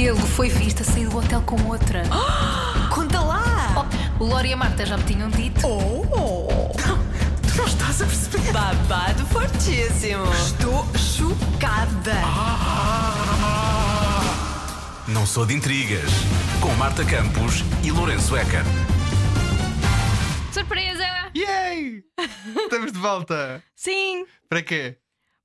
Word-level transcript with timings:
Ele 0.00 0.14
foi 0.14 0.48
visto 0.48 0.82
a 0.82 0.84
sair 0.84 1.08
do 1.08 1.18
hotel 1.18 1.42
com 1.42 1.60
outra. 1.66 2.04
Conta 2.88 3.18
lá! 3.20 3.88
Oh, 4.20 4.22
o 4.22 4.26
Lori 4.28 4.50
e 4.50 4.52
a 4.52 4.56
Marta 4.56 4.86
já 4.86 4.96
me 4.96 5.02
tinham 5.02 5.28
dito. 5.28 5.66
Oh! 5.66 6.70
Tu 7.42 7.56
não 7.56 7.66
estás 7.66 8.00
a 8.00 8.06
perceber? 8.06 8.52
Babado 8.52 9.26
fortíssimo. 9.26 10.22
Estou 10.32 10.86
chocada! 10.96 12.14
Não 15.08 15.26
sou 15.26 15.44
de 15.44 15.54
intrigas. 15.54 16.10
Com 16.60 16.72
Marta 16.76 17.04
Campos 17.04 17.64
e 17.82 17.90
Lourenço 17.90 18.36
Eker. 18.36 18.62
Surpresa! 20.52 21.06
Yay! 21.36 22.04
Estamos 22.56 22.92
de 22.92 22.98
volta! 23.00 23.60
Sim! 23.74 24.26
Para 24.48 24.62
quê? 24.62 24.96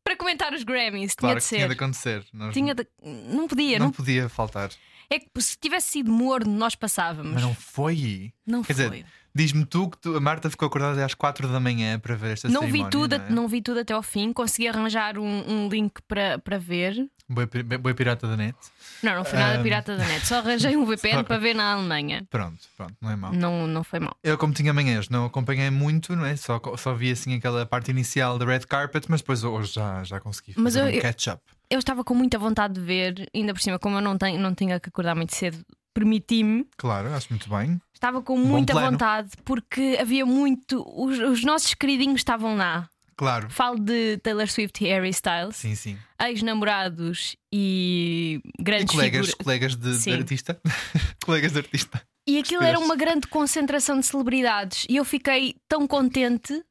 Para 0.04 0.18
comentar 0.18 0.54
os 0.54 0.64
Grammys, 0.64 1.16
Claro 1.16 1.36
tinha 1.36 1.40
de 1.40 1.44
ser. 1.46 1.56
tinha 1.58 1.68
de 1.68 1.74
acontecer. 1.74 2.26
Nós 2.34 2.54
Tinha 2.54 2.76
de- 2.76 2.88
Não 3.02 3.48
podia, 3.48 3.80
não 3.80 3.86
não... 3.88 3.92
podia 3.94 4.28
faltar. 4.28 4.70
É 5.10 5.20
que 5.20 5.28
se 5.42 5.58
tivesse 5.60 5.90
sido 5.90 6.12
morno, 6.12 6.52
nós 6.54 6.76
passávamos. 6.76 7.34
Mas 7.34 7.42
não 7.44 7.54
foi. 7.54 8.32
Não 8.46 8.64
Quer 8.64 8.74
foi. 8.76 8.90
dizer, 8.90 9.06
diz-me 9.34 9.66
tu 9.66 9.90
que 9.90 9.98
tu- 9.98 10.16
a 10.16 10.20
Marta 10.20 10.50
ficou 10.50 10.68
acordada 10.68 10.94
até 10.94 11.04
às 11.04 11.14
4 11.14 11.48
da 11.48 11.60
manhã 11.60 12.00
para 12.00 12.16
ver 12.16 12.34
esta 12.34 12.50
Não 12.50 12.68
vi, 12.68 12.88
tudo, 12.90 13.18
não, 13.18 13.26
é? 13.26 13.30
não 13.30 13.48
vi 13.48 13.62
tudo 13.62 13.80
até 13.80 13.94
ao 13.94 14.04
fim, 14.04 14.32
consegui 14.34 14.68
arranjar 14.68 15.18
um, 15.18 15.44
um 15.50 15.70
link 15.70 16.02
para, 16.08 16.40
para 16.40 16.58
ver. 16.58 16.96
Boi, 17.30 17.46
boi 17.80 17.94
pirata 17.94 18.28
da 18.28 18.36
net. 18.36 18.56
Não, 19.02 19.16
não 19.16 19.24
foi 19.26 19.40
nada 19.40 19.58
Ahm. 19.58 19.64
pirata 19.64 19.96
da 19.98 20.06
net, 20.06 20.26
só 20.28 20.40
arranjei 20.40 20.76
um 20.76 20.86
VPN 20.86 21.18
Só- 21.20 21.24
para 21.24 21.38
ver 21.38 21.56
na 21.56 21.74
Alemanha. 21.74 22.26
Pronto, 22.30 22.60
pronto, 22.76 22.94
não 23.02 23.10
é 23.10 23.16
mau. 23.16 23.34
Não, 23.34 23.66
não 23.66 23.84
foi 23.84 24.00
mal. 24.00 24.16
Eu, 24.22 24.38
como 24.38 24.54
tinha 24.54 24.74
manhãs, 24.74 25.08
não 25.10 25.26
acompanhei 25.26 25.70
muito, 25.70 26.16
não 26.16 26.26
é? 26.26 26.36
Só, 26.36 26.60
só 26.78 26.94
vi 26.94 27.12
assim 27.12 27.34
aquela 27.36 27.66
parte 27.66 27.90
inicial 27.92 28.38
da 28.38 28.46
red 28.46 28.60
carpet, 28.62 29.06
mas 29.10 29.22
depois 29.22 29.44
hoje 29.44 29.74
já, 29.74 30.04
já 30.04 30.20
consegui 30.20 30.54
Mas 30.58 30.76
fazer 30.76 30.94
eu- 30.94 30.98
um 31.00 31.02
catch-up. 31.02 31.42
Eu 31.50 31.63
estava 31.80 32.04
com 32.04 32.14
muita 32.14 32.38
vontade 32.38 32.74
de 32.76 32.82
ver, 32.82 33.30
ainda 33.34 33.54
por 33.54 33.62
cima, 33.62 33.78
como 33.80 33.98
eu 33.98 34.02
não, 34.02 34.18
tenho, 34.18 34.40
não 34.40 34.54
tinha 34.54 34.80
que 34.80 34.90
acordar 34.90 35.16
muito 35.16 35.36
cedo, 35.36 35.64
permiti-me. 35.94 36.68
Claro, 36.78 37.14
acho 37.14 37.28
muito 37.30 37.50
bem. 37.50 37.80
Estava 37.94 38.22
com 38.22 38.38
muita 38.38 38.74
plano. 38.74 38.92
vontade 38.92 39.32
porque 39.46 39.98
havia 40.00 40.26
muito. 40.26 40.84
Os, 40.96 41.20
os 41.20 41.44
nossos 41.44 41.74
queridinhos 41.74 42.20
estavam 42.22 42.56
lá. 42.56 42.90
Claro. 43.16 43.48
Falo 43.50 43.78
de 43.80 44.18
Taylor 44.24 44.48
Swift 44.50 44.84
e 44.84 44.88
Harry 44.88 45.10
Styles, 45.10 45.56
Sim, 45.56 45.76
sim. 45.76 45.98
ex-namorados 46.20 47.36
e 47.54 48.42
E 48.44 48.64
grandes 48.64 48.88
colegas, 48.94 49.28
figuras. 49.28 49.36
colegas 49.46 49.76
de, 49.76 49.92
de 49.92 49.98
Sim. 49.98 50.14
artista. 50.14 50.60
colegas 51.24 51.52
de 51.52 51.60
artista. 51.60 52.02
E 52.28 52.40
aquilo 52.40 52.64
era 52.64 52.80
uma 52.80 52.96
grande 52.96 53.28
concentração 53.28 54.00
de 54.00 54.06
celebridades 54.06 54.86
e 54.90 54.96
eu 54.96 55.06
fiquei 55.06 55.56
tão 55.68 55.86
contente 55.88 56.64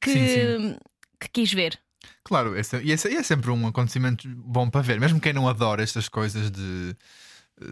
que, 0.00 0.12
Sim, 0.12 0.76
que 1.20 1.28
quis 1.32 1.52
ver. 1.52 1.78
Claro, 2.26 2.58
esse, 2.58 2.76
e 2.82 2.90
esse, 2.90 3.08
e 3.08 3.14
é 3.14 3.22
sempre 3.22 3.52
um 3.52 3.68
acontecimento 3.68 4.28
bom 4.28 4.68
para 4.68 4.80
ver, 4.80 4.98
mesmo 4.98 5.20
quem 5.20 5.32
não 5.32 5.48
adora 5.48 5.80
estas 5.80 6.08
coisas 6.08 6.50
de 6.50 6.96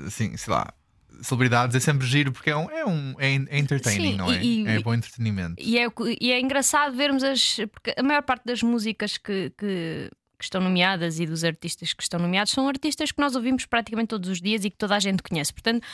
assim, 0.06 0.36
sei 0.36 0.52
lá, 0.54 0.72
celebridades, 1.20 1.74
é 1.74 1.80
sempre 1.80 2.06
giro 2.06 2.30
porque 2.30 2.50
é 2.50 2.56
um, 2.56 2.70
é, 2.70 2.86
um, 2.86 3.14
é 3.18 3.34
é 3.48 3.58
entertaining, 3.58 4.12
Sim, 4.12 4.16
não 4.16 4.32
é? 4.32 4.44
e- 4.44 4.64
é 4.64 4.78
bom 4.78 4.94
entretenimento. 4.94 5.56
E 5.58 5.76
é, 5.76 5.88
e 6.20 6.30
é 6.30 6.40
engraçado 6.40 6.96
vermos 6.96 7.24
as. 7.24 7.56
Porque 7.72 7.96
a 7.98 8.02
maior 8.04 8.22
parte 8.22 8.44
das 8.44 8.62
músicas 8.62 9.16
que, 9.16 9.50
que, 9.58 10.08
que 10.44 10.48
estão 10.48 10.60
nomeadas 10.60 11.18
e 11.18 11.26
dos 11.26 11.42
artistas 11.42 11.92
que 11.92 12.02
estão 12.02 12.20
nomeados 12.20 12.52
são 12.52 12.68
artistas 12.68 13.10
que 13.10 13.20
nós 13.20 13.34
ouvimos 13.34 13.64
praticamente 13.64 14.08
todos 14.08 14.28
os 14.28 14.40
dias 14.40 14.64
e 14.64 14.70
que 14.70 14.76
toda 14.76 14.94
a 14.94 15.00
gente 15.00 15.22
conhece. 15.22 15.52
Portanto, 15.52 15.84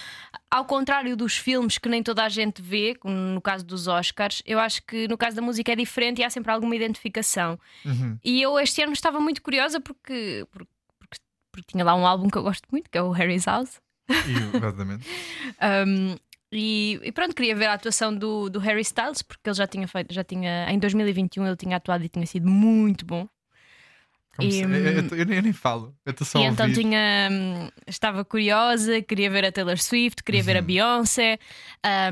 ao 0.51 0.65
contrário 0.65 1.17
dos 1.17 1.37
filmes 1.37 1.79
que 1.79 1.89
nem 1.89 2.03
toda 2.03 2.25
a 2.25 2.29
gente 2.29 2.61
vê, 2.61 2.95
como 2.95 3.15
no 3.15 3.41
caso 3.41 3.65
dos 3.65 3.87
Oscars, 3.87 4.43
eu 4.45 4.59
acho 4.59 4.83
que 4.83 5.07
no 5.09 5.17
caso 5.17 5.37
da 5.37 5.43
música 5.43 5.73
é 5.73 5.77
diferente 5.77 6.21
e 6.21 6.25
há 6.25 6.31
sempre 6.31 6.51
alguma 6.51 6.75
identificação. 6.75 7.59
Uhum. 7.85 8.19
E 8.25 8.43
eu 8.43 8.59
este 8.59 8.83
ano 8.83 8.93
estava 8.93 9.21
muito 9.21 9.41
curiosa 9.43 9.81
porque, 9.81 10.47
porque, 10.51 10.73
porque, 10.99 11.17
porque 11.53 11.73
tinha 11.73 11.85
lá 11.85 11.95
um 11.95 12.07
álbum 12.07 12.29
que 12.29 12.37
eu 12.37 12.43
gosto 12.43 12.67
muito, 12.73 12.91
que 12.91 12.99
é 12.99 13.03
o 13.03 13.11
Harry's 13.11 13.45
House. 13.45 13.81
E, 14.09 14.57
exatamente. 14.57 15.07
Um, 15.63 16.17
e, 16.53 16.99
e 17.05 17.13
pronto, 17.13 17.35
queria 17.35 17.55
ver 17.55 17.67
a 17.67 17.75
atuação 17.75 18.15
do, 18.15 18.51
do 18.51 18.59
Harry 18.59 18.81
Styles, 18.81 19.23
porque 19.23 19.49
ele 19.49 19.55
já 19.55 19.67
tinha 19.67 19.87
feito, 19.87 20.13
já 20.13 20.25
tinha, 20.25 20.71
em 20.71 20.79
2021 20.79 21.47
ele 21.47 21.57
tinha 21.57 21.77
atuado 21.77 22.05
e 22.05 22.09
tinha 22.09 22.27
sido 22.27 22.49
muito 22.49 23.05
bom. 23.05 23.29
Como 24.41 24.51
E, 24.51 24.53
se- 24.53 24.63
eu, 24.63 24.71
eu, 24.71 25.19
eu 25.19 25.27
nem- 25.27 25.37
eu 25.37 25.43
nem 25.43 25.53
falo, 25.53 25.95
eu 26.05 26.11
estou 26.11 26.27
só 26.27 26.39
e 26.41 26.47
a 26.47 26.49
então 26.49 26.67
ouvir. 26.67 26.81
tinha, 26.81 27.29
hum, 27.31 27.69
estava 27.87 28.25
curiosa, 28.25 29.01
queria 29.03 29.31
ver 29.31 29.45
a 29.45 29.53
Taylor 29.53 29.79
Swift, 29.79 30.23
queria 30.23 30.41
Uhum. 30.41 30.47
ver 30.47 30.57
a 30.57 30.63
Beyoncé. 30.63 31.39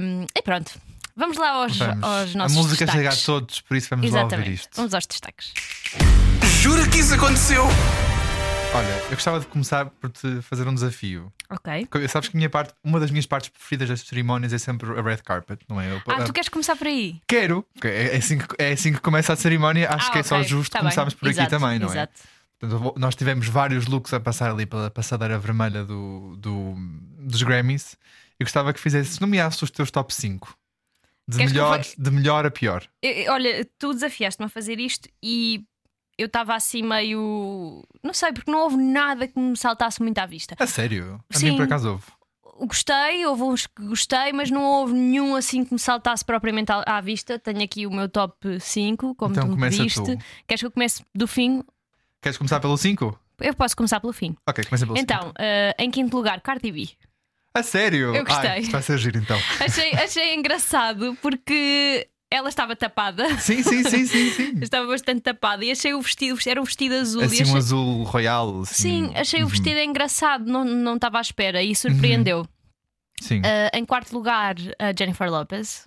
um, 0.01 0.27
e 0.37 0.43
pronto, 0.43 0.73
vamos 1.17 1.37
lá 1.37 1.51
aos, 1.51 1.77
Vamos. 1.79 2.05
aos 2.05 2.35
a 2.35 2.39
nossos 2.39 2.57
música 2.57 2.87
chega 2.87 2.93
a 2.93 3.11
destaques. 3.11 3.23
todos, 3.25 3.61
por 3.61 3.77
isso 3.77 3.89
vamos 3.91 4.11
lá 4.11 4.23
ouvir 4.23 4.35
Exatamente. 4.37 4.55
isto. 4.61 4.77
Vamos 4.77 4.95
aos 4.95 5.07
destaques. 5.07 5.53
Jura 6.61 6.87
que 6.89 6.99
isso 6.99 7.15
aconteceu? 7.15 7.65
Olha, 8.75 8.87
eu 9.05 9.11
gostava 9.11 9.41
de 9.41 9.47
começar 9.47 9.87
por 9.87 10.11
te 10.11 10.43
fazer 10.43 10.69
um 10.69 10.75
desafio. 10.75 11.33
Ok. 11.51 11.89
Sabes 12.09 12.29
que 12.29 12.37
minha 12.37 12.51
parte, 12.51 12.75
uma 12.85 13.01
das 13.01 13.11
minhas 13.11 13.25
partes 13.27 13.49
preferidas 13.49 13.89
das 13.89 14.01
cerimónias 14.03 14.53
é 14.53 14.59
sempre 14.59 14.91
a 14.99 15.03
red 15.03 15.19
carpet, 15.19 15.61
não 15.69 15.81
é? 15.81 15.91
Eu- 15.91 16.03
Ah, 16.07 16.23
tu 16.25 16.33
queres 16.33 16.49
começar 16.51 16.77
por 16.77 16.87
aí? 16.87 17.21
Quero, 17.27 17.65
é 17.83 18.15
é 18.15 18.17
assim, 18.17 18.39
que, 18.39 18.47
é 18.59 18.73
assim 18.73 18.93
que 18.93 19.01
começa 19.01 19.33
a 19.33 19.37
cerimónia. 19.37 19.89
Acho 19.89 20.09
Ah, 20.09 20.13
que 20.13 20.19
é 20.19 20.23
só 20.23 20.37
ok. 20.37 20.47
justo 20.49 20.73
Tá 20.73 20.81
começarmos 20.81 21.15
bem. 21.15 21.21
por 21.21 21.29
aqui 21.29 21.39
Exato, 21.41 21.51
também, 21.51 21.79
não 21.79 21.89
é? 21.89 21.91
Exato. 21.91 22.13
Portanto, 22.59 22.73
eu 22.77 22.79
vou- 22.83 22.95
nós 22.99 23.15
tivemos 23.15 23.47
vários 23.49 23.87
looks 23.87 24.13
a 24.13 24.21
passar 24.21 24.51
ali 24.51 24.67
pela 24.67 24.91
passadeira 24.91 25.39
vermelha 25.39 25.85
do, 25.85 26.37
do- 26.37 26.75
dos 27.21 27.43
Grammys 27.43 27.97
e 28.39 28.45
gostava 28.45 28.73
que 28.75 28.81
fizesses, 28.81 29.19
nomeasse 29.19 29.63
os 29.65 29.71
teus 29.71 29.91
top 29.91 30.13
5 30.13 30.55
de 31.27 31.37
Queres 31.39 31.53
que 31.53 31.59
eu 31.59 31.63
melhor, 31.65 31.83
de 31.97 32.11
melhor 32.11 32.47
a 32.47 32.51
pior. 32.51 32.85
Eu- 33.03 33.33
Olha, 33.33 33.67
tu 33.79 33.95
desafiaste-me 33.95 34.47
a 34.47 34.49
fazer 34.49 34.79
isto 34.81 35.09
e 35.23 35.65
eu 36.19 36.27
estava 36.27 36.55
assim 36.55 36.83
meio. 36.83 37.85
Não 38.03 38.13
sei, 38.13 38.33
porque 38.33 38.51
não 38.51 38.61
houve 38.61 38.77
nada 38.77 39.29
que 39.29 39.39
me 39.39 39.57
saltasse 39.57 40.03
muito 40.03 40.19
à 40.19 40.27
vista. 40.27 40.57
A 40.59 40.67
sério? 40.67 41.21
A 41.33 41.39
Sim. 41.39 41.51
mim 41.51 41.57
por 41.57 41.65
acaso 41.65 41.91
houve. 41.91 42.05
Gostei, 42.61 43.25
houve 43.25 43.43
uns 43.45 43.69
que 43.69 43.87
gostei, 43.87 44.33
mas 44.33 44.51
não 44.51 44.65
houve 44.65 44.93
nenhum 44.93 45.37
assim 45.37 45.65
que 45.65 45.73
me 45.73 45.79
saltasse 45.79 46.25
propriamente 46.25 46.73
à, 46.73 47.01
vista. 47.01 47.39
Tenho 47.39 47.63
aqui 47.63 47.87
o 47.87 47.91
meu 47.91 48.09
top 48.09 48.59
5, 48.59 49.15
como 49.15 49.33
Então 49.33 49.49
tu 49.49 49.57
me 49.57 49.61
pediste. 49.71 50.03
tu. 50.03 50.19
Queres 50.47 50.61
que 50.61 50.67
eu 50.67 50.71
comece 50.73 51.05
do 51.15 51.29
fim? 51.29 51.63
Queres 52.21 52.37
começar 52.37 52.59
pelo 52.59 52.77
5? 52.77 53.17
Eu 53.41 53.55
posso 53.55 53.77
começar 53.77 54.01
pelo 54.01 54.13
fim. 54.13 54.37
Ok, 54.49 54.65
começa 54.65 54.85
pelo 54.85 54.99
5. 54.99 55.01
Então, 55.01 55.33
eh, 55.39 55.73
em 55.79 55.89
quinto 55.89 56.17
lugar, 56.17 56.41
Cardi 56.41 56.73
B. 56.73 56.89
A 57.55 57.63
sério? 57.63 58.13
Eu 58.13 58.25
gostei. 58.25 58.51
Ai, 58.51 58.63
vai 58.63 58.83
ser 58.83 58.99
giro 58.99 59.19
então. 59.19 59.39
Achei, 59.65 59.93
achei 59.93 60.35
engraçado 60.35 61.17
porque 61.23 62.09
ela 62.31 62.49
estava 62.49 62.77
tapada. 62.77 63.39
Sim, 63.39 63.63
sim, 63.63 63.83
sim, 63.85 64.07
sim, 64.07 64.31
sim. 64.33 64.59
Estava 64.61 64.87
bastante 64.87 65.21
tapada 65.23 65.65
e 65.65 65.71
achei 65.71 65.95
o 65.95 66.01
vestido, 66.01 66.39
era 66.47 66.61
um 66.61 66.65
vestido 66.65 66.95
azul. 66.95 67.23
Assim 67.23 67.43
achei- 67.43 67.55
um 67.55 67.57
azul 67.57 68.03
royal. 68.05 68.61
assim. 68.63 68.75
Sim, 69.09 69.13
achei 69.17 69.41
o 69.41 69.45
Uhum. 69.45 69.49
vestido 69.51 69.79
engraçado, 69.81 70.45
não, 70.47 70.65
não 70.65 70.97
estava 70.97 71.19
à 71.19 71.21
espera 71.21 71.63
e 71.63 71.75
surpreendeu. 71.75 72.47
Sim. 73.21 73.41
Uh, 73.41 73.77
em 73.77 73.85
quarto 73.85 74.13
lugar, 74.13 74.55
a 74.79 74.93
Jennifer 74.97 75.29
Lopez. 75.31 75.85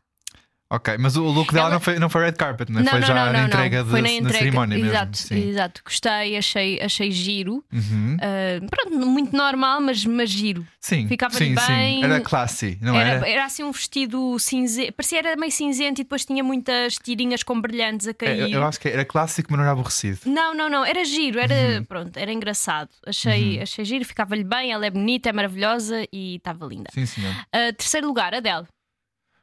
Ok, 0.73 0.97
mas 0.97 1.17
o 1.17 1.23
look 1.25 1.51
dela 1.51 1.65
Ela- 1.65 1.73
não, 1.73 1.79
foi, 1.81 1.99
não 1.99 2.09
foi 2.09 2.23
red 2.23 2.31
carpet, 2.31 2.71
não 2.71 2.79
é? 2.79 2.83
Não, 2.83 2.91
foi 2.91 2.99
não, 3.01 3.07
já 3.07 3.13
não, 3.25 3.33
na 3.33 3.43
entrega, 3.43 3.77
não. 3.79 3.83
de- 3.83 3.89
Foi 3.91 4.01
na 4.01 4.07
na 4.07 4.13
entrega. 4.13 4.37
cerimónia 4.37 4.77
mesmo. 4.77 4.89
exato, 4.91 5.17
Sim. 5.17 5.49
exato. 5.49 5.81
Gostei, 5.83 6.37
achei, 6.37 6.81
achei 6.81 7.11
giro. 7.11 7.61
Uhum. 7.73 8.15
Uh, 8.15 8.69
pronto, 8.69 9.05
muito 9.05 9.35
normal, 9.35 9.81
mas, 9.81 10.05
mas 10.05 10.29
giro. 10.29 10.65
Sim, 10.79 11.09
Ficava-lhe 11.09 11.37
sim, 11.45 11.53
bem. 11.55 11.95
sim. 11.99 12.03
Era 12.05 12.21
classy, 12.21 12.77
não 12.81 12.95
Era, 12.97 13.09
era? 13.09 13.29
era 13.29 13.45
assim 13.45 13.63
um 13.63 13.71
vestido 13.73 14.39
cinzento, 14.39 14.93
parecia 14.93 15.19
era 15.19 15.35
meio 15.35 15.51
cinzento 15.51 15.99
e 15.99 16.05
depois 16.05 16.23
tinha 16.23 16.41
muitas 16.41 16.95
tirinhas 16.95 17.43
com 17.43 17.59
brilhantes 17.59 18.07
a 18.07 18.11
É, 18.11 18.13
cair. 18.13 18.39
eu, 18.39 18.47
eu 18.61 18.63
acho 18.65 18.79
que 18.79 18.87
era 18.87 19.03
clássico, 19.03 19.49
mas 19.51 19.57
não 19.57 19.65
era 19.65 19.73
aborrecido. 19.73 20.19
Não, 20.25 20.53
não, 20.55 20.69
não, 20.69 20.85
era 20.85 21.03
giro, 21.03 21.37
era, 21.37 21.53
Uhum. 21.79 21.83
pronto, 21.83 22.15
era 22.17 22.31
engraçado. 22.31 22.89
Achei, 23.05 23.59
achei 23.61 23.83
giro, 23.83 24.05
ficava-lhe 24.05 24.45
bem, 24.45 24.71
ela 24.71 24.85
é 24.85 24.89
bonita, 24.89 25.27
é 25.27 25.33
maravilhosa 25.33 26.07
e 26.13 26.37
estava 26.37 26.65
linda. 26.65 26.89
Sim, 26.93 27.05
senhor. 27.05 27.33
Uh, 27.53 27.73
terceiro 27.75 28.07
lugar, 28.07 28.33
Adele. 28.33 28.65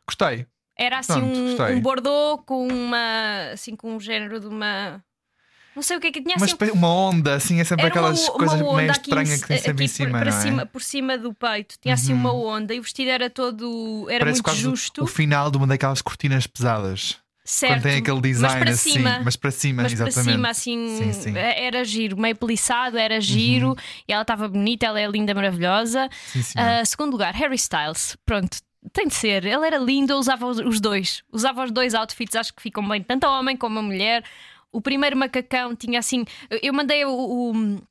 Gostei. 0.07 0.47
Era 0.79 0.99
assim 1.01 1.13
Pronto, 1.15 1.39
um, 1.39 1.57
gostei. 1.57 1.75
um 1.77 1.81
bordô 1.81 2.39
com 2.47 2.69
uma 2.69 3.51
assim 3.53 3.75
com 3.75 3.97
um 3.97 4.01
género 4.01 4.39
de 4.41 4.47
uma 4.47 5.03
não 5.75 5.83
sei 5.83 5.97
o 5.97 6.01
que 6.01 6.09
é 6.09 6.13
que 6.13 6.21
tinha 6.21 6.37
Uma, 6.37 6.45
assim. 6.47 6.57
uma 6.73 6.89
onda, 6.89 7.35
assim, 7.35 7.61
é 7.61 7.65
sempre 7.65 7.87
era 7.87 7.95
uma, 8.01 8.09
aquelas 8.11 8.29
uma 8.29 8.37
coisas 8.39 8.61
onda 8.61 8.77
meio 8.77 8.91
estranhas 8.91 9.41
que 9.43 9.47
tem 9.49 9.59
sempre 9.59 9.85
em 9.85 9.89
cima, 9.89 10.11
por, 10.11 10.19
para 10.19 10.31
não 10.31 10.37
é? 10.39 10.43
cima, 10.43 10.67
por 10.67 10.83
cima 10.83 11.19
do 11.19 11.33
peito. 11.35 11.77
Tinha 11.81 11.95
assim 11.95 12.13
Uhum. 12.13 12.19
uma 12.21 12.33
onda 12.33 12.75
e 12.75 12.81
o 12.81 12.83
vestido 12.83 13.11
era 13.11 13.31
todo 13.31 14.07
era 14.11 14.25
Parece 14.25 14.43
muito 14.43 14.57
justo, 14.61 15.05
o 15.05 15.07
final 15.07 15.51
de 15.51 15.57
uma 15.57 15.67
daquelas 15.69 16.03
cortinas 16.03 16.47
pesadas. 16.49 17.17
certo. 17.45 17.75
Quando 17.75 17.83
tem 17.85 17.99
aquele 17.99 18.21
design 18.21 18.57
mas 18.57 18.65
para 18.65 18.71
assim, 18.73 18.91
cima, 18.93 19.21
mas 19.25 19.37
para 19.37 19.51
cima, 19.53 19.83
mas 19.85 19.95
para 19.95 20.07
exatamente. 20.09 20.33
cima 20.35 20.49
assim 20.51 20.89
Sim, 20.99 21.13
sim. 21.13 21.37
era 21.39 21.85
giro, 21.85 22.17
meio 22.21 22.35
peliçado, 22.37 22.99
era 22.99 23.21
giro 23.21 23.77
e 24.09 24.13
ela 24.13 24.23
estava 24.23 24.49
bonita, 24.49 24.85
ela 24.87 25.01
é 25.01 25.07
linda, 25.07 25.33
maravilhosa. 25.35 26.09
Sim. 26.33 26.43
Ah, 26.57 26.85
segundo 26.85 27.13
lugar, 27.13 27.33
Harry 27.35 27.55
Styles. 27.55 28.17
Pronto, 28.27 28.59
tem 28.93 29.07
de 29.09 29.15
ser. 29.15 29.45
Ele 29.45 29.67
era 29.67 29.79
lindo, 29.79 30.13
eu 30.13 30.19
usava 30.19 30.47
os- 30.47 30.81
dois. 30.81 31.23
Usava 31.33 31.65
os 31.65 31.71
dois 31.71 31.95
outfits, 31.95 32.37
acho 32.37 32.55
que 32.55 32.63
ficam 32.63 32.87
bem, 32.89 33.03
tanto 33.03 33.25
a 33.25 33.39
homem 33.39 33.57
como 33.57 33.79
a 33.79 33.83
mulher. 33.83 34.25
O 34.73 34.81
primeiro 34.81 35.17
macacão 35.17 35.75
tinha 35.75 35.99
assim. 35.99 36.25
eu- 36.51 36.61
Eu 36.63 36.73
mandei 36.75 37.05
o. 37.05 37.11
o- 37.11 37.83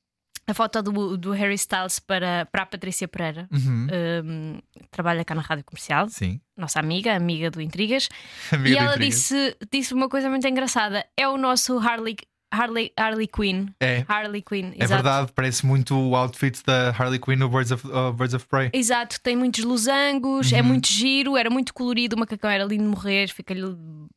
a 0.50 0.54
foto 0.54 0.82
do, 0.82 1.18
do 1.18 1.32
Harry 1.32 1.56
Styles 1.56 2.00
para, 2.00 2.46
para 2.50 2.62
a 2.62 2.66
Patrícia 2.66 3.06
Pereira, 3.06 3.50
Uhum. 3.52 3.88
um, 4.24 4.60
trabalha 4.90 5.26
cá 5.26 5.36
na 5.36 5.42
rádio 5.42 5.66
comercial, 5.66 6.08
Sim. 6.08 6.40
nossa 6.56 6.80
amiga, 6.80 7.14
amiga 7.14 7.52
do 7.52 7.60
Intrigas, 7.62 8.08
Amiga 8.54 8.70
e 8.70 8.72
do 8.72 8.78
ela 8.82 8.92
Intrigas. 8.96 9.16
disse, 9.16 9.58
disse 9.70 9.94
uma 9.94 10.08
coisa 10.08 10.30
muito 10.30 10.48
engraçada: 10.48 11.06
é 11.18 11.28
o 11.28 11.38
nosso 11.38 11.78
Harley 11.80 12.16
Harley, 12.52 12.92
Harley 12.98 13.28
Quinn. 13.28 13.68
É. 13.80 14.06
Harley 14.08 14.42
Quinn, 14.42 14.72
É 14.78 14.84
exato. 14.86 15.04
verdade, 15.04 15.32
parece 15.36 15.66
muito 15.66 15.96
o 15.96 16.16
outfit 16.16 16.64
da 16.66 16.90
Harley 16.92 17.20
Quinn 17.20 17.36
no 17.38 17.50
Birds 17.50 17.72
of, 17.72 17.86
uh, 17.88 18.14
Birds 18.14 18.34
of 18.34 18.46
Prey. 18.48 18.70
Exato, 18.74 19.20
tem 19.22 19.36
muitos 19.36 19.64
losangos, 19.64 20.52
Uhum. 20.52 20.58
é 20.58 20.62
muito 20.62 20.88
giro, 20.88 21.36
era 21.38 21.50
muito 21.50 21.74
colorido, 21.74 22.16
o 22.16 22.20
macacão 22.20 22.50
era 22.50 22.64
lindo 22.64 22.84
de 22.84 22.90
morrer, 22.90 23.28
fica-lhe 23.30 23.64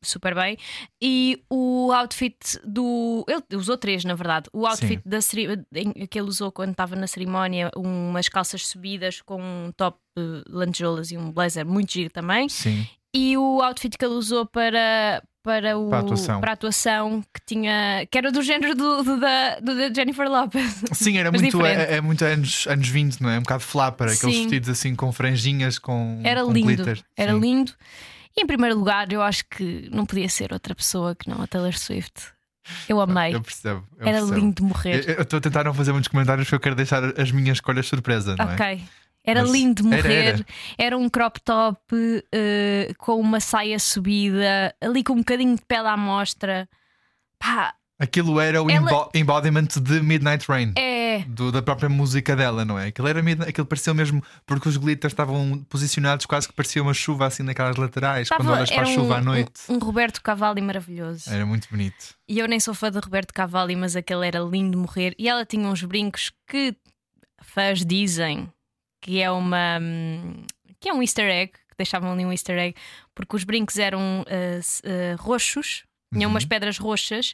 super 0.01 0.33
bem. 0.33 0.57
E 1.01 1.43
o 1.49 1.91
outfit 1.91 2.37
do. 2.63 3.25
Ele 3.27 3.57
usou 3.59 3.77
três, 3.77 4.03
na 4.05 4.15
verdade. 4.15 4.49
O 4.53 4.65
outfit 4.65 5.01
Sim. 5.03 5.09
da 5.09 5.19
que 6.09 6.19
ele 6.19 6.27
usou 6.27 6.51
quando 6.51 6.71
estava 6.71 6.95
na 6.95 7.07
cerimónia, 7.07 7.69
umas 7.75 8.29
calças 8.29 8.65
subidas 8.67 9.21
com 9.21 9.41
um 9.41 9.71
top 9.75 9.97
de 10.17 10.43
lantejoulas 10.49 11.11
e 11.11 11.17
um 11.17 11.31
blazer 11.31 11.65
muito 11.65 11.93
giro 11.93 12.09
também. 12.09 12.49
Sim. 12.49 12.85
E 13.13 13.37
o 13.37 13.61
outfit 13.61 13.97
que 13.97 14.05
ele 14.05 14.15
usou 14.15 14.45
para. 14.45 15.21
Para, 15.43 15.75
o, 15.75 15.89
Para 15.89 15.97
a 15.97 16.01
atuação. 16.01 16.39
para 16.39 16.51
a 16.51 16.53
atuação 16.53 17.23
que 17.33 17.41
tinha 17.47 18.05
que 18.11 18.15
era 18.15 18.31
do 18.31 18.43
género 18.43 18.75
do, 18.75 19.01
do 19.03 19.19
da, 19.19 19.59
do 19.59 19.75
da 19.75 19.91
Jennifer 19.91 20.29
Lopez. 20.29 20.83
Sim, 20.93 21.17
era 21.17 21.31
muito, 21.31 21.65
é, 21.65 21.95
é 21.95 21.99
muito 22.01 22.23
anos, 22.23 22.67
anos 22.67 22.87
20, 22.87 23.19
não 23.21 23.27
é? 23.31 23.39
Um 23.39 23.41
bocado 23.41 23.63
flapper, 23.63 24.05
aqueles 24.05 24.35
Sim. 24.35 24.41
vestidos 24.43 24.69
assim 24.69 24.93
com 24.95 25.11
franjinhas, 25.11 25.79
com, 25.79 26.21
Era 26.23 26.43
com 26.45 26.51
lindo. 26.53 26.67
glitter. 26.67 27.03
Era 27.17 27.33
Sim. 27.33 27.39
lindo. 27.39 27.71
E 28.37 28.43
em 28.43 28.45
primeiro 28.45 28.77
lugar, 28.77 29.11
eu 29.11 29.19
acho 29.23 29.43
que 29.49 29.89
não 29.91 30.05
podia 30.05 30.29
ser 30.29 30.53
outra 30.53 30.75
pessoa 30.75 31.15
que 31.15 31.27
não 31.27 31.41
a 31.41 31.47
Taylor 31.47 31.75
Swift. 31.75 32.21
Eu 32.87 33.01
amei. 33.01 33.33
Eu 33.33 33.41
percebo. 33.41 33.83
eu 33.97 34.07
Era 34.07 34.17
percebo. 34.19 34.39
lindo 34.39 34.55
de 34.57 34.61
morrer. 34.61 35.09
Eu 35.09 35.15
eu 35.15 35.21
estou 35.23 35.37
a 35.37 35.41
tentar 35.41 35.63
não 35.63 35.73
fazer 35.73 35.91
muitos 35.91 36.07
comentários 36.07 36.45
porque 36.45 36.55
eu 36.55 36.59
quero 36.59 36.75
deixar 36.75 37.19
as 37.19 37.31
minhas 37.31 37.57
escolhas 37.57 37.87
surpresa, 37.87 38.35
não 38.37 38.45
é? 38.47 38.53
Ok. 38.53 38.83
Era 39.23 39.41
Mas 39.41 39.51
lindo 39.51 39.83
de 39.83 39.93
era, 39.93 40.03
morrer. 40.03 40.45
era. 40.77 40.97
um 40.97 41.07
crop 41.09 41.39
top 41.41 41.79
eh, 42.33 42.91
com 42.97 43.19
uma 43.19 43.39
saia 43.39 43.77
subida, 43.77 44.73
ali 44.81 45.03
com 45.03 45.13
um 45.13 45.17
bocadinho 45.17 45.55
de 45.55 45.61
pele 45.67 45.87
à 45.87 45.95
mostra. 45.97 46.67
Pá, 47.39 47.75
Aquilo 47.99 48.39
era 48.39 48.63
o 48.63 48.67
Ela- 48.71 48.89
embo- 48.91 49.11
embodiment 49.13 49.67
de 49.79 50.01
Midnight 50.01 50.45
Rain. 50.49 50.73
é. 50.75 51.19
do- 51.27 51.51
da 51.51 51.61
própria 51.61 51.87
música 51.87 52.35
dela, 52.35 52.65
não 52.65 52.79
é? 52.79 52.87
Aquilo, 52.87 53.07
era, 53.07 53.19
aquilo 53.47 53.67
parecia 53.67 53.93
mesmo 53.93 54.23
porque 54.43 54.67
os 54.67 54.75
glitters 54.75 55.11
estavam 55.13 55.63
posicionados 55.69 56.25
quase 56.25 56.47
que 56.47 56.53
parecia 56.55 56.81
uma 56.81 56.95
chuva 56.95 57.27
assim 57.27 57.43
naquelas 57.43 57.75
laterais, 57.75 58.27
quando 58.27 58.39
Tava- 58.45 58.53
olhas 58.53 58.71
para 58.71 58.81
a 58.81 58.85
era 58.85 58.95
chuva 58.95 59.13
um, 59.13 59.17
à 59.17 59.21
noite. 59.21 59.61
Um, 59.69 59.75
um 59.75 59.77
Roberto 59.77 60.19
Cavalli 60.23 60.61
maravilhoso. 60.61 61.29
Era 61.29 61.45
muito 61.45 61.67
bonito. 61.69 62.15
E 62.27 62.39
eu 62.39 62.47
nem 62.47 62.59
sou 62.59 62.73
fã 62.73 62.89
de 62.89 62.97
Roberto 62.97 63.33
Cavalli, 63.35 63.75
mas 63.75 63.95
aquele 63.95 64.25
era 64.25 64.39
lindo 64.39 64.71
de 64.71 64.77
morrer. 64.77 65.13
E 65.19 65.29
ela 65.29 65.45
tinha 65.45 65.67
uns 65.67 65.83
brincos 65.83 66.31
que 66.47 66.75
fãs 67.43 67.85
dizem 67.85 68.49
que 69.01 69.19
é 69.21 69.29
uma. 69.31 69.79
hum, 69.81 70.43
que 70.79 70.89
é 70.89 70.93
um 70.93 71.01
easter 71.01 71.29
egg, 71.29 71.51
que 71.53 71.75
deixavam 71.77 72.11
ali 72.13 72.25
um 72.25 72.31
easter 72.31 72.57
egg, 72.57 72.75
porque 73.13 73.35
os 73.35 73.43
brincos 73.43 73.77
eram 73.77 74.23
s- 74.57 74.81
ah, 74.85 75.15
roxos, 75.21 75.83
tinham 76.13 76.27
Uhum. 76.29 76.33
umas 76.35 76.45
pedras 76.45 76.77
roxas. 76.77 77.33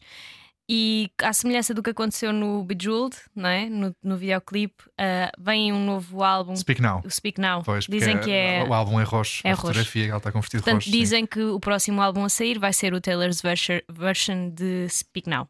E 0.70 1.10
à 1.24 1.32
semelhança 1.32 1.74
do 1.74 1.82
que 1.82 1.92
aconteceu 1.92 2.34
no 2.34 2.62
Bejeweled, 2.62 3.16
não 3.34 3.48
é? 3.50 3.70
no, 3.70 3.96
no 4.04 4.18
videoclipe, 4.18 4.84
ah, 4.98 5.32
vem 5.40 5.72
um 5.72 5.86
novo 5.86 6.22
álbum, 6.22 6.54
Speak 6.58 6.82
Now. 6.82 7.02
o 7.06 7.10
Speak 7.10 7.40
Now. 7.40 7.64
Pois, 7.64 7.86
dizem 7.86 8.20
que 8.20 8.30
é. 8.30 8.66
o 8.68 8.74
álbum 8.74 9.00
é 9.00 9.04
roxo. 9.04 9.42
é 9.46 9.52
a 9.52 9.54
roxo. 9.54 9.68
fotografia, 9.68 10.08
ela 10.10 10.18
está 10.18 10.30
Portanto, 10.30 10.66
roxo. 10.74 10.90
sim. 10.92 10.92
dizem 11.00 11.26
que 11.26 11.42
o 11.42 11.58
próximo 11.60 12.02
álbum 12.02 12.26
a 12.26 12.30
sair 12.30 12.60
vai 12.60 12.74
ser 12.74 12.94
o 12.94 13.00
Taylor's 13.00 13.42
version 13.90 14.50
de 14.50 14.90
Speak 14.90 15.30
Now. 15.30 15.48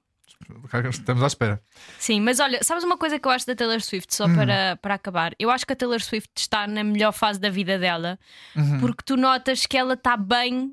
Estamos 0.90 1.24
à 1.24 1.28
espera. 1.28 1.62
Sim, 2.00 2.22
mas 2.22 2.40
olha, 2.40 2.64
sabes 2.64 2.84
uma 2.84 2.98
coisa 2.98 3.20
que 3.20 3.28
eu 3.28 3.32
acho 3.32 3.46
da 3.48 3.56
Taylor 3.56 3.82
Swift, 3.82 4.14
só 4.14 4.26
Hum. 4.26 4.36
para, 4.36 4.76
para 4.82 4.94
acabar? 4.96 5.34
Eu 5.40 5.50
acho 5.52 5.66
que 5.66 5.74
a 5.74 5.76
Taylor 5.76 6.02
Swift 6.02 6.30
está 6.38 6.66
na 6.68 6.84
melhor 6.84 7.12
fase 7.12 7.40
da 7.40 7.50
vida 7.50 7.78
dela, 7.80 8.18
Uhum. 8.56 8.80
porque 8.80 9.04
tu 9.06 9.18
notas 9.18 9.66
que 9.66 9.78
ela 9.78 9.94
está 9.96 10.16
bem 10.18 10.72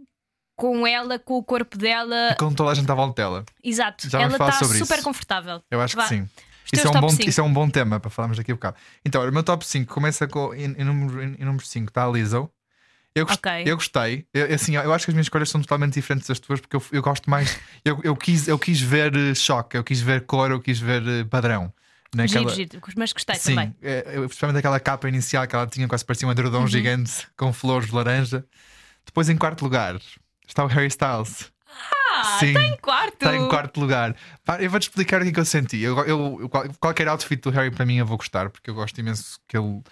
com 0.57 0.87
ela, 0.87 1.19
com 1.19 1.35
o 1.35 1.43
corpo 1.43 1.77
dela. 1.77 2.37
Com 2.39 2.53
toda 2.55 2.71
a 2.71 2.75
gente 2.75 2.91
à 2.91 2.95
volta 2.95 3.21
dela. 3.23 3.45
Exato, 3.63 4.09
Já 4.09 4.21
ela 4.21 4.33
está 4.33 4.53
super 4.53 4.95
isso. 4.95 5.03
confortável. 5.05 5.63
Eu 5.71 5.81
acho 5.81 5.97
Vá. 5.97 6.03
que 6.05 6.09
sim. 6.11 6.29
Isso 6.73 6.89
é, 6.89 6.91
um 6.91 7.01
bom, 7.01 7.09
isso 7.21 7.41
é 7.41 7.45
um 7.45 7.53
bom 7.53 7.69
tema 7.69 8.01
para 8.01 8.11
falarmos 8.11 8.39
daqui 8.39 8.51
a 8.51 8.55
bocado. 8.55 8.77
Então, 9.05 9.23
o 9.23 9.31
meu 9.33 9.43
top 9.45 9.65
5 9.67 9.93
começa 9.93 10.27
com. 10.27 10.53
Em, 10.55 10.73
em 10.79 10.85
número, 10.85 11.23
em, 11.23 11.35
em 11.39 11.45
número 11.45 11.65
5 11.65 11.89
está 11.91 12.05
a 12.05 12.09
Lizzo. 12.09 12.51
Eu, 13.15 13.27
gost- 13.27 13.39
Ok. 13.47 13.63
eu 13.65 13.77
gostei. 13.77 14.27
Eu, 14.35 14.55
assim, 14.55 14.75
eu 14.77 14.93
acho 14.93 15.05
que 15.05 15.11
as 15.11 15.15
minhas 15.15 15.27
escolhas 15.27 15.49
são 15.49 15.61
totalmente 15.61 15.95
diferentes 15.95 16.27
das 16.27 16.41
tuas 16.41 16.61
porque 16.61 16.75
eu, 16.77 16.83
eu 16.91 17.01
gosto 17.03 17.31
mais. 17.31 17.59
Eu, 17.85 18.01
eu, 18.03 18.17
quis, 18.17 18.49
eu 18.49 18.59
quis 18.59 18.81
ver 18.81 19.15
eh, 19.17 19.35
choque, 19.35 19.77
eu 19.77 19.85
quis 19.85 20.01
ver 20.01 20.23
cor, 20.27 20.51
eu 20.51 20.61
quis 20.61 20.79
ver 20.81 21.07
eh, 21.07 21.25
padrão. 21.25 21.73
Giro, 22.27 22.49
giro, 22.49 22.81
mas 22.97 23.13
gostei 23.13 23.35
Sim, 23.35 23.57
também. 23.57 23.75
é, 23.83 24.21
especialmente 24.25 24.59
aquela 24.59 24.79
capa 24.79 25.09
inicial 25.09 25.47
que 25.49 25.55
ela 25.57 25.67
tinha, 25.67 25.89
quase 25.89 26.05
parecia 26.05 26.29
um 26.29 26.31
edredom 26.31 26.61
Uhum. 26.61 26.67
gigante 26.69 27.27
com 27.37 27.53
flores 27.53 27.89
de 27.89 27.95
laranja. 27.95 28.45
Depois, 29.05 29.29
em 29.29 29.37
quarto 29.37 29.63
lugar, 29.63 30.01
está 30.47 30.65
o 30.65 30.69
Harry 30.69 30.87
Styles. 30.87 31.53
Ah, 32.17 32.37
Sim, 32.39 32.47
está 32.49 32.61
em 32.63 32.77
quarto. 32.77 33.15
Está 33.15 33.37
em 33.37 33.49
quarto 33.49 33.81
lugar. 33.81 34.15
Eu 34.61 34.71
vou-te 34.71 34.85
explicar 34.85 35.21
o 35.21 35.25
que 35.25 35.31
é 35.31 35.33
que 35.33 35.41
eu 35.41 35.45
senti. 35.45 35.81
Eu, 35.81 35.99
eu- 36.07 36.39
eu- 36.43 36.49
qual- 36.49 36.69
qualquer 36.81 37.09
outfit 37.09 37.41
do 37.43 37.51
Harry 37.51 37.73
para 37.73 37.85
mim 37.85 37.97
eu 37.97 38.07
vou 38.07 38.17
gostar, 38.17 38.49
porque 38.49 38.71
eu 38.71 38.75
gosto 38.75 38.97
imenso 39.01 39.39
que 39.49 39.57
ele 39.59 39.83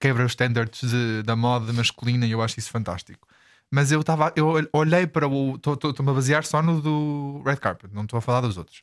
quebra 0.00 0.24
os 0.24 0.32
standards 0.32 0.80
de- 0.90 1.22
da 1.22 1.34
moda 1.36 1.72
masculina 1.72 2.26
e 2.26 2.32
eu 2.32 2.42
acho 2.42 2.58
isso 2.58 2.70
fantástico. 2.70 3.26
Mas 3.70 3.90
eu 3.90 4.00
estava, 4.00 4.32
eu 4.36 4.68
olhei 4.72 5.06
para 5.06 5.26
o. 5.26 5.54
Estou-me 5.56 6.10
a 6.10 6.14
basear 6.14 6.44
só 6.44 6.62
no 6.62 6.80
do 6.82 7.42
Red 7.44 7.56
Carpet, 7.56 7.90
não 7.94 8.02
estou 8.02 8.18
a 8.18 8.22
falar 8.22 8.42
dos 8.42 8.58
outros. 8.58 8.82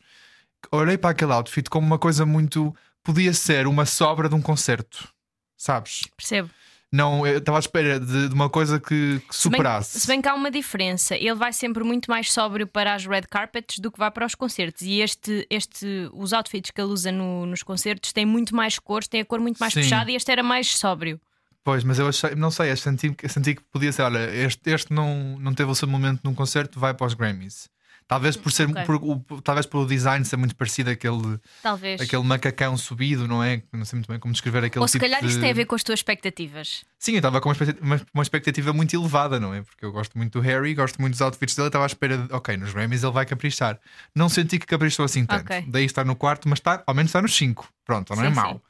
Olhei 0.72 0.98
para 0.98 1.12
aquele 1.12 1.32
outfit 1.32 1.70
como 1.70 1.86
uma 1.86 2.00
coisa 2.00 2.26
muito. 2.26 2.76
Podia 3.04 3.34
ser 3.34 3.68
uma 3.68 3.86
sobra 3.86 4.28
de 4.28 4.36
um 4.36 4.42
concerto, 4.42 5.08
sabes? 5.56 6.02
Percebo. 6.18 6.50
Não, 6.92 7.26
eu 7.28 7.38
estava 7.38 7.58
à 7.58 7.60
espera 7.60 8.00
de, 8.00 8.30
de 8.30 8.34
uma 8.34 8.50
coisa 8.50 8.80
que, 8.80 9.22
que 9.30 9.36
Se 9.36 9.48
bem, 9.48 9.58
superasse. 9.60 10.00
se 10.00 10.08
bem 10.08 10.20
que 10.22 10.28
há 10.28 10.34
uma 10.34 10.50
diferença, 10.50 11.16
ele 11.16 11.36
vai 11.36 11.54
sempre 11.54 11.84
muito 11.84 12.10
mais 12.10 12.32
sóbrio 12.32 12.66
para 12.66 12.96
as 12.96 13.06
red 13.06 13.22
carpets 13.30 13.78
do 13.78 13.92
que 13.92 14.00
vai 14.00 14.10
para 14.10 14.26
os 14.26 14.34
concertos. 14.34 14.82
E 14.82 15.00
este, 15.00 15.46
este 15.52 16.10
os 16.14 16.34
outfits 16.34 16.72
que 16.72 16.82
ele 16.82 16.92
usa 16.92 17.12
no- 17.12 17.46
nos 17.46 17.62
concertos 17.62 18.12
têm 18.12 18.26
muito 18.26 18.56
mais 18.56 18.80
cores, 18.80 19.08
têm 19.08 19.22
a 19.22 19.26
cor 19.26 19.40
muito 19.40 19.60
mais 19.60 19.72
Sim. 19.74 19.82
puxada 19.82 20.10
e 20.12 20.16
este 20.16 20.32
era 20.32 20.42
mais 20.42 20.76
sóbrio. 20.78 21.22
Pois, 21.64 21.84
mas 21.84 22.00
eu 22.00 22.08
achei, 22.08 22.34
não 22.34 22.50
sei, 22.50 22.72
eu 22.72 22.78
senti, 22.78 23.16
senti 23.28 23.54
que 23.54 23.62
podia 23.72 23.92
ser, 23.92 24.02
olha, 24.02 24.34
este, 24.34 24.68
este 24.72 24.92
não, 24.92 25.38
não 25.40 25.54
teve 25.54 25.70
o 25.70 25.76
seu 25.76 25.88
momento 25.88 26.22
num 26.24 26.34
concerto, 26.34 26.80
vai 26.80 26.94
para 26.96 27.06
os 27.06 27.14
Grammys. 27.14 27.70
Talvez 28.10 28.36
por 28.36 28.52
ser, 28.52 28.68
Ok. 28.68 28.86
por, 28.86 28.96
o- 28.96 29.42
talvez 29.44 29.68
pelo 29.68 29.86
design 29.86 30.26
ser 30.26 30.36
muito 30.36 30.56
parecido 30.56 30.90
àquele, 30.90 31.40
Talvez. 31.62 32.02
aquele 32.02 32.24
macacão 32.24 32.76
subido, 32.76 33.28
não 33.28 33.44
é? 33.44 33.62
Não 33.72 33.86
sei 33.86 33.98
muito 33.98 34.08
bem 34.08 34.18
como 34.20 34.34
descrever 34.34 34.64
aquele 34.64 34.82
Ou 34.82 34.88
se 34.88 34.94
tipo 34.94 35.06
calhar 35.06 35.22
de... 35.22 35.28
isso 35.28 35.40
tem 35.40 35.52
a 35.52 35.54
ver 35.54 35.66
com 35.66 35.76
as 35.76 35.84
tuas 35.84 36.00
expectativas. 36.00 36.84
Sim, 36.98 37.12
eu 37.12 37.18
estava 37.20 37.40
com 37.40 37.50
uma 37.50 37.54
expectativa, 37.54 37.86
uma- 38.12 38.24
expectativa 38.24 38.74
muito 38.74 38.96
elevada, 38.96 39.40
não 39.40 39.54
é? 39.54 39.62
Porque 39.62 39.86
eu 39.86 39.92
gosto 39.92 40.18
muito 40.18 40.34
do 40.34 40.42
Harry, 40.42 40.74
gosto 40.74 41.00
muito 41.00 41.14
dos 41.14 41.22
outfits 41.22 41.56
dele, 41.56 41.68
estava 41.68 41.86
à 41.86 41.88
espera 41.88 42.18
de, 42.18 42.34
ok, 42.34 42.58
nos 42.58 42.74
Grammys 42.74 43.04
ele 43.04 43.14
vai 43.14 43.28
caprichar. 43.28 43.80
Não 44.16 44.28
senti 44.28 44.58
que 44.58 44.66
caprichou 44.66 45.06
assim 45.06 45.24
tanto. 45.24 45.44
Ok. 45.44 45.66
Daí 45.68 45.86
está 45.86 46.04
no 46.04 46.16
quarto, 46.16 46.50
mas 46.50 46.58
está, 46.58 46.84
ao 46.88 46.96
menos 46.96 47.10
está 47.10 47.22
nos 47.22 47.36
5. 47.36 47.70
Pronto, 47.86 48.16
não 48.16 48.24
é 48.24 48.30
Sim, 48.30 48.34
mau. 48.36 48.54
sim. 48.54 48.62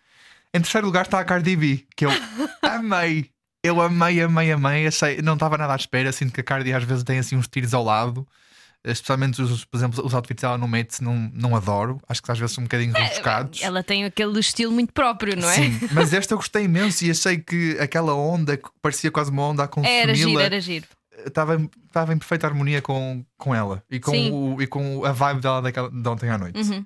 Em 0.54 0.60
terceiro 0.62 0.86
lugar 0.86 1.06
está 1.06 1.18
a 1.18 1.24
Cardi 1.24 1.56
B, 1.56 1.86
que 1.96 2.06
eu 2.06 2.12
amei. 2.62 3.30
Eu 3.64 3.80
amei, 3.82 4.22
amei, 4.22 4.52
amei. 4.52 4.86
Achei, 4.88 5.22
não 5.22 5.36
estava 5.36 5.58
nada 5.58 5.72
à 5.72 5.76
espera. 5.78 6.12
Sinto 6.12 6.34
que 6.34 6.42
a 6.42 6.44
Cardi 6.44 6.74
às 6.74 6.84
vezes 6.84 7.04
tem 7.06 7.20
assim 7.20 7.38
uns 7.38 7.48
tiros 7.48 7.74
ao 7.74 7.84
lado. 7.86 8.28
Especialmente, 8.86 9.42
os, 9.42 9.66
por 9.66 9.76
exemplo, 9.78 10.06
os 10.06 10.14
outfits 10.14 10.42
dela 10.42 10.58
no 10.58 10.68
Mates 10.68 11.02
não, 11.02 11.30
não 11.34 11.54
adoro. 11.56 12.00
Acho 12.08 12.24
que 12.24 12.32
às 12.32 12.40
vezes 12.40 12.56
são 12.56 12.62
um 12.62 12.66
bocadinho 12.66 12.94
rebuscados. 12.94 13.62
Ela 13.62 13.84
tem 13.84 14.06
aquele 14.06 14.40
estilo 14.40 14.72
muito 14.72 14.94
próprio, 14.94 15.36
não 15.36 15.50
é? 15.50 15.54
Sim, 15.56 15.80
mas 15.92 16.14
esta 16.14 16.34
eu 16.34 16.38
gostei 16.38 16.64
imenso 16.64 17.04
e 17.04 17.12
achei 17.12 17.38
que 17.38 17.78
aquela 17.80 18.14
onda 18.16 18.56
que 18.56 18.70
parecia 18.82 19.12
quase 19.12 19.32
uma 19.32 19.44
onda 19.44 19.64
a 19.70 19.88
Era 19.88 20.16
giro, 20.16 20.40
era 20.40 20.62
giro. 20.62 20.86
estava, 21.28 21.56
em- 21.58 21.70
estava 21.88 22.14
em 22.14 22.18
perfeita 22.18 22.48
harmonia 22.48 22.82
com, 22.82 23.26
com 23.38 23.54
ela 23.54 23.84
e 23.92 24.00
com, 24.00 24.12
Sim. 24.12 24.32
o, 24.32 24.62
e 24.62 24.66
com 24.68 25.04
a 25.04 25.12
vibe 25.12 25.42
dela 25.42 25.62
daquela, 25.62 25.90
de 25.92 26.08
ontem 26.08 26.30
à 26.30 26.38
noite. 26.38 26.58
Uhum. 26.62 26.86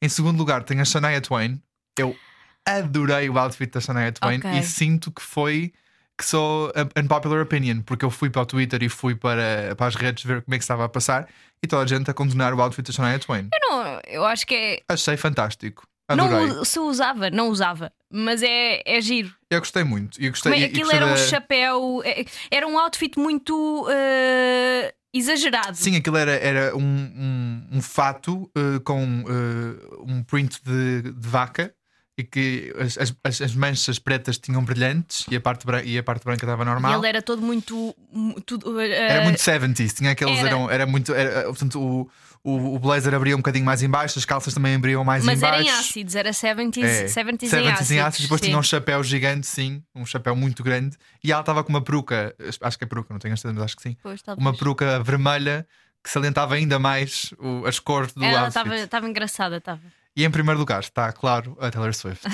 Em 0.00 0.08
segundo 0.08 0.38
lugar, 0.38 0.62
tem 0.64 0.80
a 0.80 0.84
Shania 0.84 1.20
Twain. 1.20 1.60
Eu 1.98 2.16
adorei 2.64 3.28
o 3.28 3.38
outfit 3.38 3.70
da 3.70 3.80
Shania 3.80 4.12
Twain 4.12 4.38
Ok. 4.38 4.50
e 4.50 4.62
sinto 4.62 5.12
que 5.12 5.20
foi 5.20 5.72
que 6.16 6.24
sou 6.24 6.72
unpopular 6.96 7.42
opinion, 7.42 7.80
porque 7.82 8.04
eu 8.04 8.10
fui 8.10 8.30
para 8.30 8.42
o 8.42 8.46
Twitter 8.46 8.82
e 8.82 8.88
fui 8.88 9.14
para, 9.14 9.74
para 9.76 9.86
as 9.86 9.94
redes 9.96 10.24
ver 10.24 10.42
como 10.42 10.54
é 10.54 10.58
que 10.58 10.64
estava 10.64 10.84
a 10.84 10.88
passar 10.88 11.28
e 11.62 11.66
toda 11.66 11.82
a 11.82 11.86
gente 11.86 12.10
a 12.10 12.14
condenar 12.14 12.54
o 12.54 12.60
outfit 12.62 12.86
da 12.86 12.92
Shania 12.92 13.18
Twain. 13.18 13.48
Eu, 13.52 13.68
não, 13.70 14.00
eu 14.06 14.24
acho 14.24 14.46
que 14.46 14.54
é. 14.54 14.80
Achei 14.88 15.16
fantástico. 15.16 15.82
Adorei. 16.06 16.46
Não 16.48 16.64
se 16.64 16.78
usava, 16.78 17.30
não 17.30 17.48
usava, 17.48 17.90
mas 18.12 18.42
é, 18.42 18.82
é 18.84 19.00
giro. 19.00 19.34
Eu 19.50 19.58
gostei 19.58 19.82
muito. 19.82 20.20
E 20.20 20.26
eu 20.26 20.30
gostei, 20.32 20.52
Como 20.52 20.62
é- 20.62 20.66
e 20.66 20.68
Aquilo 20.68 20.82
gostei 20.82 20.98
era 20.98 21.06
um 21.06 21.10
da- 21.14 21.16
chapéu, 21.16 22.02
é- 22.04 22.24
era 22.50 22.66
um 22.68 22.78
outfit 22.78 23.18
muito 23.18 23.86
eh, 23.90 24.94
exagerado. 25.14 25.74
Sim, 25.76 25.96
aquilo 25.96 26.18
era, 26.18 26.32
era 26.32 26.76
um, 26.76 26.82
um, 26.82 27.66
um 27.78 27.82
fato 27.82 28.50
eh, 28.54 28.78
com 28.84 29.24
eh, 29.26 30.02
um 30.06 30.22
print 30.22 30.60
de, 30.62 31.10
de 31.10 31.28
vaca 31.28 31.74
e 32.16 32.22
que 32.22 32.72
as, 32.78 32.96
as- 32.96 33.14
as, 33.24 33.40
as 33.40 33.54
manchas 33.56 33.98
pretas 33.98 34.38
tinham 34.38 34.64
brilhantes 34.64 35.26
e 35.30 35.34
a 35.36 35.40
parte, 35.40 35.66
bran- 35.66 35.82
e 35.84 35.98
a 35.98 36.02
parte 36.02 36.24
branca 36.24 36.44
estava 36.46 36.62
E 36.62 36.66
normal. 36.66 36.98
ele 36.98 37.08
era 37.08 37.20
todo 37.22 37.42
muito. 37.42 37.94
mu- 38.12 38.40
tudo, 38.40 38.80
eh, 38.80 38.90
Era 39.10 39.24
muito 39.24 39.38
70s, 39.40 39.92
tinha 39.94 40.12
aqueles. 40.12 40.38
era. 40.38 40.48
Eram, 40.48 40.70
era 40.70 40.86
muito. 40.86 41.12
Era, 41.12 41.42
portanto, 41.44 41.80
o, 41.80 42.08
o, 42.44 42.74
o 42.76 42.78
blazer 42.78 43.12
abria 43.14 43.34
um 43.34 43.38
bocadinho 43.38 43.64
mais 43.64 43.82
em 43.82 43.88
baixo, 43.90 44.16
as 44.18 44.24
calças 44.24 44.54
também 44.54 44.76
abriam 44.76 45.02
mais 45.02 45.24
mas 45.24 45.42
em 45.42 45.46
era 45.46 45.62
em 45.62 45.68
ácidos, 45.70 46.14
era 46.14 46.30
70s, 46.30 46.84
É, 46.84 47.04
70s, 47.06 47.48
70s 47.48 47.52
em 47.52 47.68
ácidos. 47.70 47.98
ácidos, 48.00 48.20
depois 48.22 48.40
sim. 48.40 48.46
tinha 48.48 48.58
um 48.58 48.62
chapéu 48.62 49.02
gigante, 49.02 49.46
sim, 49.46 49.82
um 49.94 50.06
chapéu 50.06 50.36
muito 50.36 50.62
grande, 50.62 50.96
e 51.22 51.32
ela 51.32 51.40
estava 51.40 51.64
com 51.64 51.70
uma 51.70 51.82
peruca, 51.82 52.32
acho 52.60 52.78
que 52.78 52.84
é 52.84 52.86
peruca, 52.86 53.12
não 53.12 53.18
tenho 53.18 53.34
a 53.34 53.36
certeza, 53.36 53.54
mas 53.54 53.64
acho 53.64 53.76
que 53.76 53.82
sim, 53.82 53.96
Pois, 54.02 54.20
uma 54.36 54.56
peruca 54.56 55.02
vermelha 55.02 55.66
que 56.02 56.10
salientava 56.10 56.54
ainda 56.54 56.78
mais 56.78 57.32
o- 57.40 57.64
as 57.66 57.78
cores 57.80 58.12
do 58.12 58.22
Ela 58.22 58.44
outfit. 58.44 58.74
estava 58.84 59.08
engraçada, 59.08 59.56
estava. 59.56 59.80
E 60.16 60.24
em 60.24 60.30
primeiro 60.30 60.58
lugar 60.60 60.80
está, 60.80 61.12
claro, 61.12 61.56
a 61.60 61.70
Taylor 61.70 61.92
Swift. 61.94 62.22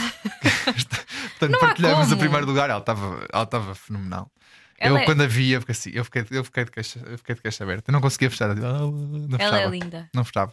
Portanto, 1.38 1.50
Não 1.52 1.58
partilhamos 1.58 2.12
o 2.12 2.16
primeiro 2.16 2.46
lugar, 2.46 2.68
ela 2.68 2.80
estava 2.80 3.26
ela 3.32 3.44
estava 3.44 3.74
fenomenal. 3.74 4.30
Ela 4.78 4.98
eu, 4.98 5.02
é- 5.02 5.04
quando 5.06 5.22
a 5.22 5.26
vi, 5.26 5.50
eu 5.52 5.60
fiquei, 5.60 5.72
assim, 5.72 5.90
eu 5.94 6.04
fiquei, 6.04 6.24
eu 6.30 6.44
fiquei, 6.44 6.64
de, 6.64 6.70
queixa, 6.70 7.00
eu 7.06 7.18
fiquei 7.18 7.34
de 7.34 7.40
queixa 7.42 7.64
aberta. 7.64 7.90
Eu 7.90 7.92
não 7.92 8.00
conseguia 8.00 8.30
fechar. 8.30 8.50
"Ah, 8.50 8.54
Não 8.54 9.38
Ela 9.38 9.48
é 9.48 9.50
fechava. 9.60 9.66
linda. 9.70 10.10
Não 10.14 10.24
fechava. 10.24 10.52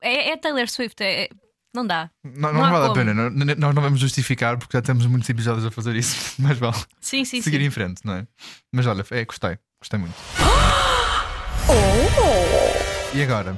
É, 0.00 0.30
é 0.30 0.36
Taylor 0.36 0.68
Swift, 0.68 1.02
é- 1.02 1.24
é- 1.24 1.28
não 1.74 1.86
dá. 1.86 2.10
Não, 2.24 2.52
Não 2.52 2.62
não 2.62 2.70
vale 2.70 2.76
a 2.84 2.88
como. 2.88 2.94
pena. 2.94 3.12
não- 3.14 3.30
não- 3.30 3.54
Nós 3.56 3.74
não 3.74 3.82
vamos 3.82 4.00
justificar 4.00 4.56
porque 4.58 4.76
já 4.76 4.82
temos 4.82 5.04
muitos 5.06 5.28
episódios 5.28 5.64
a 5.66 5.70
fazer 5.70 5.94
isso. 5.96 6.34
Mas 6.40 6.58
vale 6.58 6.76
Sim, 7.00 7.24
sim, 7.24 7.40
seguir 7.42 7.58
sim. 7.58 7.64
em 7.64 7.70
frente, 7.70 8.00
não 8.04 8.14
é? 8.14 8.26
Mas 8.72 8.86
olha, 8.86 9.04
é, 9.10 9.24
gostei. 9.24 9.58
Gostei 9.80 9.98
muito. 9.98 10.14
E 13.14 13.22
agora? 13.22 13.56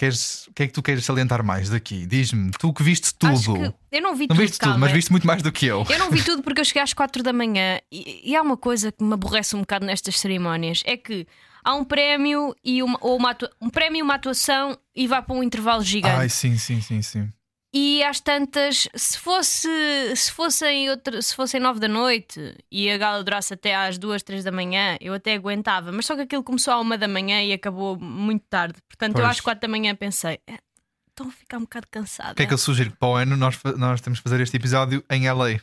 Queres, 0.00 0.46
o 0.46 0.54
que 0.54 0.62
é 0.62 0.66
que 0.66 0.72
tu 0.72 0.82
queres 0.82 1.04
salientar 1.04 1.44
mais 1.44 1.68
daqui? 1.68 2.06
Diz-me, 2.06 2.50
tu 2.52 2.72
que 2.72 2.82
viste 2.82 3.12
tudo. 3.14 3.54
Que 3.90 3.98
eu 3.98 4.00
não 4.00 4.14
vi 4.16 4.22
Não 4.22 4.28
tudo, 4.28 4.38
viste 4.40 4.58
tudo, 4.58 4.70
calma. 4.70 4.78
mas 4.78 4.92
viste 4.92 5.10
muito 5.10 5.26
mais 5.26 5.42
do 5.42 5.52
que 5.52 5.66
eu. 5.66 5.84
Eu 5.90 5.98
não 5.98 6.10
vi 6.10 6.22
tudo 6.24 6.42
porque 6.42 6.58
eu 6.62 6.64
cheguei 6.64 6.80
às 6.80 6.94
4 6.94 7.22
da 7.22 7.34
manhã 7.34 7.78
e, 7.92 8.30
e 8.30 8.34
há 8.34 8.40
uma 8.40 8.56
coisa 8.56 8.90
que 8.90 9.04
me 9.04 9.12
aborrece 9.12 9.54
um 9.54 9.60
bocado 9.60 9.84
nestas 9.84 10.18
cerimónias: 10.18 10.82
é 10.86 10.96
que 10.96 11.26
há 11.62 11.74
um 11.74 11.84
prémio 11.84 12.56
e 12.64 12.82
uma, 12.82 12.96
ou 13.02 13.14
uma 13.18 13.32
atua- 13.32 13.50
um 13.60 13.68
prémio 13.68 13.98
e 13.98 14.02
uma 14.02 14.14
atuação 14.14 14.74
e 14.96 15.06
vai 15.06 15.20
para 15.20 15.36
um 15.36 15.42
intervalo 15.42 15.82
gigante. 15.82 16.16
Ai, 16.16 16.30
sim, 16.30 16.56
sim, 16.56 16.80
sim, 16.80 17.02
sim. 17.02 17.30
E 17.72 18.02
às 18.02 18.18
tantas, 18.20 18.88
se 18.96 19.16
fosse 19.18 19.68
se 20.16 20.32
fossem 20.32 20.90
outra, 20.90 21.22
se 21.22 21.34
fossem 21.36 21.60
9 21.60 21.78
da 21.78 21.86
noite 21.86 22.56
e 22.70 22.90
a 22.90 22.98
gala 22.98 23.22
durasse 23.22 23.54
até 23.54 23.76
às 23.76 23.96
2, 23.96 24.22
3 24.24 24.42
da 24.42 24.50
manhã, 24.50 24.96
eu 25.00 25.14
até 25.14 25.34
aguentava, 25.34 25.92
mas 25.92 26.04
só 26.04 26.16
que 26.16 26.22
aquilo 26.22 26.42
começou 26.42 26.74
à 26.74 26.80
1 26.80 26.98
da 26.98 27.06
manhã 27.06 27.40
e 27.42 27.52
acabou 27.52 27.96
muito 27.96 28.44
tarde. 28.50 28.74
Portanto, 28.88 29.16
eu 29.16 29.22
Pois. 29.22 29.36
às 29.36 29.40
4 29.40 29.60
da 29.62 29.68
manhã 29.68 29.94
pensei, 29.94 30.40
"Eh, 30.48 30.58
estou 31.10 31.28
a 31.28 31.30
ficar 31.30 31.58
um 31.58 31.62
bocado 31.62 31.86
cansada. 31.90 32.32
O 32.32 32.34
que 32.34 32.42
é 32.42 32.46
que 32.46 32.54
eu 32.54 32.58
sugiro? 32.58 32.90
Para 32.98 33.08
o 33.08 33.14
ano 33.14 33.36
nós, 33.36 33.56
nós 33.76 34.00
temos 34.00 34.18
que 34.18 34.24
fazer 34.24 34.40
este 34.40 34.56
episódio 34.56 35.04
em 35.08 35.28
LA. 35.28 35.60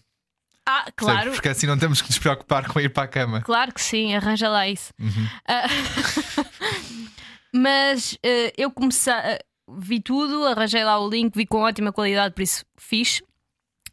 Ah, 0.66 0.86
claro. 0.96 1.32
Porque 1.32 1.50
assim 1.50 1.66
não 1.68 1.78
temos 1.78 2.02
que 2.02 2.08
nos 2.10 2.20
preocupar 2.20 2.68
com 2.68 2.80
ir 2.80 2.90
para 2.90 3.04
a 3.04 3.08
cama. 3.08 3.42
Claro 3.42 3.74
que 3.74 3.82
sim, 3.82 4.14
arranja 4.16 4.48
lá 4.50 4.68
isso. 4.68 4.94
Uhum. 5.00 5.28
Ah, 5.48 5.64
mas 7.54 8.18
eh, 8.24 8.54
eu 8.58 8.72
comecei, 8.72 9.14
eh, 9.14 9.40
vi 9.70 10.00
tudo, 10.02 10.46
arranjei 10.46 10.84
lá 10.84 11.00
o 11.00 11.10
link, 11.10 11.36
vi 11.36 11.46
com 11.46 11.60
ótima 11.62 11.92
qualidade, 11.92 12.34
por 12.34 12.42
isso 12.42 12.66
fiz. 12.78 13.22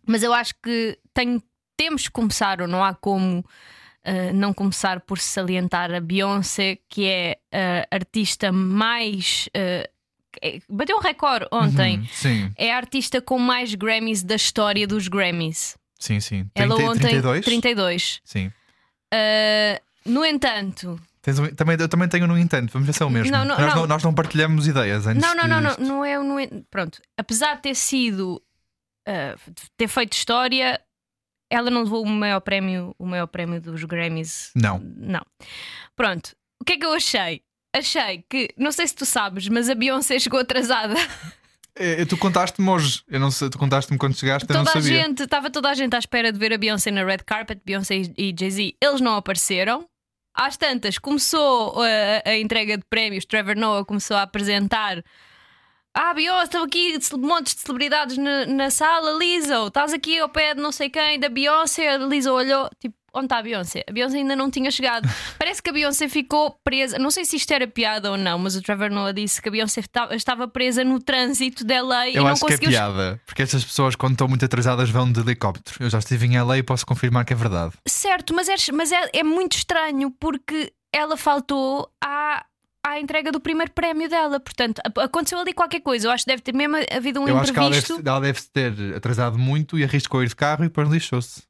Mas 0.06 0.22
eu 0.22 0.32
acho 0.32 0.54
que 0.62 0.98
tenho- 1.12 1.42
temos 1.76 2.04
que 2.04 2.10
começar, 2.12 2.60
ou 2.60 2.68
não 2.68 2.84
há 2.84 2.94
como 2.94 3.44
eh, 4.06 4.32
não 4.34 4.52
começar 4.52 5.00
por 5.00 5.18
salientar 5.18 5.90
a 5.90 5.98
Beyoncé, 5.98 6.76
que 6.90 7.06
é 7.06 7.38
a 7.90 7.94
artista 7.96 8.52
mais. 8.52 9.48
eh, 9.54 9.88
é- 10.42 10.60
bateu 10.68 10.96
um 10.98 11.00
recorde 11.00 11.46
ontem. 11.50 12.00
Uhum, 12.00 12.06
Sim, 12.12 12.52
É 12.58 12.70
a 12.72 12.76
artista 12.76 13.22
com 13.22 13.38
mais 13.38 13.74
Grammys 13.74 14.22
da 14.22 14.34
história 14.34 14.86
dos 14.86 15.08
Grammys. 15.08 15.78
sim, 15.98 16.20
sim. 16.20 16.46
Ela 16.54 16.74
30, 16.76 16.90
ontem. 16.90 17.00
32? 17.00 17.44
32. 17.46 18.20
Sim. 18.24 18.52
Uh, 19.12 19.80
no 20.10 20.22
entanto, 20.24 21.00
um- 21.28 21.54
também, 21.54 21.76
eu 21.80 21.88
também 21.88 22.08
tenho 22.08 22.26
no 22.26 22.36
entanto, 22.38 22.70
vamos 22.72 22.86
ver 22.86 22.92
se 22.92 23.02
é 23.02 23.06
o 23.06 23.10
mesmo. 23.10 23.30
Não, 23.32 23.44
não, 23.44 23.58
nós, 23.58 23.74
não. 23.74 23.86
nós 23.86 24.02
não 24.02 24.14
partilhamos 24.14 24.66
ideias 24.66 25.06
antes. 25.06 25.22
não, 25.22 25.34
não, 25.34 25.48
não, 25.48 25.60
não, 25.60 25.76
não 25.78 26.04
é 26.04 26.18
o. 26.18 26.22
não 26.24 26.38
é- 26.38 26.48
Pronto, 26.70 27.00
apesar 27.16 27.56
de 27.56 27.62
ter 27.62 27.74
sido. 27.74 28.42
uh, 29.08 29.52
ter 29.76 29.88
feito 29.88 30.12
história, 30.14 30.80
ela 31.50 31.70
não 31.70 31.82
levou 31.82 32.02
o 32.02 32.06
maior 32.08 32.40
prémio, 32.40 32.94
o 32.98 33.06
maior 33.06 33.26
prémio 33.26 33.60
dos 33.60 33.84
Grammys. 33.84 34.50
Não. 34.54 34.78
Não. 34.96 35.24
Pronto, 35.94 36.34
o 36.60 36.64
que 36.64 36.72
é 36.74 36.78
que 36.78 36.86
eu 36.86 36.92
achei? 36.92 37.42
Achei 37.76 38.24
que, 38.30 38.48
não 38.56 38.70
sei 38.72 38.86
se 38.86 38.94
tu 38.94 39.04
sabes, 39.04 39.48
mas 39.48 39.68
a 39.68 39.74
Beyoncé 39.74 40.18
chegou 40.18 40.38
atrasada. 40.40 40.94
É, 41.76 42.04
tu 42.04 42.16
contaste-me 42.16 42.68
hoje. 42.68 43.02
Eu 43.08 43.18
não 43.18 43.32
sei, 43.32 43.50
tu 43.50 43.58
contaste-me 43.58 43.98
quando 43.98 44.16
chegaste, 44.16 44.48
eu 44.48 44.54
não 44.54 44.64
toda 44.64 44.78
a 44.78 44.80
sabia. 44.82 45.02
gente, 45.02 45.22
estava 45.24 45.50
toda 45.50 45.68
a 45.70 45.74
gente 45.74 45.94
à 45.96 45.98
espera 45.98 46.30
de 46.32 46.38
ver 46.38 46.52
a 46.52 46.56
Beyoncé 46.58 46.90
na 46.92 47.04
red 47.04 47.18
carpet, 47.26 47.60
Beyoncé 47.64 47.96
e 48.16 48.32
Jay-Z. 48.38 48.76
Eles 48.80 49.00
não 49.00 49.16
apareceram. 49.16 49.84
Às 50.34 50.56
tantas, 50.56 50.98
começou 50.98 51.76
uh, 51.76 51.82
a, 52.24 52.30
a 52.30 52.38
entrega 52.38 52.76
de 52.76 52.84
prémios. 52.84 53.24
Trevor 53.24 53.56
Noah 53.56 53.84
começou 53.84 54.16
a 54.16 54.22
apresentar. 54.22 55.02
Ah, 55.94 56.12
Beyoncé, 56.12 56.44
estão 56.44 56.64
aqui 56.64 56.98
montes 57.16 57.54
de 57.54 57.60
celebridades 57.60 58.18
na, 58.18 58.44
na 58.46 58.68
sala. 58.68 59.16
Lizzo, 59.16 59.68
estás 59.68 59.92
aqui 59.92 60.18
ao 60.18 60.28
pé 60.28 60.54
de 60.54 60.60
não 60.60 60.72
sei 60.72 60.90
quem, 60.90 61.20
da 61.20 61.28
Beyoncé. 61.28 61.88
A 61.88 61.98
Lizzo 61.98 62.32
olhou, 62.32 62.68
tipo, 62.80 62.96
onde 63.14 63.26
está 63.26 63.38
a 63.38 63.42
Beyoncé? 63.42 63.84
A 63.88 63.92
Beyoncé 63.92 64.16
ainda 64.18 64.34
não 64.36 64.50
tinha 64.50 64.70
chegado. 64.70 65.08
Parece 65.38 65.62
que 65.62 65.70
a 65.70 65.72
Beyoncé 65.72 66.08
ficou 66.08 66.58
presa. 66.64 66.98
Não 66.98 67.10
sei 67.10 67.24
se 67.24 67.36
isto 67.36 67.50
era 67.52 67.66
piada 67.66 68.10
ou 68.10 68.16
não, 68.16 68.38
mas 68.38 68.56
o 68.56 68.62
Trevor 68.62 68.90
Noah 68.90 69.12
disse 69.12 69.40
que 69.40 69.48
a 69.48 69.52
Beyoncé 69.52 69.80
esta- 69.80 70.14
estava 70.14 70.48
presa 70.48 70.82
no 70.84 71.00
trânsito 71.00 71.64
de 71.64 71.74
LA 71.80 72.08
e 72.08 72.16
Eu 72.16 72.22
não 72.24 72.30
acho 72.30 72.40
que 72.40 72.46
é 72.46 72.56
conseguiu 72.56 72.70
piada, 72.70 73.20
porque 73.26 73.42
essas 73.42 73.64
pessoas, 73.64 73.94
quando 73.96 74.12
estão 74.12 74.28
muito 74.28 74.44
atrasadas, 74.44 74.90
vão 74.90 75.10
de 75.10 75.20
helicóptero. 75.20 75.76
Eu 75.80 75.90
já 75.90 75.98
estive 75.98 76.26
em 76.26 76.38
LA 76.40 76.58
e 76.58 76.62
posso 76.62 76.84
confirmar 76.86 77.24
que 77.24 77.32
é 77.32 77.36
verdade. 77.36 77.72
Certo, 77.86 78.34
mas, 78.34 78.48
é, 78.48 78.54
mas 78.72 78.90
é, 78.92 79.10
é 79.12 79.22
muito 79.22 79.56
estranho 79.56 80.10
porque 80.10 80.72
ela 80.92 81.16
faltou 81.16 81.88
à, 82.02 82.44
à 82.86 83.00
entrega 83.00 83.32
do 83.32 83.40
primeiro 83.40 83.72
prémio 83.72 84.08
dela. 84.08 84.38
Portanto, 84.38 84.80
aconteceu 84.98 85.38
ali 85.40 85.52
qualquer 85.52 85.80
coisa. 85.80 86.06
Eu 86.06 86.10
acho 86.12 86.24
que 86.24 86.30
deve 86.30 86.42
ter 86.42 86.54
mesmo 86.54 86.76
havido 86.94 87.20
um 87.20 87.26
eu 87.28 87.36
acho 87.38 87.52
que 87.52 87.58
ela 87.58 87.68
imprevisto. 87.68 87.96
deve, 87.96 88.08
ela 88.08 88.20
deve 88.20 88.40
ter 88.42 88.96
atrasado 88.96 89.38
muito 89.38 89.78
e 89.78 89.84
arriscou 89.84 90.22
ir 90.22 90.28
de 90.28 90.36
carro 90.36 90.64
e 90.64 90.68
depois 90.68 90.88
lixou-se. 90.88 91.42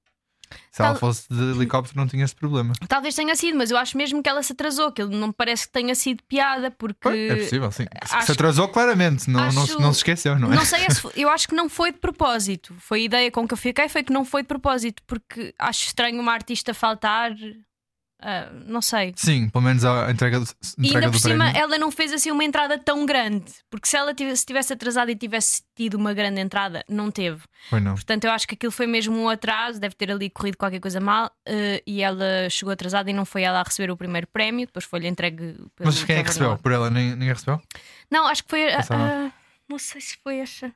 Se 0.70 0.82
ela 0.82 0.90
Tal- 0.90 0.98
fosse 1.00 1.26
de 1.30 1.40
helicóptero, 1.52 1.98
não 1.98 2.06
tinha 2.06 2.24
esse 2.24 2.34
problema. 2.34 2.72
Talvez 2.88 3.14
tenha 3.14 3.34
sido, 3.36 3.56
mas 3.56 3.70
eu 3.70 3.76
acho 3.76 3.96
mesmo 3.96 4.22
que 4.22 4.28
ela 4.28 4.42
se 4.42 4.52
atrasou. 4.52 4.90
Que 4.92 5.04
não 5.04 5.28
me 5.28 5.32
parece 5.32 5.66
que 5.66 5.72
tenha 5.72 5.94
sido 5.94 6.22
piada, 6.24 6.70
porque. 6.70 7.08
É 7.08 7.36
possível, 7.36 7.70
sim. 7.70 7.84
Se- 8.04 8.14
acho- 8.16 8.26
se 8.26 8.32
atrasou 8.32 8.68
claramente, 8.68 9.30
não, 9.30 9.40
não, 9.40 9.50
se- 9.52 9.58
acho- 9.72 9.80
não 9.80 9.92
se 9.92 9.98
esqueceu, 9.98 10.38
não 10.38 10.52
é? 10.52 10.56
Não 10.56 10.64
sei, 10.64 10.80
se 10.90 11.00
foi- 11.00 11.12
eu 11.16 11.28
acho 11.28 11.46
que 11.48 11.54
não 11.54 11.68
foi 11.68 11.92
de 11.92 11.98
propósito. 11.98 12.74
Foi 12.78 13.00
a 13.00 13.04
ideia 13.04 13.30
com 13.30 13.46
que 13.46 13.54
eu 13.54 13.58
fiquei, 13.58 13.88
foi 13.88 14.02
que 14.02 14.12
não 14.12 14.24
foi 14.24 14.42
de 14.42 14.48
propósito, 14.48 15.02
porque 15.06 15.54
acho 15.58 15.86
estranho 15.86 16.20
uma 16.20 16.32
artista 16.32 16.74
faltar. 16.74 17.32
Ah, 18.24 18.50
não 18.66 18.80
sei. 18.82 19.12
Sim, 19.16 19.48
pelo 19.50 19.62
menos 19.64 19.84
a 19.84 20.10
entrega 20.10 20.40
do, 20.40 20.46
E 20.46 20.86
entrega 20.86 20.98
ainda 21.06 21.10
por 21.10 21.18
cima, 21.20 21.44
prémio. 21.44 21.60
ela 21.60 21.78
não 21.78 21.90
fez 21.90 22.12
assim 22.12 22.30
uma 22.30 22.42
entrada 22.42 22.78
tão 22.78 23.04
grande. 23.04 23.52
Porque 23.70 23.86
se 23.86 23.96
ela 23.96 24.14
tivesse, 24.14 24.46
tivesse 24.46 24.72
atrasado 24.72 25.10
e 25.10 25.14
tivesse 25.16 25.62
tido 25.76 25.94
uma 25.94 26.12
grande 26.14 26.40
entrada, 26.40 26.84
não 26.88 27.10
teve. 27.10 27.42
Foi 27.68 27.80
não. 27.80 27.94
Portanto, 27.94 28.24
eu 28.24 28.30
acho 28.32 28.48
que 28.48 28.54
aquilo 28.54 28.72
foi 28.72 28.86
mesmo 28.86 29.16
um 29.16 29.28
atraso, 29.28 29.78
deve 29.78 29.94
ter 29.94 30.10
ali 30.10 30.30
corrido 30.30 30.56
qualquer 30.56 30.80
coisa 30.80 30.98
mal. 31.00 31.30
eh, 31.46 31.82
e 31.86 32.00
ela 32.02 32.48
chegou 32.50 32.72
atrasada 32.72 33.10
e 33.10 33.12
não 33.12 33.24
foi 33.24 33.42
ela 33.42 33.60
a 33.60 33.62
receber 33.62 33.90
o 33.92 33.96
primeiro 33.96 34.26
prémio, 34.26 34.66
depois 34.66 34.84
foi-lhe 34.84 35.06
entregue. 35.06 35.56
Mas 35.78 36.02
quem 36.02 36.16
é 36.16 36.22
que 36.22 36.28
recebeu? 36.28 36.56
Por 36.58 36.72
ela 36.72 36.88
nem, 36.90 37.10
ninguém 37.10 37.28
recebeu? 37.34 37.60
Não, 38.10 38.26
acho 38.26 38.42
que 38.44 38.50
foi. 38.50 38.72
a- 38.72 39.32
não 39.68 39.78
sei 39.78 40.00
se 40.00 40.16
foi 40.22 40.38
esta. 40.38 40.74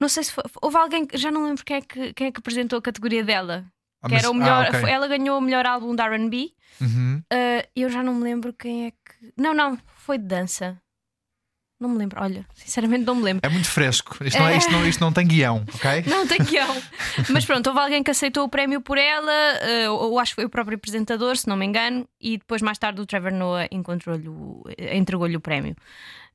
Não 0.00 0.08
sei 0.08 0.22
se 0.22 0.32
foi. 0.32 0.44
Houve 0.62 0.76
alguém 0.76 1.04
que 1.06 1.16
já 1.18 1.30
não 1.30 1.44
lembro 1.44 1.64
quem 1.64 1.76
é 1.76 1.80
que, 1.80 2.12
quem 2.14 2.26
é 2.28 2.32
que 2.32 2.38
apresentou 2.38 2.78
a 2.78 2.82
categoria 2.82 3.24
dela. 3.24 3.64
Ah, 4.02 4.08
que 4.08 4.14
mas- 4.14 4.22
era 4.22 4.30
o 4.30 4.34
melhor. 4.34 4.64
ah, 4.66 4.68
ok. 4.68 4.80
foi- 4.80 4.90
Ela 4.90 5.08
ganhou 5.08 5.38
o 5.38 5.40
melhor 5.40 5.66
álbum 5.66 5.94
da 5.94 6.06
RB. 6.06 6.52
Uhum. 6.80 7.22
Uh, 7.32 7.68
eu 7.74 7.90
já 7.90 8.02
não 8.02 8.14
me 8.14 8.22
lembro 8.24 8.52
quem 8.52 8.86
é 8.86 8.90
que. 8.90 9.32
Não, 9.36 9.52
não, 9.52 9.76
foi 9.96 10.18
de 10.18 10.24
dança. 10.26 10.80
Não 11.80 11.88
me 11.90 11.96
lembro, 11.98 12.20
olha, 12.20 12.44
sinceramente 12.54 13.04
não 13.04 13.14
me 13.14 13.22
lembro. 13.22 13.40
É 13.44 13.48
muito 13.48 13.68
fresco. 13.68 14.16
Isto 14.24 14.36
não, 14.40 14.48
é- 14.48 14.56
isto 14.56 14.72
não, 14.72 14.84
isto 14.88 15.00
não 15.00 15.12
tem 15.12 15.24
guião, 15.26 15.64
ok? 15.74 16.02
Não 16.10 16.26
tem 16.26 16.38
guião. 16.38 16.76
Mas 17.30 17.44
pronto, 17.44 17.68
houve 17.68 17.78
alguém 17.78 18.02
que 18.02 18.10
aceitou 18.10 18.44
o 18.44 18.48
prémio 18.48 18.80
por 18.80 18.98
ela, 18.98 19.32
uh, 19.86 19.92
ou 19.92 20.18
acho 20.18 20.32
que 20.32 20.36
foi 20.36 20.44
o 20.44 20.50
próprio 20.50 20.74
apresentador, 20.76 21.36
se 21.36 21.46
não 21.46 21.56
me 21.56 21.64
engano, 21.64 22.08
e 22.20 22.36
depois 22.36 22.62
mais 22.62 22.78
tarde 22.78 23.00
o 23.00 23.06
Trevor 23.06 23.32
Noah 23.32 23.68
entregou-lhe 23.70 25.36
o 25.36 25.40
prémio. 25.40 25.76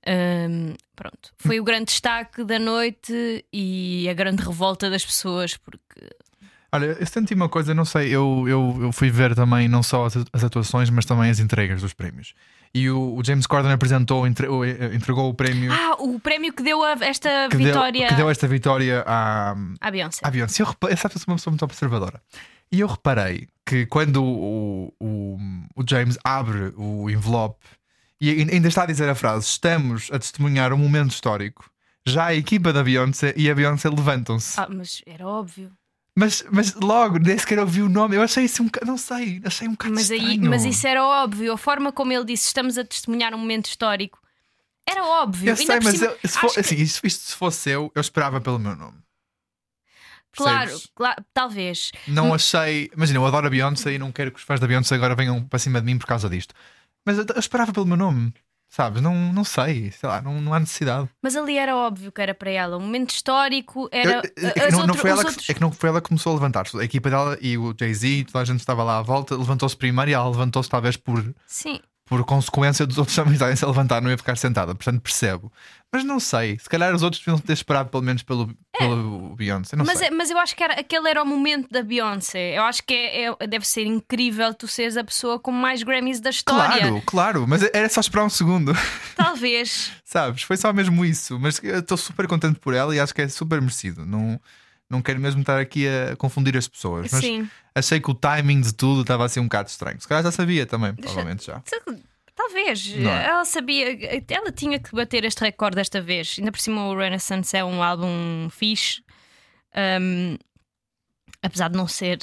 Um, 0.08 0.76
pronto, 0.96 1.34
foi 1.38 1.60
o 1.60 1.64
grande 1.64 1.86
destaque 1.86 2.44
da 2.46 2.58
noite 2.60 3.46
e 3.52 4.08
a 4.10 4.14
grande 4.14 4.44
revolta 4.44 4.90
das 4.90 5.06
pessoas, 5.06 5.58
porque 5.58 6.10
Olha, 6.74 6.86
eu 7.00 7.06
senti 7.06 7.34
uma 7.36 7.48
coisa, 7.48 7.74
não 7.74 7.86
sei, 7.86 8.10
eu, 8.10 8.46
eu, 8.48 8.78
eu 8.82 8.92
fui 8.92 9.10
ver 9.12 9.36
também 9.36 9.68
não 9.70 9.84
só 9.84 10.06
as, 10.06 10.16
as 10.34 10.44
atuações, 10.44 10.90
mas 10.90 11.06
também 11.06 11.30
as 11.30 11.40
entregas 11.40 11.82
dos 11.82 11.94
prémios. 11.94 12.34
E 12.74 12.90
o, 12.90 13.16
o 13.16 13.24
James 13.24 13.46
Corden 13.46 13.72
apresentou, 13.72 14.26
entre- 14.26 14.48
eh, 14.48 14.96
entregou 14.96 15.30
o 15.30 15.34
prémio 15.36 15.72
ah, 15.72 15.96
o 16.00 16.20
prémio 16.20 16.52
que 16.52 16.64
deu 16.64 16.84
a- 16.84 16.94
esta 17.02 17.48
que, 17.52 17.58
vitória 17.58 18.00
deu, 18.00 18.08
que 18.10 18.16
deu 18.16 18.30
esta 18.30 18.48
vitória 18.48 19.04
à, 19.06 19.56
à 19.80 19.92
Beyoncé. 19.92 20.22
à 20.24 20.32
Beyoncé. 20.32 20.64
Eu 20.64 20.66
reparei, 20.68 20.98
sabe, 20.98 21.14
eu 21.14 21.20
sou 21.20 21.32
uma 21.32 21.36
pessoa 21.38 21.52
muito 21.52 21.64
observadora. 21.66 22.20
E 22.72 22.80
eu 22.80 22.88
reparei 22.88 23.48
que 23.64 23.86
quando 23.86 24.24
o, 24.24 24.92
o, 25.00 25.38
o 25.76 25.84
James 25.88 26.18
abre 26.24 26.74
o 26.76 27.08
envelope 27.08 27.64
e 28.20 28.32
ainda 28.52 28.68
está 28.68 28.82
a 28.82 28.88
dizer 28.88 29.08
a 29.08 29.14
frase: 29.14 29.46
Estamos 29.46 30.10
a 30.12 30.18
testemunhar 30.18 30.74
um 30.74 30.78
momento 30.78 31.12
histórico. 31.12 31.70
Já 32.08 32.26
a 32.26 32.34
equipa 32.36 32.74
da 32.74 32.84
Beyoncé 32.84 33.36
e 33.38 33.48
a 33.50 33.54
Beyoncé 33.54 33.90
levantam-se. 33.90 34.60
Ah, 34.60 34.68
mas 34.68 35.04
era 35.06 35.28
óbvio. 35.28 35.72
Mas, 36.16 36.44
mas 36.52 36.74
logo, 36.76 37.18
nem 37.18 37.38
sequer 37.38 37.58
ouvi 37.60 37.82
o 37.82 37.90
nome. 37.90 38.16
Eu 38.16 38.22
achei 38.22 38.46
isso 38.46 38.62
um 38.62 38.66
bocado, 38.68 38.86
não 38.86 38.98
sei, 38.98 39.42
achei 39.44 39.68
um 39.68 39.72
bocado 39.72 39.96
Mas, 39.96 40.12
aí, 40.12 40.18
estranho. 40.20 40.50
mas 40.50 40.64
isso 40.64 40.86
era 40.86 41.04
óbvio. 41.04 41.54
A 41.54 41.58
forma 41.58 41.92
como 41.92 42.14
ele 42.14 42.26
disse, 42.26 42.48
estamos 42.48 42.78
a 42.78 42.84
testemunhar 42.86 43.34
um 43.34 43.38
momento 43.40 43.66
histórico, 43.66 44.20
era 44.88 45.04
óbvio. 45.04 45.50
Eu 45.50 45.56
Ainda 45.56 45.66
sei, 45.66 45.80
mas 45.82 45.96
cima, 46.00 46.06
eu- 46.24 46.30
se 46.30 46.38
for- 46.38 46.54
que- 46.54 46.60
assim, 46.60 46.76
isto, 46.76 47.06
isto 47.08 47.24
se 47.32 47.36
fosse 47.36 47.70
eu, 47.72 47.92
eu 47.96 48.02
esperava 48.02 48.40
pelo 48.40 48.60
meu 48.60 48.76
nome. 48.76 48.98
claro, 50.36 50.72
claro, 50.96 51.24
talvez. 51.34 51.92
Não 52.08 52.34
achei. 52.34 52.90
Imagina, 52.96 53.20
eu 53.20 53.26
adoro 53.26 53.48
a 53.48 53.50
Beyoncé 53.50 53.94
e 53.94 54.00
não 54.00 54.12
quero 54.12 54.32
que 54.32 54.38
os 54.40 54.44
fãs 54.44 54.60
da 54.60 54.68
Beyoncé 54.68 54.96
agora 54.96 55.16
venham 55.16 55.44
para 55.46 55.60
cima 55.60 55.80
de 55.80 55.86
mim 55.86 55.98
por 55.98 56.06
causa 56.08 56.30
disto. 56.30 56.54
Mas 57.06 57.18
eu, 57.18 57.26
eu 57.34 57.40
esperava 57.40 57.72
pelo 57.74 57.86
meu 57.86 57.98
nome, 57.98 58.34
sabes? 58.76 59.02
Não, 59.04 59.14
não 59.32 59.44
sei, 59.44 59.92
sei 59.92 60.10
lá, 60.10 60.20
não, 60.22 60.42
não 60.42 60.52
há 60.54 60.60
necessidade. 60.60 61.08
Mas 61.22 61.36
ali 61.36 61.58
era 61.58 61.76
óbvio 61.76 62.12
que 62.12 62.20
era 62.22 62.34
para 62.34 62.50
ela. 62.50 62.76
Um 62.78 62.82
momento 62.82 63.12
histórico 63.12 63.88
Eu- 63.92 64.00
era. 64.10 64.22
é, 64.38 64.52
que 64.70 64.72
não, 64.72 64.94
foi 64.96 65.12
ela 65.12 65.20
outros- 65.20 65.46
que, 65.46 65.52
é 65.52 65.56
que 65.56 65.62
não 65.62 65.72
foi 65.72 65.90
ela 65.90 66.02
que 66.02 66.08
começou 66.08 66.32
a 66.32 66.36
levantar-se. 66.36 66.80
A 66.80 66.84
equipa 66.84 67.10
dela 67.10 67.38
e 67.40 67.56
o 67.58 67.74
Jay-Z, 67.80 68.26
toda 68.32 68.40
a 68.42 68.46
gente 68.46 68.60
estava 68.60 68.84
lá 68.84 68.98
à 68.98 69.02
volta, 69.04 69.36
levantou-se 69.38 69.78
primeiro 69.78 70.10
e 70.10 70.14
ela 70.16 70.28
levantou-se 70.28 70.70
talvez 70.70 70.98
por, 70.98 71.24
Sim, 71.46 71.80
por 72.06 72.24
consequência 72.26 72.86
dos 72.88 72.98
outros 72.98 73.16
também 73.16 73.34
estarem-se 73.34 73.64
a 73.64 73.68
levantar, 73.68 74.02
não 74.02 74.10
ia 74.10 74.18
ficar 74.18 74.36
sentada. 74.38 74.74
Portanto, 74.74 75.02
percebo. 75.02 75.52
Mas 75.92 76.04
não 76.04 76.20
sei, 76.20 76.58
se 76.58 76.68
calhar 76.68 76.94
os 76.96 77.04
outros 77.04 77.22
deviam 77.24 77.38
ter 77.40 77.54
esperado 77.54 77.90
pelo 77.90 78.02
menos 78.04 78.24
pelo, 78.24 78.50
pelo 78.78 79.36
Beyoncé. 79.36 79.76
Não 79.76 79.86
mas, 79.86 80.00
sei. 80.00 80.08
é- 80.08 80.12
mas 80.12 80.30
eu 80.30 80.38
acho 80.38 80.56
que 80.56 80.64
era, 80.64 80.74
aquele 80.80 81.10
era 81.10 81.22
o 81.22 81.26
momento 81.26 81.68
da 81.70 81.84
Beyoncé. 81.84 82.58
Eu 82.58 82.64
acho 82.64 82.84
que 82.84 82.94
é, 82.94 83.26
é- 83.40 83.48
deve 83.48 83.68
ser 83.68 83.86
incrível 83.86 84.54
tu 84.54 84.68
seres 84.68 84.98
a 84.98 85.04
pessoa 85.04 85.40
com 85.40 85.52
mais 85.52 85.84
Grammys 85.84 86.20
da 86.20 86.30
história. 86.30 86.80
Claro, 86.80 87.02
claro, 87.06 87.46
mas 87.48 87.64
era 87.74 87.88
só 87.90 88.02
esperar 88.02 88.26
um 88.26 88.30
segundo, 88.30 88.74
Talvez. 89.16 89.92
sabes? 90.04 90.44
Foi 90.44 90.58
só 90.58 90.74
mesmo 90.74 91.06
isso. 91.06 91.40
Mas 91.40 91.62
estou 91.64 91.98
super 91.98 92.28
contente 92.28 92.60
por 92.60 92.74
ela 92.74 92.96
e 92.96 93.00
acho 93.00 93.14
que 93.14 93.22
é 93.22 93.28
super 93.28 93.62
merecido. 93.62 94.06
Não, 94.06 94.40
não 94.90 95.02
quero 95.02 95.20
mesmo 95.20 95.42
estar 95.42 95.60
aqui 95.60 95.88
a 95.88 96.16
confundir 96.16 96.58
as 96.58 96.68
pessoas. 96.68 97.12
Mas 97.12 97.22
Sim. 97.22 97.50
achei 97.76 98.00
que 98.00 98.10
o 98.10 98.14
timing 98.14 98.62
de 98.62 98.74
tudo 98.74 99.02
estava 99.02 99.26
assim 99.26 99.40
um 99.40 99.44
bocado 99.44 99.70
estranho. 99.70 100.00
Se 100.02 100.08
calhar 100.08 100.24
já 100.24 100.32
sabia 100.32 100.66
também, 100.66 100.94
provavelmente 100.94 101.46
já. 101.46 101.62
Talvez. 102.36 102.96
Não 102.96 103.12
é? 103.12 103.26
Ela 103.28 103.46
sabia. 103.46 104.24
Ela 104.30 104.52
tinha 104.52 104.80
que 104.80 104.94
bater 104.96 105.24
este 105.24 105.42
recorde 105.42 105.76
desta 105.76 106.02
vez. 106.02 106.36
Ainda 106.40 106.52
por 106.52 106.60
cima, 106.60 106.88
o 106.88 106.98
Renaissance 106.98 107.56
é 107.56 107.64
um 107.64 107.82
álbum 107.84 108.50
fixe. 108.50 109.02
Um, 109.76 110.38
apesar 111.42 111.68
de 111.70 111.78
não 111.78 111.88
ser 111.88 112.18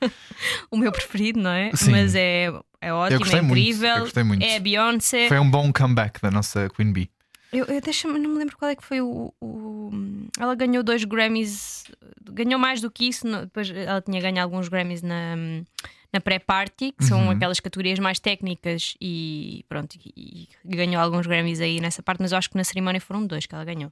o 0.70 0.76
meu 0.76 0.92
preferido, 0.92 1.40
não 1.40 1.50
é? 1.50 1.70
Sim. 1.74 1.90
Mas 1.90 2.14
é, 2.14 2.46
é 2.80 2.92
ótimo, 2.92 3.24
é 3.26 3.38
incrível. 3.42 4.24
muito. 4.24 4.42
É 4.42 4.56
a 4.56 4.60
Beyoncé. 4.60 5.28
Foi 5.28 5.38
um 5.38 5.50
bom 5.50 5.72
comeback 5.72 6.20
da 6.20 6.30
nossa 6.30 6.68
Queen 6.70 6.92
Bee. 6.92 7.10
Eu, 7.52 7.64
eu 7.66 7.80
deixa-me, 7.80 8.18
não 8.18 8.30
me 8.30 8.38
lembro 8.38 8.56
qual 8.58 8.70
é 8.70 8.76
que 8.76 8.84
foi 8.84 9.00
o, 9.00 9.32
o- 9.40 9.90
Ela 10.38 10.54
ganhou 10.54 10.82
dois 10.82 11.04
Grammys, 11.04 11.84
ganhou 12.30 12.58
mais 12.58 12.80
do 12.80 12.90
que 12.90 13.08
isso. 13.08 13.26
Depois 13.26 13.70
ela 13.70 14.00
tinha 14.02 14.20
ganho 14.20 14.42
alguns 14.42 14.68
Grammys 14.68 15.00
na, 15.02 15.36
na 16.16 16.20
pré-party, 16.20 16.92
que 16.92 17.04
são 17.04 17.24
Uhum. 17.24 17.30
aquelas 17.30 17.60
categorias 17.60 17.98
mais 17.98 18.18
técnicas, 18.18 18.94
e 19.00 19.64
pronto, 19.68 19.94
e, 20.16 20.48
e 20.64 20.76
ganhou 20.76 21.00
alguns 21.02 21.26
Grammys 21.26 21.60
aí 21.60 21.78
nessa 21.80 22.02
parte, 22.02 22.20
mas 22.22 22.32
eu 22.32 22.38
acho 22.38 22.48
que 22.50 22.56
na 22.56 22.64
cerimónia 22.64 23.00
foram 23.00 23.26
dois 23.26 23.44
que 23.46 23.54
ela 23.54 23.64
ganhou, 23.64 23.90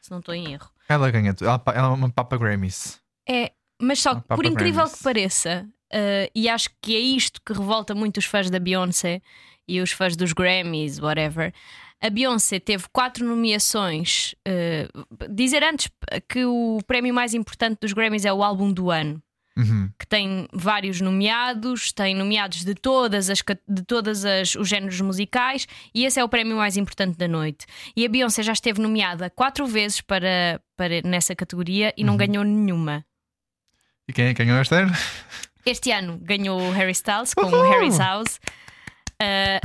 se 0.00 0.10
não 0.10 0.18
estou 0.20 0.34
em 0.34 0.52
erro. 0.52 0.70
Ela 0.88 1.10
ganha. 1.10 1.34
Ela, 1.40 1.62
ela 1.74 1.88
é 1.88 1.90
uma 1.90 2.10
Papa 2.10 2.36
Grammys. 2.38 2.98
É, 3.28 3.52
mas 3.80 4.00
só 4.00 4.14
que, 4.14 4.22
por 4.28 4.46
incrível 4.46 4.82
Grammys. 4.84 4.96
que 4.98 5.04
pareça, 5.04 5.68
eh, 5.92 6.30
e 6.34 6.48
acho 6.48 6.70
que 6.80 6.96
é 6.96 7.00
isto 7.00 7.40
que 7.44 7.52
revolta 7.52 7.94
muito 7.94 8.16
os 8.18 8.24
fãs 8.24 8.48
da 8.50 8.58
Beyoncé 8.58 9.20
e 9.66 9.80
os 9.80 9.92
fãs 9.92 10.16
dos 10.16 10.32
Grammys, 10.32 10.98
whatever. 10.98 11.52
A 12.00 12.08
Beyoncé 12.10 12.58
teve 12.60 12.84
quatro 12.92 13.26
nomeações. 13.26 14.34
eh, 14.46 14.88
dizer 15.30 15.62
antes 15.64 15.90
que 16.28 16.44
o 16.44 16.78
prémio 16.86 17.12
mais 17.12 17.34
importante 17.34 17.78
dos 17.80 17.92
Grammys 17.92 18.24
é 18.24 18.32
o 18.32 18.42
álbum 18.42 18.72
do 18.72 18.90
ano. 18.90 19.20
Uhum. 19.58 19.90
Que 19.98 20.06
tem 20.06 20.46
vários 20.52 21.00
nomeados, 21.00 21.90
tem 21.92 22.14
nomeados 22.14 22.64
de 22.64 22.74
todas 22.76 23.28
as 23.28 23.42
de 23.68 23.82
todas 23.82 24.24
as, 24.24 24.54
os 24.54 24.68
géneros 24.68 25.00
musicais, 25.00 25.66
e 25.92 26.04
esse 26.04 26.20
é 26.20 26.22
o 26.24 26.28
prémio 26.28 26.56
mais 26.56 26.76
importante 26.76 27.18
da 27.18 27.26
noite. 27.26 27.66
E 27.96 28.06
a 28.06 28.08
Beyoncé 28.08 28.42
já 28.44 28.52
esteve 28.52 28.80
nomeada 28.80 29.28
quatro 29.30 29.66
vezes 29.66 30.00
para, 30.00 30.60
para 30.76 31.02
nessa 31.02 31.34
categoria 31.34 31.92
e 31.96 32.04
não 32.04 32.12
Uhum. 32.12 32.18
ganhou 32.18 32.44
nenhuma. 32.44 33.04
E 34.08 34.12
quem 34.12 34.32
que 34.32 34.44
ganhou 34.44 34.60
este 34.62 34.74
ano? 34.76 34.92
Este 35.66 35.90
ano 35.90 36.16
ganhou 36.22 36.60
o 36.60 36.70
Harry 36.70 36.92
Styles 36.92 37.34
com 37.34 37.42
o 37.42 37.48
Uhul! 37.48 37.68
Harry's 37.70 37.98
House. 37.98 38.38
Uh, 39.20 39.60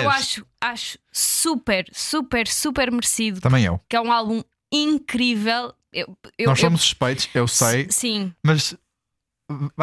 eu 0.00 0.08
acho, 0.08 0.46
acho 0.60 0.98
super, 1.12 1.84
super, 1.92 2.46
super 2.46 2.90
merecido. 2.92 3.40
Também 3.40 3.64
eu. 3.64 3.80
Que 3.88 3.96
é 3.96 4.00
um 4.00 4.12
álbum 4.12 4.42
incrível. 4.72 5.74
Eu, 5.92 6.16
eu- 6.38 6.46
nós 6.48 6.58
eu- 6.58 6.66
somos 6.66 6.80
suspeitos, 6.82 7.28
eu 7.34 7.46
sei, 7.46 7.86
Sim, 7.90 8.32
mas 8.42 8.76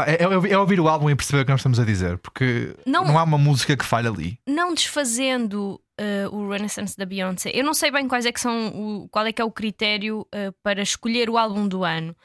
é, 0.07 0.23
é- 0.23 0.51
é 0.53 0.57
ouvir 0.57 0.79
o 0.79 0.87
álbum 0.87 1.09
e 1.09 1.15
perceber 1.15 1.41
o 1.41 1.45
que 1.45 1.51
nós 1.51 1.59
estamos 1.59 1.79
a 1.79 1.85
dizer, 1.85 2.17
porque 2.17 2.75
Não- 2.85 3.05
não, 3.05 3.17
há 3.17 3.23
uma 3.23 3.37
música 3.37 3.75
que 3.77 3.85
falha 3.85 4.09
ali. 4.09 4.39
não 4.47 4.73
desfazendo 4.73 5.79
uh, 5.99 6.35
o 6.35 6.49
Renaissance 6.49 6.97
da 6.97 7.05
Beyoncé. 7.05 7.51
Eu 7.53 7.63
não 7.63 7.73
sei 7.73 7.91
bem 7.91 8.07
quais 8.07 8.25
é 8.25 8.31
que 8.31 8.39
são 8.39 8.69
o, 8.69 9.07
qual 9.09 9.25
é 9.25 9.31
que 9.31 9.41
é 9.41 9.45
o 9.45 9.51
critério 9.51 10.21
uh, 10.21 10.51
para 10.63 10.81
escolher 10.81 11.29
o 11.29 11.37
álbum 11.37 11.67
do 11.67 11.83
ano, 11.83 12.15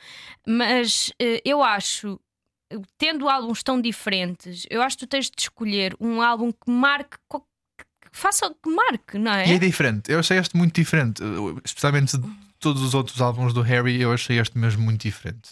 mas 0.46 1.08
uh, 1.20 1.40
eu 1.44 1.62
acho. 1.62 2.18
Tendo 2.98 3.28
álbuns 3.28 3.62
tão 3.62 3.80
diferentes, 3.80 4.66
eu 4.68 4.82
acho 4.82 4.98
que 4.98 5.06
tu 5.06 5.08
tens 5.08 5.26
de 5.30 5.40
escolher 5.40 5.94
um 6.00 6.20
álbum 6.20 6.50
que 6.50 6.68
marque, 6.68 7.16
que 7.30 7.38
faça 8.10 8.52
que 8.60 8.68
marque, 8.68 9.18
não 9.18 9.30
é? 9.30 9.46
E 9.48 9.52
é 9.52 9.58
diferente. 9.58 10.10
Eu 10.10 10.18
achei 10.18 10.36
este 10.36 10.56
muito 10.56 10.74
diferente, 10.74 11.22
uh, 11.22 11.60
especialmente 11.64 12.18
de 12.18 12.28
todos 12.58 12.82
os 12.82 12.92
outros 12.92 13.20
álbuns 13.20 13.52
do 13.52 13.62
Harry. 13.62 14.00
Eu 14.00 14.12
achei 14.12 14.40
este 14.40 14.58
mesmo 14.58 14.82
muito 14.82 15.02
diferente. 15.02 15.50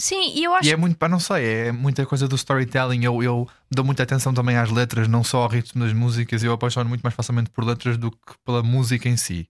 Sim, 0.00 0.32
e 0.34 0.44
eu 0.44 0.54
acho 0.54 0.66
E 0.66 0.72
é 0.72 0.76
muito, 0.76 0.96
pá, 0.96 1.06
não 1.08 1.20
sei, 1.20 1.44
é 1.44 1.72
muita 1.72 2.06
coisa 2.06 2.26
do 2.26 2.34
storytelling. 2.34 3.04
Eu, 3.04 3.22
eu 3.22 3.46
dou 3.70 3.84
muita 3.84 4.02
atenção 4.02 4.32
também 4.32 4.56
às 4.56 4.70
letras, 4.70 5.06
não 5.06 5.22
só 5.22 5.42
ao 5.42 5.48
ritmo 5.48 5.84
das 5.84 5.92
músicas. 5.92 6.42
Eu 6.42 6.52
apaixono 6.52 6.88
muito 6.88 7.02
mais 7.02 7.14
facilmente 7.14 7.50
por 7.50 7.62
letras 7.64 7.98
do 7.98 8.10
que 8.10 8.18
pela 8.42 8.62
música 8.62 9.10
em 9.10 9.16
si. 9.18 9.46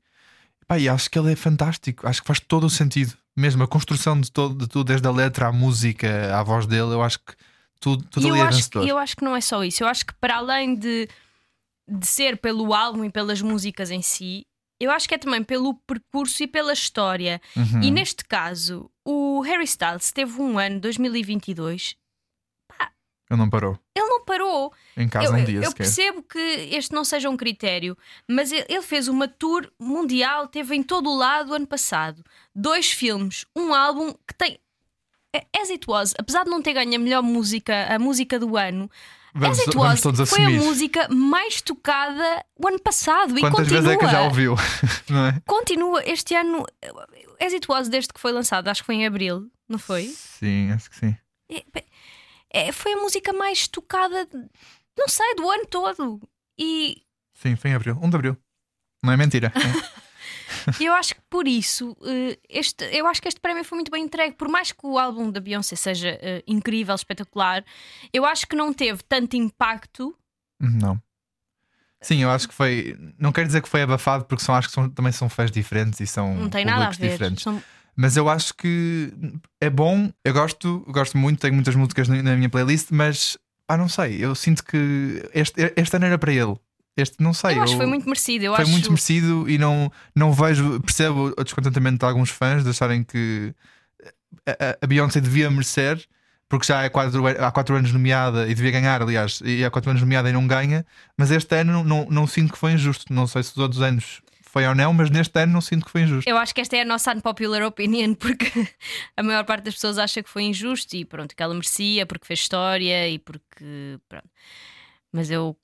Pá, 0.66 0.76
e 0.76 0.88
acho 0.88 1.08
que 1.08 1.16
ele 1.16 1.32
é 1.32 1.36
fantástico, 1.36 2.04
acho 2.06 2.20
que 2.20 2.26
faz 2.26 2.40
todo 2.40 2.64
o 2.64 2.70
sentido. 2.70 3.14
Mesmo 3.36 3.62
a 3.62 3.68
construção 3.68 4.20
de, 4.20 4.30
todo, 4.30 4.56
de 4.56 4.66
tudo, 4.66 4.88
desde 4.88 5.06
a 5.06 5.10
letra 5.12 5.46
à 5.46 5.52
música, 5.52 6.36
à 6.36 6.42
voz 6.42 6.66
dele, 6.66 6.92
eu 6.94 7.02
acho 7.02 7.20
que 7.20 7.32
tudo, 7.78 8.04
tudo 8.10 8.26
E 8.26 8.28
eu 8.28 8.34
ali 8.34 8.42
é 8.42 8.46
acho, 8.46 8.56
vencedor. 8.56 8.84
e 8.84 8.88
eu 8.88 8.98
acho 8.98 9.16
que 9.16 9.24
não 9.24 9.36
é 9.36 9.40
só 9.40 9.62
isso. 9.62 9.84
Eu 9.84 9.88
acho 9.88 10.04
que 10.04 10.12
para 10.14 10.36
além 10.36 10.74
de, 10.74 11.08
de 11.88 12.06
ser 12.06 12.36
pelo 12.38 12.74
álbum 12.74 13.04
e 13.04 13.10
pelas 13.10 13.40
músicas 13.40 13.90
em 13.90 14.02
si, 14.02 14.44
eu 14.80 14.90
acho 14.90 15.06
que 15.08 15.14
é 15.14 15.18
também 15.18 15.44
pelo 15.44 15.74
percurso 15.74 16.42
e 16.42 16.46
pela 16.46 16.72
história. 16.72 17.40
Uhum. 17.56 17.82
E 17.82 17.90
neste 17.90 18.24
caso, 18.24 18.90
o 19.04 19.40
Harry 19.42 19.64
Styles 19.64 20.10
teve 20.10 20.40
um 20.40 20.58
ano, 20.58 20.80
2022, 20.80 21.96
Ele 23.30 23.38
não 23.38 23.48
parou. 23.48 23.78
ele 23.94 24.06
não 24.06 24.24
parou. 24.24 24.72
Em 24.96 25.08
casa 25.08 25.26
eu, 25.26 25.32
um 25.40 25.44
dia 25.44 25.60
eu 25.60 25.72
percebo 25.72 26.22
que 26.22 26.38
este 26.38 26.92
não 26.92 27.04
seja 27.04 27.30
um 27.30 27.36
critério, 27.36 27.96
mas 28.28 28.50
ele 28.50 28.66
ele 28.68 28.82
fez 28.82 29.06
uma 29.06 29.28
tour 29.28 29.70
mundial, 29.78 30.48
teve 30.48 30.74
em 30.74 30.82
todo 30.82 31.08
o 31.08 31.16
lado 31.16 31.54
ano 31.54 31.66
passado. 31.66 32.24
Dois 32.54 32.90
filmes, 32.90 33.44
um 33.54 33.72
álbum 33.74 34.12
que 34.26 34.34
tem. 34.36 34.58
As 35.56 35.70
It 35.70 35.88
Was, 35.88 36.12
apesar 36.18 36.42
de 36.42 36.50
não 36.50 36.60
ter 36.60 36.72
ganho 36.72 36.96
a 36.96 36.98
melhor 36.98 37.22
música, 37.22 37.86
a 37.94 38.00
música 38.00 38.36
do 38.36 38.56
ano, 38.56 38.90
Vamos, 39.34 39.58
As 39.58 39.66
It 39.66 39.76
Was 39.76 40.28
foi 40.28 40.44
a 40.44 40.50
música 40.50 41.08
mais 41.08 41.60
tocada 41.60 42.44
o 42.58 42.66
ano 42.68 42.80
passado 42.80 43.38
e 43.38 43.40
Quantas 43.40 43.60
continua. 43.60 43.82
vezes 43.82 43.96
é 43.96 43.96
que 43.96 44.08
já 44.08 44.22
ouviu? 44.22 44.56
não 45.08 45.26
é? 45.26 45.40
Continua 45.46 46.02
este 46.04 46.34
ano. 46.34 46.64
As 47.40 47.52
It 47.52 47.66
Was, 47.70 47.88
desde 47.88 48.12
que 48.12 48.20
foi 48.20 48.32
lançado, 48.32 48.68
acho 48.68 48.82
que 48.82 48.86
foi 48.86 48.96
em 48.96 49.06
abril, 49.06 49.48
não 49.68 49.78
foi? 49.78 50.06
Sim, 50.06 50.72
acho 50.72 50.90
que 50.90 50.96
sim. 50.96 51.16
É, 51.48 51.64
é, 52.52 52.72
foi 52.72 52.94
a 52.94 52.96
música 52.96 53.32
mais 53.32 53.68
tocada, 53.68 54.28
não 54.98 55.08
sei, 55.08 55.34
do 55.36 55.48
ano 55.48 55.66
todo. 55.66 56.20
E 56.58 57.02
Sim, 57.34 57.56
foi 57.56 57.70
em 57.70 57.74
abril. 57.74 57.98
1 58.02 58.10
de 58.10 58.16
abril. 58.16 58.36
Não 59.02 59.12
é 59.12 59.16
mentira. 59.16 59.52
eu 60.80 60.92
acho 60.94 61.14
que 61.14 61.20
por 61.28 61.46
isso, 61.48 61.96
eh, 62.04 62.38
este, 62.48 62.84
eu 62.96 63.06
acho 63.06 63.20
que 63.22 63.28
este 63.28 63.40
prémio 63.40 63.64
foi 63.64 63.76
muito 63.76 63.90
bem 63.90 64.04
entregue. 64.04 64.34
Por 64.36 64.48
mais 64.48 64.72
que 64.72 64.86
o 64.86 64.98
álbum 64.98 65.30
da 65.30 65.40
Beyoncé 65.40 65.76
seja 65.76 66.18
eh, 66.20 66.42
incrível, 66.46 66.94
espetacular, 66.94 67.64
eu 68.12 68.24
acho 68.24 68.46
que 68.46 68.56
não 68.56 68.72
teve 68.72 69.02
tanto 69.02 69.36
impacto. 69.36 70.14
Não. 70.60 71.00
Sim, 72.02 72.22
eu 72.22 72.30
acho 72.30 72.48
que 72.48 72.54
foi. 72.54 72.96
Não 73.18 73.30
quero 73.32 73.46
dizer 73.46 73.60
que 73.62 73.68
foi 73.68 73.82
abafado, 73.82 74.24
porque 74.24 74.42
são, 74.42 74.54
acho 74.54 74.68
que 74.68 74.74
são- 74.74 74.88
também 74.88 75.12
são 75.12 75.28
fãs 75.28 75.50
diferentes 75.50 76.00
e 76.00 76.06
são 76.06 76.34
Não 76.34 76.48
tem 76.48 76.64
nada 76.64 76.86
a 76.86 76.90
ver. 76.90 77.10
diferentes. 77.12 77.42
São- 77.42 77.62
Mas 77.94 78.16
eu 78.16 78.28
acho 78.28 78.54
que 78.54 79.12
é 79.60 79.68
bom. 79.68 80.10
Eu 80.24 80.32
gosto, 80.32 80.82
eu 80.86 80.92
gosto 80.92 81.18
muito, 81.18 81.40
tenho 81.40 81.52
muitas 81.54 81.74
músicas 81.74 82.08
na 82.08 82.22
na 82.22 82.36
minha 82.36 82.48
playlist, 82.48 82.88
mas 82.90 83.36
ah, 83.68 83.76
não 83.76 83.88
sei. 83.88 84.24
Eu 84.24 84.34
sinto 84.34 84.64
que 84.64 85.28
este, 85.34 85.72
este 85.76 85.96
ano 85.96 86.06
era 86.06 86.16
para 86.18 86.32
ele. 86.32 86.56
Este 86.96 87.22
não 87.22 87.32
sei. 87.32 87.56
eu 87.56 87.62
acho 87.62 87.72
que 87.72 87.78
foi 87.78 87.86
muito 87.86 88.06
merecido. 88.06 88.44
Eu 88.44 88.54
foi 88.54 88.62
acho... 88.62 88.72
muito 88.72 88.90
merecido 88.90 89.48
e 89.48 89.56
não, 89.58 89.90
não 90.14 90.32
vejo, 90.32 90.80
percebo 90.80 91.32
o 91.38 91.44
descontentamento 91.44 91.98
de 91.98 92.04
alguns 92.04 92.30
fãs 92.30 92.62
de 92.64 92.70
acharem 92.70 93.02
que 93.04 93.54
a, 94.46 94.76
a- 94.82 94.86
Beyoncé 94.86 95.20
devia 95.20 95.50
merecer, 95.50 96.04
porque 96.48 96.66
já 96.66 96.82
é 96.82 96.88
quatro, 96.88 97.26
há 97.26 97.50
quatro 97.52 97.76
anos 97.76 97.92
nomeada 97.92 98.48
e 98.48 98.54
devia 98.54 98.70
ganhar, 98.72 99.00
aliás, 99.02 99.40
e 99.44 99.64
há 99.64 99.70
quatro 99.70 99.90
anos 99.90 100.02
nomeada 100.02 100.28
e 100.28 100.32
não 100.32 100.46
ganha, 100.46 100.84
mas 101.16 101.30
este 101.30 101.54
ano 101.54 101.72
não, 101.72 101.84
não, 101.84 102.06
não 102.10 102.26
sinto 102.26 102.52
que 102.52 102.58
foi 102.58 102.72
injusto. 102.72 103.12
Não 103.12 103.26
sei 103.26 103.42
se 103.42 103.52
os 103.52 103.58
outros 103.58 103.80
anos 103.80 104.20
foi 104.42 104.66
ou 104.66 104.74
não, 104.74 104.92
mas 104.92 105.10
neste 105.10 105.38
ano 105.40 105.52
não 105.52 105.60
sinto 105.60 105.84
que 105.86 105.92
foi 105.92 106.02
injusto. 106.02 106.28
Eu 106.28 106.36
acho 106.36 106.52
que 106.52 106.60
esta 106.60 106.76
é 106.76 106.82
a 106.82 106.84
nossa 106.84 107.12
unpopular 107.14 107.62
opinion, 107.62 108.14
porque 108.14 108.50
a 109.16 109.22
maior 109.22 109.44
parte 109.44 109.64
das 109.64 109.74
pessoas 109.74 109.96
acha 109.96 110.22
que 110.24 110.28
foi 110.28 110.42
injusto 110.42 110.96
e 110.96 111.04
pronto, 111.04 111.36
que 111.36 111.42
ela 111.42 111.54
merecia 111.54 112.04
porque 112.04 112.26
fez 112.26 112.40
história 112.40 113.08
e 113.08 113.18
porque. 113.18 113.98
Pronto. 114.08 114.28
Mas 115.12 115.30
eu. 115.30 115.56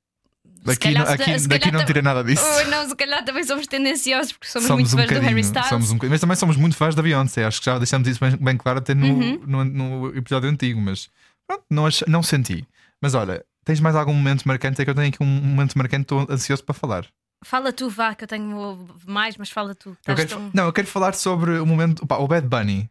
Daqui, 0.67 0.81
calhar 0.95 1.09
aqui, 1.11 1.49
daqui 1.49 1.65
calhar 1.65 1.73
não 1.81 1.85
tira 1.87 2.03
nada 2.03 2.23
disso. 2.25 2.43
Oh, 2.45 2.69
não, 2.71 2.89
se 2.89 2.95
calhar 2.97 3.25
também 3.25 3.45
somos 3.45 3.67
tendenciosos 3.67 4.33
porque 4.33 4.47
somos, 4.49 4.69
muito 4.71 4.87
um 4.87 4.99
fãs 4.99 5.11
do 5.11 5.21
Harry 5.21 5.41
Styles. 5.41 5.69
somos 5.69 5.91
um. 5.93 5.99
Mas 6.09 6.21
também 6.21 6.37
somos 6.37 6.57
muito 6.57 6.77
fãs 6.77 6.95
da 6.95 7.03
Beyoncé. 7.03 7.45
Acho 7.45 7.61
que 7.61 7.67
já 7.67 7.79
deixamos 7.79 8.07
isso 8.09 8.21
bem, 8.21 8.37
bem 8.37 8.57
claro 8.57 8.79
até 8.79 8.95
no, 8.95 9.07
Uhum. 9.07 9.41
no, 9.47 9.65
no 9.65 10.17
episódio 10.17 10.49
antigo. 10.51 10.81
Mas 10.81 11.09
pronto, 11.47 11.65
não, 11.71 11.89
não 12.09 12.23
senti. 12.23 12.67
Mas 13.03 13.15
olha, 13.15 13.45
tens 13.65 13.81
mais 13.81 13.95
algum 13.97 14.13
momento 14.15 14.45
marcante? 14.47 14.81
É 14.81 14.85
que 14.85 14.91
eu 14.91 14.95
tenho 14.95 15.09
aqui 15.09 15.23
um 15.23 15.27
momento 15.27 15.77
marcante, 15.77 16.03
estou 16.03 16.27
ansioso 16.31 16.63
para 16.65 16.75
falar. 16.75 17.07
Fala 17.45 17.73
tu, 17.73 17.89
vá, 17.91 18.15
que 18.15 18.25
eu 18.25 18.29
tenho 18.29 18.89
mais, 19.07 19.37
mas 19.37 19.51
fala 19.51 19.75
tu. 19.75 19.97
Eu 20.07 20.15
quero, 20.17 20.29
tão- 20.29 20.51
Não, 20.55 20.65
eu 20.65 20.73
quero 20.73 20.87
falar 20.89 21.15
sobre 21.15 21.59
o 21.59 21.67
momento. 21.67 22.03
opa, 22.03 22.17
o 22.17 22.27
Bad 22.27 22.47
Bunny. 22.49 22.89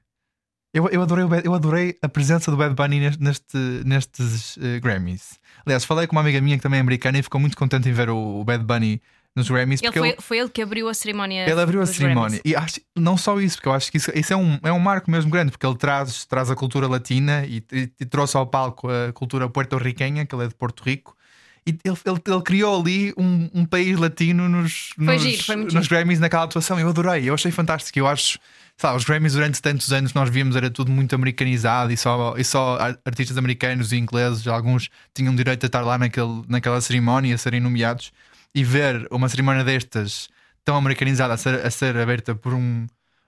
Eu, 0.76 0.90
eu, 0.90 1.02
adorei, 1.02 1.26
Bad- 1.26 1.46
eu 1.46 1.54
adorei 1.54 1.98
a 2.02 2.10
presença 2.10 2.52
do 2.52 2.58
Bad 2.58 2.76
Bunny 2.76 3.00
neste, 3.00 3.24
neste- 3.24 3.58
nestes 3.86 4.58
eh, 4.62 4.80
Grammys. 4.80 5.40
Aliás, 5.66 5.86
falei 5.86 6.06
com 6.06 6.16
uma 6.16 6.22
amiga 6.22 6.42
minha 6.42 6.58
que 6.58 6.64
também 6.64 6.78
é 6.78 6.82
americana 6.82 7.18
e 7.18 7.24
ficou 7.24 7.40
muito 7.40 7.56
contente 7.58 7.88
em 7.90 7.94
ver 7.94 8.10
o, 8.10 8.42
o 8.42 8.44
Bad 8.44 8.64
Bunny 8.64 9.02
nos 9.36 9.50
Grammys. 9.50 9.82
Ele 9.82 9.88
porque 9.88 10.00
foi, 10.00 10.10
ele, 10.10 10.18
foi 10.22 10.38
ele 10.40 10.50
que 10.50 10.62
abriu 10.62 10.88
a 10.90 10.94
cerimónia. 10.94 11.50
ele 11.50 11.62
abriu 11.62 11.82
a 11.82 11.86
cerimónia. 11.86 12.40
Grammys. 12.40 12.42
E 12.46 12.56
acho, 12.56 12.80
não 12.96 13.18
só 13.18 13.40
isso, 13.40 13.58
porque 13.58 13.70
eu 13.70 13.74
acho 13.74 13.90
que 13.92 13.98
isso, 13.98 14.12
isso 14.14 14.34
é, 14.34 14.36
um, 14.36 14.60
é 14.64 14.72
um 14.72 14.80
marco 14.80 15.10
mesmo 15.10 15.32
grande, 15.32 15.52
porque 15.52 15.66
ele 15.66 15.78
traz, 15.78 16.26
traz 16.26 16.52
a 16.52 16.56
cultura 16.56 16.88
latina 16.88 17.46
e, 17.46 17.64
e- 17.72 17.90
e 18.00 18.06
trouxe 18.06 18.36
ao 18.38 18.46
palco 18.46 18.88
a 18.90 19.12
cultura 19.14 19.48
porto-riquenha, 19.50 20.26
que 20.26 20.36
ele 20.36 20.44
é 20.44 20.48
de 20.48 20.56
Porto 20.56 20.84
Rico. 20.84 21.16
E 21.68 21.72
ele, 21.84 21.98
ele, 22.06 22.22
ele 22.28 22.42
criou 22.44 22.80
ali 22.80 23.12
um, 23.18 23.50
um 23.54 23.66
país 23.66 23.98
latino 23.98 24.48
nos, 24.48 24.90
nos, 24.98 25.22
giro, 25.22 25.58
nos. 25.74 25.88
Grammys 25.88 26.20
naquela 26.20 26.44
atuação. 26.44 26.80
Eu 26.80 26.90
adorei, 26.90 27.28
eu 27.28 27.34
achei 27.34 27.52
fantástico. 27.52 27.98
Eu 27.98 28.06
acho, 28.08 28.38
sei 28.78 28.90
lá, 28.90 28.96
os 28.96 29.04
Grammys 29.06 29.34
durante 29.34 29.62
tantos 29.62 29.92
anos 29.94 30.14
nós 30.14 30.30
víamos 30.30 30.56
era 30.56 30.70
tudo 30.70 30.92
muito 30.92 31.16
americanizado 31.16 31.92
e 31.94 31.98
só, 31.98 32.36
e 32.38 32.44
só 32.44 32.78
ar- 32.78 33.00
artistas 33.06 33.38
americanos 33.38 33.92
e 33.92 33.98
ingleses, 33.98 34.46
alguns 34.48 34.90
tinham 35.14 35.36
direito 35.36 35.64
a 35.64 35.68
estar 35.68 35.82
lá 35.82 35.98
naquele, 35.98 36.44
naquela 36.48 36.80
cerimónia, 36.82 37.36
a 37.36 37.38
serem 37.38 37.60
nomeados. 37.60 38.12
E 38.54 38.64
ver 38.64 39.06
uma 39.12 39.28
cerimónia 39.28 39.64
destas 39.66 40.30
tão 40.64 40.78
americanizada 40.78 41.34
a 41.34 41.38
ser, 41.38 41.66
a 41.66 41.70
ser 41.70 41.98
aberta 41.98 42.34
por 42.36 42.54
um. 42.54 42.88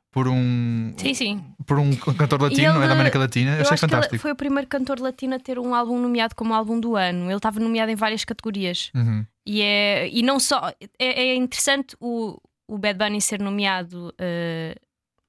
Por 0.09 0.27
um, 0.29 0.93
Sim, 0.97 1.13
sim. 1.13 1.43
por 1.65 1.77
um 1.77 1.93
cantor 1.95 2.41
latino, 2.41 2.61
ele- 2.69 2.73
não 2.73 2.81
é 2.81 2.87
da 2.87 2.93
América 2.93 3.19
Latina, 3.19 3.51
eu, 3.51 3.61
achei 3.61 3.63
acho 3.65 3.73
que 3.73 3.79
fantástico. 3.81 4.15
ele 4.15 4.21
foi 4.21 4.31
o 4.31 4.35
primeiro 4.35 4.65
cantor 4.67 4.99
latino 4.99 5.35
a 5.35 5.39
ter 5.39 5.59
um 5.59 5.75
álbum 5.75 5.99
nomeado 5.99 6.33
como 6.33 6.53
álbum 6.55 6.79
do 6.79 6.95
ano. 6.95 7.25
Ele 7.25 7.35
estava 7.35 7.59
nomeado 7.59 7.91
em 7.91 7.95
várias 7.95 8.23
categorias. 8.25 8.89
Uhum. 8.95 9.25
E, 9.45 9.61
é, 9.61 10.09
e 10.09 10.23
não 10.23 10.39
só. 10.39 10.71
É, 10.97 11.05
é 11.27 11.35
interessante 11.35 11.95
o, 11.99 12.39
o 12.67 12.77
Bad 12.79 12.97
Bunny 12.97 13.21
ser 13.21 13.39
nomeado 13.41 14.11
eh, 14.17 14.75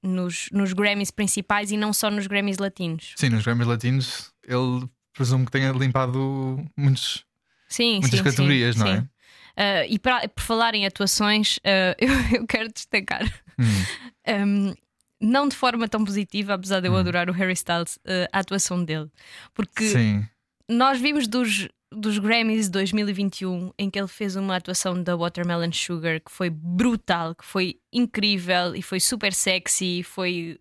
nos, 0.01 0.49
nos 0.51 0.73
Grammys 0.73 1.11
principais 1.11 1.71
e 1.71 1.77
não 1.77 1.93
só 1.93 2.09
nos 2.09 2.27
Grammys 2.27 2.57
latinos. 2.57 3.13
Sim, 3.15 3.29
nos 3.29 3.43
Grammys 3.43 3.67
Latinos, 3.67 4.31
ele 4.47 4.87
presumo 5.13 5.45
que 5.45 5.51
tenha 5.51 5.71
limpado 5.71 6.63
muitos, 6.77 7.25
Sim, 7.67 7.99
muitas 7.99 8.19
sim, 8.19 8.23
categorias, 8.23 8.75
sim, 8.75 8.81
não 8.81 8.87
é? 8.87 9.09
Eh, 9.55 9.87
e 9.89 9.99
para, 9.99 10.27
por 10.29 10.41
falar 10.41 10.73
em 10.73 10.85
atuações, 10.85 11.59
eh, 11.63 11.95
eu, 11.99 12.39
eu 12.39 12.47
quero 12.47 12.71
destacar. 12.71 13.23
Hum. 13.57 13.65
Um, 14.29 14.75
não 15.19 15.47
de 15.47 15.55
forma 15.55 15.87
tão 15.87 16.05
positiva, 16.05 16.53
apesar 16.53 16.81
de 16.81 16.87
eu 16.87 16.95
adorar 16.95 17.31
o 17.31 17.33
Harry 17.33 17.53
Styles, 17.53 17.97
eh, 18.05 18.29
a 18.31 18.39
atuação 18.39 18.83
dele. 18.83 19.09
Porque 19.55 19.85
Sim, 19.85 20.23
nós 20.69 20.99
vimos 20.99 21.27
dos, 21.27 21.67
dos 21.91 22.17
Grammys 22.19 22.65
de 22.65 22.71
2021 22.71 23.71
em 23.77 23.89
que 23.89 23.97
ele 23.99 24.07
fez 24.07 24.35
uma 24.35 24.55
atuação 24.55 25.01
da 25.01 25.15
Watermelon 25.15 25.71
Sugar 25.73 26.19
que 26.21 26.31
foi 26.31 26.49
brutal, 26.49 27.33
que 27.35 27.43
foi 27.45 27.79
incrível 27.91 28.75
e 28.75 28.81
foi 28.81 28.99
super 28.99 29.33
sexy. 29.33 30.03
Foi. 30.03 30.59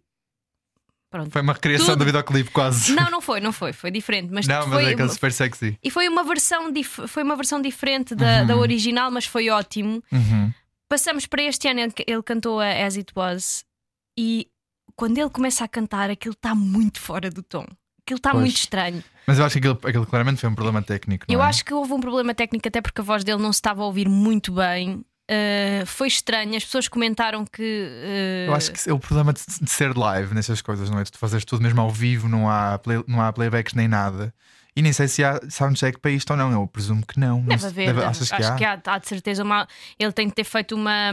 Pronto. 1.11 1.31
foi 1.31 1.41
uma 1.41 1.55
recriação 1.55 1.87
Tudo- 1.87 2.01
do 2.01 2.05
videoclipe 2.05 2.51
quase. 2.51 2.93
Não, 2.95 3.11
não 3.11 3.21
foi, 3.23 3.41
não 3.41 3.51
foi, 3.53 3.73
foi 3.73 3.91
diferente. 3.91 4.31
Mas, 4.31 4.47
Não, 4.47 4.67
mas 4.67 4.69
foi 4.83 4.85
é 4.91 4.93
aquele 4.93 5.09
super 5.09 5.33
sexy. 5.33 5.79
E 5.83 5.91
foi 5.91 6.07
uma 6.07 6.23
versão, 6.23 6.71
dif- 6.71 7.07
foi 7.09 7.23
uma 7.23 7.35
versão 7.35 7.63
diferente 7.63 8.15
da, 8.15 8.45
da 8.45 8.57
original, 8.57 9.11
mas 9.11 9.25
foi 9.25 9.49
ótimo. 9.49 10.03
Uhum. 10.13 10.53
Passamos 10.87 11.25
para 11.27 11.43
este 11.43 11.67
ano, 11.69 11.81
ele, 11.81 11.93
ele 12.07 12.23
cantou 12.23 12.61
a 12.61 12.85
As 12.87 12.97
It 12.97 13.13
Was 13.17 13.65
e 14.19 14.49
quando 14.97 15.17
ele 15.19 15.31
começa 15.31 15.65
a 15.65 15.69
cantar, 15.69 16.11
aquilo 16.11 16.35
está 16.35 16.55
muito 16.55 17.01
fora 17.01 17.31
do 17.31 17.43
tom. 17.43 17.67
Aquilo 18.03 18.17
está 18.19 18.35
muito 18.35 18.57
estranho. 18.57 19.03
Mas 19.29 19.39
eu 19.39 19.45
acho 19.45 19.53
que 19.53 19.59
aquilo, 19.69 19.79
aquilo 19.85 20.07
claramente 20.07 20.41
foi 20.41 20.49
um 20.49 20.55
problema 20.55 20.81
técnico. 20.81 21.27
Eu 21.29 21.43
é? 21.43 21.45
acho 21.45 21.63
que 21.63 21.75
houve 21.75 21.93
um 21.93 22.01
problema 22.01 22.35
técnico, 22.35 22.67
até 22.67 22.81
porque 22.81 23.03
a 23.03 23.05
voz 23.05 23.23
dele 23.23 23.43
não 23.43 23.53
se 23.53 23.59
estava 23.59 23.83
a 23.83 23.85
ouvir 23.85 24.09
muito 24.09 24.51
bem. 24.51 25.05
Uh, 25.31 25.85
foi 25.85 26.09
estranho. 26.09 26.57
As 26.57 26.65
pessoas 26.65 26.89
comentaram 26.89 27.45
que. 27.45 27.61
uh, 27.63 28.49
Eu 28.49 28.55
acho 28.55 28.73
que 28.73 28.89
é 28.89 28.93
o 28.95 28.99
problema 28.99 29.35
de, 29.35 29.43
de 29.61 29.71
ser 29.71 29.95
live 29.95 30.35
nessas 30.35 30.63
coisas, 30.63 30.89
não 30.89 30.99
é? 30.99 31.03
De 31.05 31.13
tu 31.13 31.19
fazeres 31.19 31.45
tudo 31.45 31.63
mesmo 31.63 31.79
ao 31.79 31.91
vivo, 31.91 32.27
não 32.27 32.49
há, 32.49 32.79
play- 32.79 33.05
não 33.07 33.21
há 33.21 33.31
playbacks 33.31 33.75
nem 33.75 33.87
nada. 33.87 34.33
E 34.75 34.81
nem 34.81 34.95
sei 34.95 35.09
se 35.09 35.23
há 35.23 35.39
soundcheck 35.51 35.99
para 35.99 36.11
isto 36.11 36.31
ou 36.31 36.37
não. 36.39 36.51
Eu 36.51 36.67
presumo 36.67 37.05
que 37.07 37.21
não. 37.21 37.43
Deve 37.43 37.67
haver, 37.67 37.87
deve- 37.89 38.05
achas 38.07 38.33
acho 38.33 38.57
que 38.57 38.65
há? 38.65 38.81
há, 38.87 38.95
há 38.95 38.99
de 38.99 39.09
certeza 39.09 39.43
uma. 39.43 39.69
Ele 39.99 40.13
tem 40.13 40.31
que 40.31 40.35
ter 40.37 40.45
feito 40.45 40.75
uma, 40.75 41.11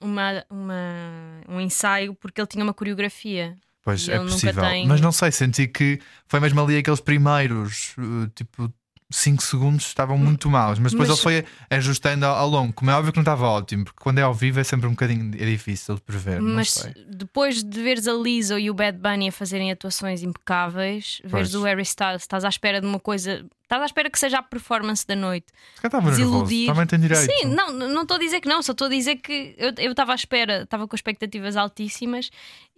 uma, 0.00 0.44
uma- 0.48 1.42
um 1.46 1.60
ensaio 1.60 2.14
porque 2.14 2.40
ele 2.40 2.48
tinha 2.48 2.64
uma 2.64 2.72
coreografia. 2.72 3.54
Pois 3.88 4.06
E 4.06 4.12
é 4.12 4.18
possível. 4.18 4.62
tem- 4.62 4.86
Mas 4.86 5.00
não 5.00 5.10
sei, 5.10 5.32
senti 5.32 5.66
que 5.66 5.98
foi 6.26 6.40
mesmo 6.40 6.60
ali 6.60 6.76
aqueles 6.76 7.00
primeiros, 7.00 7.94
uh, 7.96 8.28
tipo, 8.34 8.70
5 9.10 9.42
segundos 9.42 9.86
estavam 9.86 10.18
muito 10.18 10.50
maus. 10.50 10.78
Mas 10.78 10.92
depois 10.92 11.08
Mas- 11.08 11.18
ele 11.18 11.22
foi 11.22 11.44
ajustando 11.70 12.26
ao, 12.26 12.36
ao 12.36 12.48
longo. 12.48 12.72
Como 12.72 12.90
é 12.90 12.94
óbvio 12.94 13.12
que 13.12 13.18
não 13.18 13.22
estava 13.22 13.46
ótimo, 13.46 13.84
porque 13.84 14.00
quando 14.02 14.18
é 14.18 14.22
ao 14.22 14.34
vivo 14.34 14.60
é 14.60 14.64
sempre 14.64 14.86
um 14.86 14.90
bocadinho 14.90 15.34
é 15.34 15.46
difícil 15.46 15.94
de 15.94 16.02
prever. 16.02 16.40
Mas 16.40 16.86
depois 17.08 17.62
de 17.62 17.82
veres 17.82 18.06
a 18.06 18.12
Lizzo 18.12 18.58
e 18.58 18.70
o 18.70 18.74
Bad 18.74 18.98
Bunny 18.98 19.28
a 19.28 19.32
fazerem 19.32 19.72
atuações 19.72 20.22
impecáveis, 20.22 21.20
veres 21.24 21.50
Pois. 21.50 21.54
o 21.54 21.62
Harry 21.64 21.82
Styles, 21.82 22.22
estás 22.22 22.44
à 22.44 22.48
espera 22.48 22.80
de 22.80 22.86
uma 22.86 23.00
coisa. 23.00 23.46
Estás 23.62 23.82
à 23.82 23.86
espera 23.86 24.08
que 24.10 24.18
seja 24.18 24.38
a 24.38 24.42
performance 24.42 25.06
da 25.06 25.14
noite. 25.14 25.46
Se 25.80 25.86
estava 25.86 26.10
desiludir. 26.10 26.66
Também 26.68 26.86
tem 26.86 26.98
direito. 26.98 27.30
Sim, 27.30 27.46
não, 27.46 27.70
não 27.70 28.02
estou 28.02 28.16
a 28.16 28.20
dizer 28.20 28.40
que 28.40 28.48
não, 28.48 28.62
só 28.62 28.72
estou 28.72 28.86
a 28.86 28.90
dizer 28.90 29.16
que 29.16 29.54
eu 29.58 29.90
estava 29.90 30.12
à 30.12 30.14
espera, 30.14 30.62
estava 30.62 30.88
com 30.88 30.96
expectativas 30.96 31.54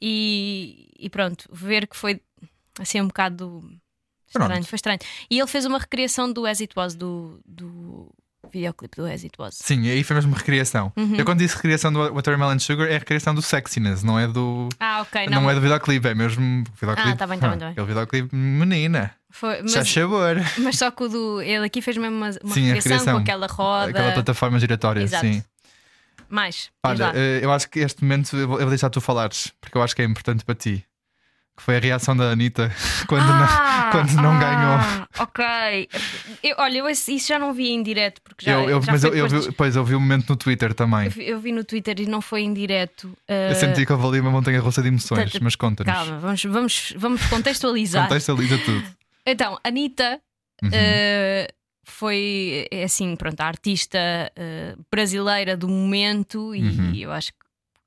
e, 0.01 0.89
e 0.99 1.11
pronto, 1.11 1.49
ver 1.53 1.87
que 1.87 1.97
foi 1.97 2.21
assim 2.79 3.01
um 3.01 3.07
bocado 3.07 3.63
estranho, 4.31 4.51
Pronto. 4.51 4.67
foi 4.69 4.77
estranho. 4.77 4.99
E 5.31 5.39
ele 5.39 5.47
fez 5.49 5.65
uma 5.67 5.79
recriação 5.79 6.33
do 6.33 6.47
As 6.47 6.61
It 6.61 6.73
Was, 6.77 6.95
do, 6.95 7.41
do 7.45 8.09
videoclipe 8.53 8.97
do 8.97 9.07
As 9.07 9.23
It 9.23 9.33
Was. 9.39 9.57
Sim, 9.57 9.89
aí 9.89 10.03
foi 10.03 10.15
mesmo 10.17 10.35
recriação. 10.35 10.93
Uhum. 10.97 11.17
Eu 11.17 11.25
quando 11.25 11.39
disse 11.39 11.55
recriação 11.57 11.93
do 11.93 12.15
Watermelon 12.15 12.59
Sugar 12.59 12.89
é 12.89 12.97
a 12.97 12.99
recriação 12.99 13.35
do 13.35 13.43
sexiness, 13.43 14.03
não 14.03 14.19
é 14.19 14.27
do. 14.27 14.69
Ah, 14.79 15.03
ok, 15.03 15.27
Não, 15.27 15.43
não, 15.43 15.51
é 15.51 15.55
do 15.55 15.61
videoclipe, 15.61 16.09
é 16.09 16.15
mesmo 16.15 16.65
videoclipe. 16.81 17.11
Ah, 17.11 17.17
tá 17.17 17.27
bem, 17.27 17.39
tá 17.39 17.49
bem, 17.49 17.59
tá 17.59 17.65
bem. 17.67 17.73
Aquele 17.73 17.87
videoclipe, 17.87 18.35
menina, 18.35 19.15
foi, 19.31 19.57
já 19.69 19.81
mas, 19.81 19.91
sabor. 19.93 20.37
mas 20.59 20.79
só 20.79 20.91
que 20.91 21.05
o 21.05 21.09
do. 21.09 21.43
Ele 21.43 21.67
aqui 21.67 21.81
fez 21.83 21.97
mesmo 21.97 22.17
uma, 22.17 22.31
uma 22.43 22.55
Sim, 22.55 22.73
recriação 22.73 22.93
recriação. 22.93 23.15
com 23.15 23.21
aquela 23.21 23.47
roda. 23.47 23.91
Aquela 23.91 24.13
plataforma 24.13 24.59
giratória, 24.59 25.03
Exato. 25.03 25.27
sim. 25.27 25.43
Mais. 26.29 26.71
Olha, 26.85 27.13
eh, 27.15 27.41
eu 27.43 27.53
acho 27.53 27.69
que 27.69 27.81
este 27.81 28.03
momento 28.05 28.37
eu 28.37 28.47
vou, 28.47 28.57
eu 28.59 28.63
vou 28.63 28.69
deixar 28.71 28.89
tu 28.89 29.01
falares, 29.01 29.53
porque 29.61 29.77
eu 29.77 29.83
acho 29.83 29.97
que 29.97 30.03
é 30.03 30.05
importante 30.05 30.45
para 30.45 30.55
ti. 30.55 30.85
Que 31.61 31.65
foi 31.67 31.77
a 31.77 31.81
reação 31.81 32.17
da 32.17 32.31
Anitta 32.31 32.73
quando, 33.07 33.23
Ah, 33.31 33.83
não, 33.85 33.91
quando 33.93 34.13
não 34.23 34.39
ganhou. 34.41 34.73
ah, 34.81 35.07
Ok. 35.19 35.89
Eu- 36.43 36.57
olha, 36.59 36.79
eu 36.79 36.89
isso 36.89 37.29
já 37.29 37.39
não 37.39 37.53
vi 37.53 37.69
em 37.71 37.83
direto, 37.83 38.23
porque 38.23 38.47
já, 38.47 38.53
Eu, 38.53 38.71
eu- 38.71 38.83
já 38.83 38.93
mas 38.93 39.05
eu, 39.05 39.15
eu 39.15 39.29
vi, 39.29 39.53
pois, 39.53 39.77
eu 39.77 39.85
vi 39.85 39.95
o 39.95 40.01
momento 40.01 40.27
no 40.31 40.37
Twitter 40.37 40.73
também. 40.73 41.05
eu 41.05 41.11
vi, 41.11 41.29
eu 41.29 41.55
no 41.55 41.63
Twitter 41.63 42.01
e 42.01 42.07
não 42.07 42.23
foi 42.23 42.41
em 42.43 42.55
direto. 42.55 43.13
Eu 43.29 43.51
Ah, 43.53 43.55
senti 43.55 43.85
que 43.85 43.93
houve 43.93 44.07
ali 44.07 44.21
uma 44.21 44.31
montanha 44.31 44.59
russa 44.61 44.81
de 44.81 44.89
emoções, 44.89 45.33
mas 45.41 45.55
conta-nos. 45.55 45.93
Calma, 45.93 46.19
vamos, 46.19 46.43
vamos, 46.45 46.95
vamos 46.97 47.27
contextualizar. 47.27 48.05
Contextualiza 48.09 48.57
tudo. 48.65 48.83
Então, 49.27 49.59
Anitta 49.63 50.19
Uhum. 50.63 50.71
ah, 50.73 51.53
foi 51.85 52.67
é 52.71 52.85
assim, 52.85 53.15
pronto, 53.17 53.39
a 53.39 53.45
artista 53.47 53.99
ah, 53.99 54.77
brasileira 54.91 55.59
do 55.59 55.69
momento 55.69 56.55
e 56.55 56.63
Uhum. 56.63 56.95
eu 56.95 57.13
acho 57.13 57.33
que 57.33 57.39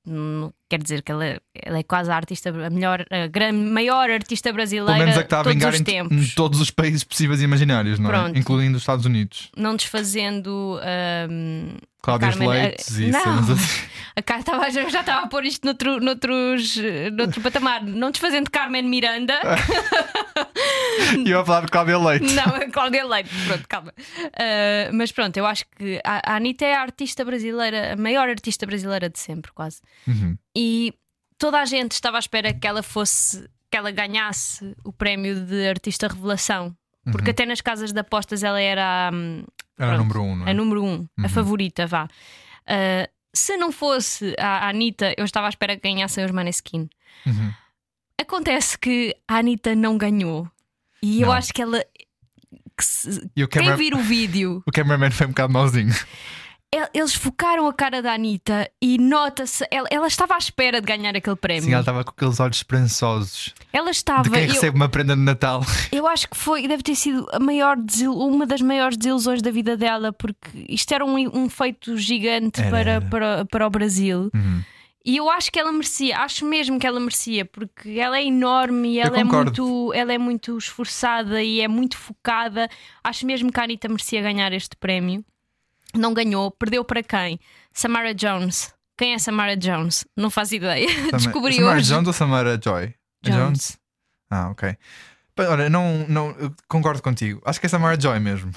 não 0.06 0.52
quer 0.68 0.82
dizer 0.82 1.02
que 1.02 1.12
ela, 1.12 1.24
é- 1.24 1.38
ela 1.54 1.78
é 1.78 1.82
quase 1.82 2.10
a 2.10 2.16
artista, 2.16 2.50
a 2.50 2.70
melhor, 2.70 3.04
a 3.10 3.26
gran- 3.26 3.52
maior 3.52 4.10
artista 4.10 4.52
brasileira 4.52 4.92
Pelo 4.94 4.98
menos 5.04 5.16
a 5.16 5.20
que 5.22 5.26
está 5.26 5.40
a 5.40 5.42
todos 5.44 5.54
vingar 5.54 5.72
os 5.72 5.80
em, 5.80 5.84
tempos. 5.84 6.32
em 6.32 6.34
todos 6.34 6.60
os 6.60 6.70
países 6.70 7.04
possíveis 7.04 7.40
e 7.40 7.44
imaginários, 7.44 7.98
não 7.98 8.10
é? 8.10 8.12
Pronto. 8.12 8.38
Incluindo 8.38 8.76
os 8.76 8.82
Estados 8.82 9.04
Unidos. 9.06 9.50
não 9.56 9.76
desfazendo 9.76 10.80
ahm, 10.82 11.76
Cláudias 12.02 12.34
Carmen, 12.36 12.48
Leites 12.48 12.98
eh, 12.98 13.02
e 13.02 13.10
não. 13.10 13.20
assim. 13.38 13.54
a 14.16 14.22
Car- 14.22 14.42
tava- 14.42 14.70
já 14.70 14.82
estava 14.86 15.20
a 15.22 15.26
pôr 15.26 15.44
isto 15.44 15.64
noutro, 15.64 16.00
noutros, 16.00 16.76
noutro 17.12 17.40
patamar, 17.40 17.82
não 17.84 18.10
desfazendo 18.10 18.50
Carmen 18.50 18.82
Miranda, 18.84 19.34
E 21.24 21.30
eu 21.30 21.40
a 21.40 21.44
falar 21.44 21.62
de 21.64 21.70
Cláudia 21.70 21.98
Leite. 21.98 22.32
não, 22.34 22.44
a 22.56 22.70
Cláudia 22.70 23.04
Leite, 23.06 23.30
pronto, 23.46 23.64
calma. 23.68 23.94
Ah, 24.38 24.90
mas 24.92 25.12
pronto, 25.12 25.36
eu 25.36 25.46
acho 25.46 25.64
que 25.76 26.00
a, 26.04 26.32
a 26.32 26.36
Anitta 26.36 26.64
é 26.64 26.74
a 26.74 26.80
artista 26.82 27.24
brasileira, 27.24 27.92
a 27.92 27.96
maior 27.96 28.28
artista 28.28 28.66
brasileira 28.66 29.08
de 29.08 29.18
sempre, 29.18 29.52
quase. 29.52 29.80
Uhum. 30.06 30.36
E 30.56 30.94
toda 31.38 31.60
a 31.60 31.64
gente 31.64 31.92
estava 31.92 32.16
à 32.16 32.20
espera 32.20 32.52
que 32.54 32.66
ela 32.66 32.82
fosse, 32.82 33.48
que 33.70 33.76
ela 33.76 33.90
ganhasse 33.90 34.74
o 34.84 34.92
prémio 34.92 35.44
de 35.44 35.68
artista 35.68 36.08
revelação. 36.08 36.76
Porque 37.12 37.30
até 37.30 37.44
nas 37.44 37.60
casas 37.60 37.92
de 37.92 38.00
apostas 38.00 38.42
ela 38.42 38.60
era 38.60 39.10
hum, 39.12 39.44
Era 39.78 39.96
Pronto. 39.96 40.14
número 40.14 40.22
um, 40.22 40.46
é? 40.46 40.50
a 40.50 40.54
número 40.54 40.84
um, 40.84 41.06
a 41.22 41.28
favorita, 41.28 41.86
vá. 41.86 42.08
Ah, 42.66 43.08
se 43.34 43.56
não 43.58 43.70
fosse 43.72 44.34
a 44.38 44.68
Anitta, 44.68 45.12
eu 45.18 45.24
estava 45.24 45.46
à 45.46 45.50
espera 45.50 45.76
que 45.76 45.82
ganhassem 45.82 46.24
os 46.24 46.30
Maneskin. 46.30 46.88
Uhum. 47.26 47.52
Acontece 48.20 48.78
que 48.78 49.14
a 49.28 49.38
Anitta 49.38 49.74
não 49.74 49.98
ganhou. 49.98 50.48
E 51.02 51.20
eu 51.20 51.26
Não. 51.26 51.34
acho 51.34 51.52
que 51.52 51.60
ela. 51.60 51.84
que 52.76 52.84
se- 52.84 53.28
E 53.36 53.44
o, 53.44 53.48
quem 53.48 53.60
camera... 53.62 53.76
vir 53.76 53.92
o 53.94 53.98
vídeo 53.98 54.62
o 54.66 54.70
cameraman 54.72 55.10
foi 55.10 55.26
um 55.26 55.30
bocado 55.30 55.52
mauzinho. 55.52 55.92
El- 56.74 56.88
eles 56.92 57.14
focaram 57.14 57.66
a 57.68 57.72
cara 57.72 58.02
da 58.02 58.12
Anitta 58.14 58.70
e 58.82 58.98
nota-se, 58.98 59.64
ela, 59.70 59.86
ela 59.90 60.06
estava 60.06 60.34
à 60.34 60.38
espera 60.38 60.80
de 60.80 60.86
ganhar 60.86 61.14
aquele 61.16 61.36
prémio. 61.36 61.62
Sim, 61.64 61.72
ela 61.72 61.80
estava 61.80 62.02
com 62.04 62.10
aqueles 62.10 62.40
olhos 62.40 62.56
esperançosos 62.56 63.54
Ela 63.72 63.90
estava. 63.90 64.22
de 64.24 64.30
quem 64.30 64.42
eu- 64.44 64.52
recebe 64.52 64.76
uma 64.76 64.88
prenda 64.88 65.14
de 65.14 65.22
Natal. 65.22 65.62
Eu 65.92 66.06
acho 66.06 66.28
que 66.28 66.36
foi, 66.36 66.66
deve 66.66 66.82
ter 66.82 66.94
sido 66.94 67.26
a 67.32 67.38
maior 67.38 67.76
uma 68.08 68.46
das 68.46 68.60
maiores 68.60 68.96
desilusões 68.96 69.40
da 69.40 69.50
vida 69.50 69.76
dela, 69.76 70.12
porque 70.12 70.66
isto 70.68 70.92
era 70.92 71.04
um, 71.04 71.14
um 71.16 71.48
feito 71.48 71.96
gigante 71.96 72.60
Era, 72.60 72.70
para, 72.70 72.90
era. 72.90 73.00
Para, 73.02 73.44
para 73.44 73.66
o 73.66 73.70
Brasil. 73.70 74.30
Uhum. 74.34 74.62
E 75.06 75.18
eu 75.18 75.28
acho 75.28 75.52
que 75.52 75.60
ela 75.60 75.70
merecia, 75.70 76.18
acho 76.20 76.46
mesmo 76.46 76.78
que 76.78 76.86
ela 76.86 76.98
merecia, 76.98 77.44
porque 77.44 77.90
ela 77.98 78.18
é 78.18 78.24
enorme 78.24 78.94
e 78.94 78.98
ela 79.00 79.18
é, 79.20 79.22
muito, 79.24 79.92
ela 79.92 80.14
é 80.14 80.16
muito 80.18 80.56
esforçada 80.56 81.42
e 81.42 81.60
é 81.60 81.68
muito 81.68 81.98
focada. 81.98 82.68
Acho 83.02 83.26
mesmo 83.26 83.52
que 83.52 83.60
a 83.60 83.64
Anitta 83.64 83.86
merecia 83.86 84.22
ganhar 84.22 84.50
este 84.54 84.74
prémio. 84.76 85.22
Não 85.94 86.12
ganhou, 86.14 86.50
perdeu 86.50 86.84
para 86.84 87.02
quem? 87.02 87.38
Samara 87.72 88.14
Jones. 88.14 88.72
Quem 88.96 89.14
é 89.14 89.18
Samara 89.18 89.56
Jones? 89.56 90.04
Não 90.16 90.30
faço 90.30 90.54
ideia. 90.54 90.86
Descobri 91.12 91.54
Samara 91.54 91.76
hoje. 91.78 91.88
Jones 91.88 92.06
ou 92.06 92.12
Samara 92.12 92.60
Joy? 92.62 92.94
A 93.26 93.30
Jones. 93.30 93.78
Ah, 94.30 94.48
ok. 94.50 94.76
Olha, 95.38 95.68
não, 95.68 96.06
não, 96.08 96.54
concordo 96.68 97.02
contigo. 97.02 97.40
Acho 97.44 97.58
que 97.58 97.66
é 97.66 97.68
Samara 97.68 98.00
Joy 98.00 98.20
mesmo. 98.20 98.52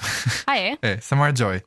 Ah, 0.46 0.56
é? 0.58 0.78
É, 0.82 0.98
Samara 1.00 1.34
Joy. 1.34 1.62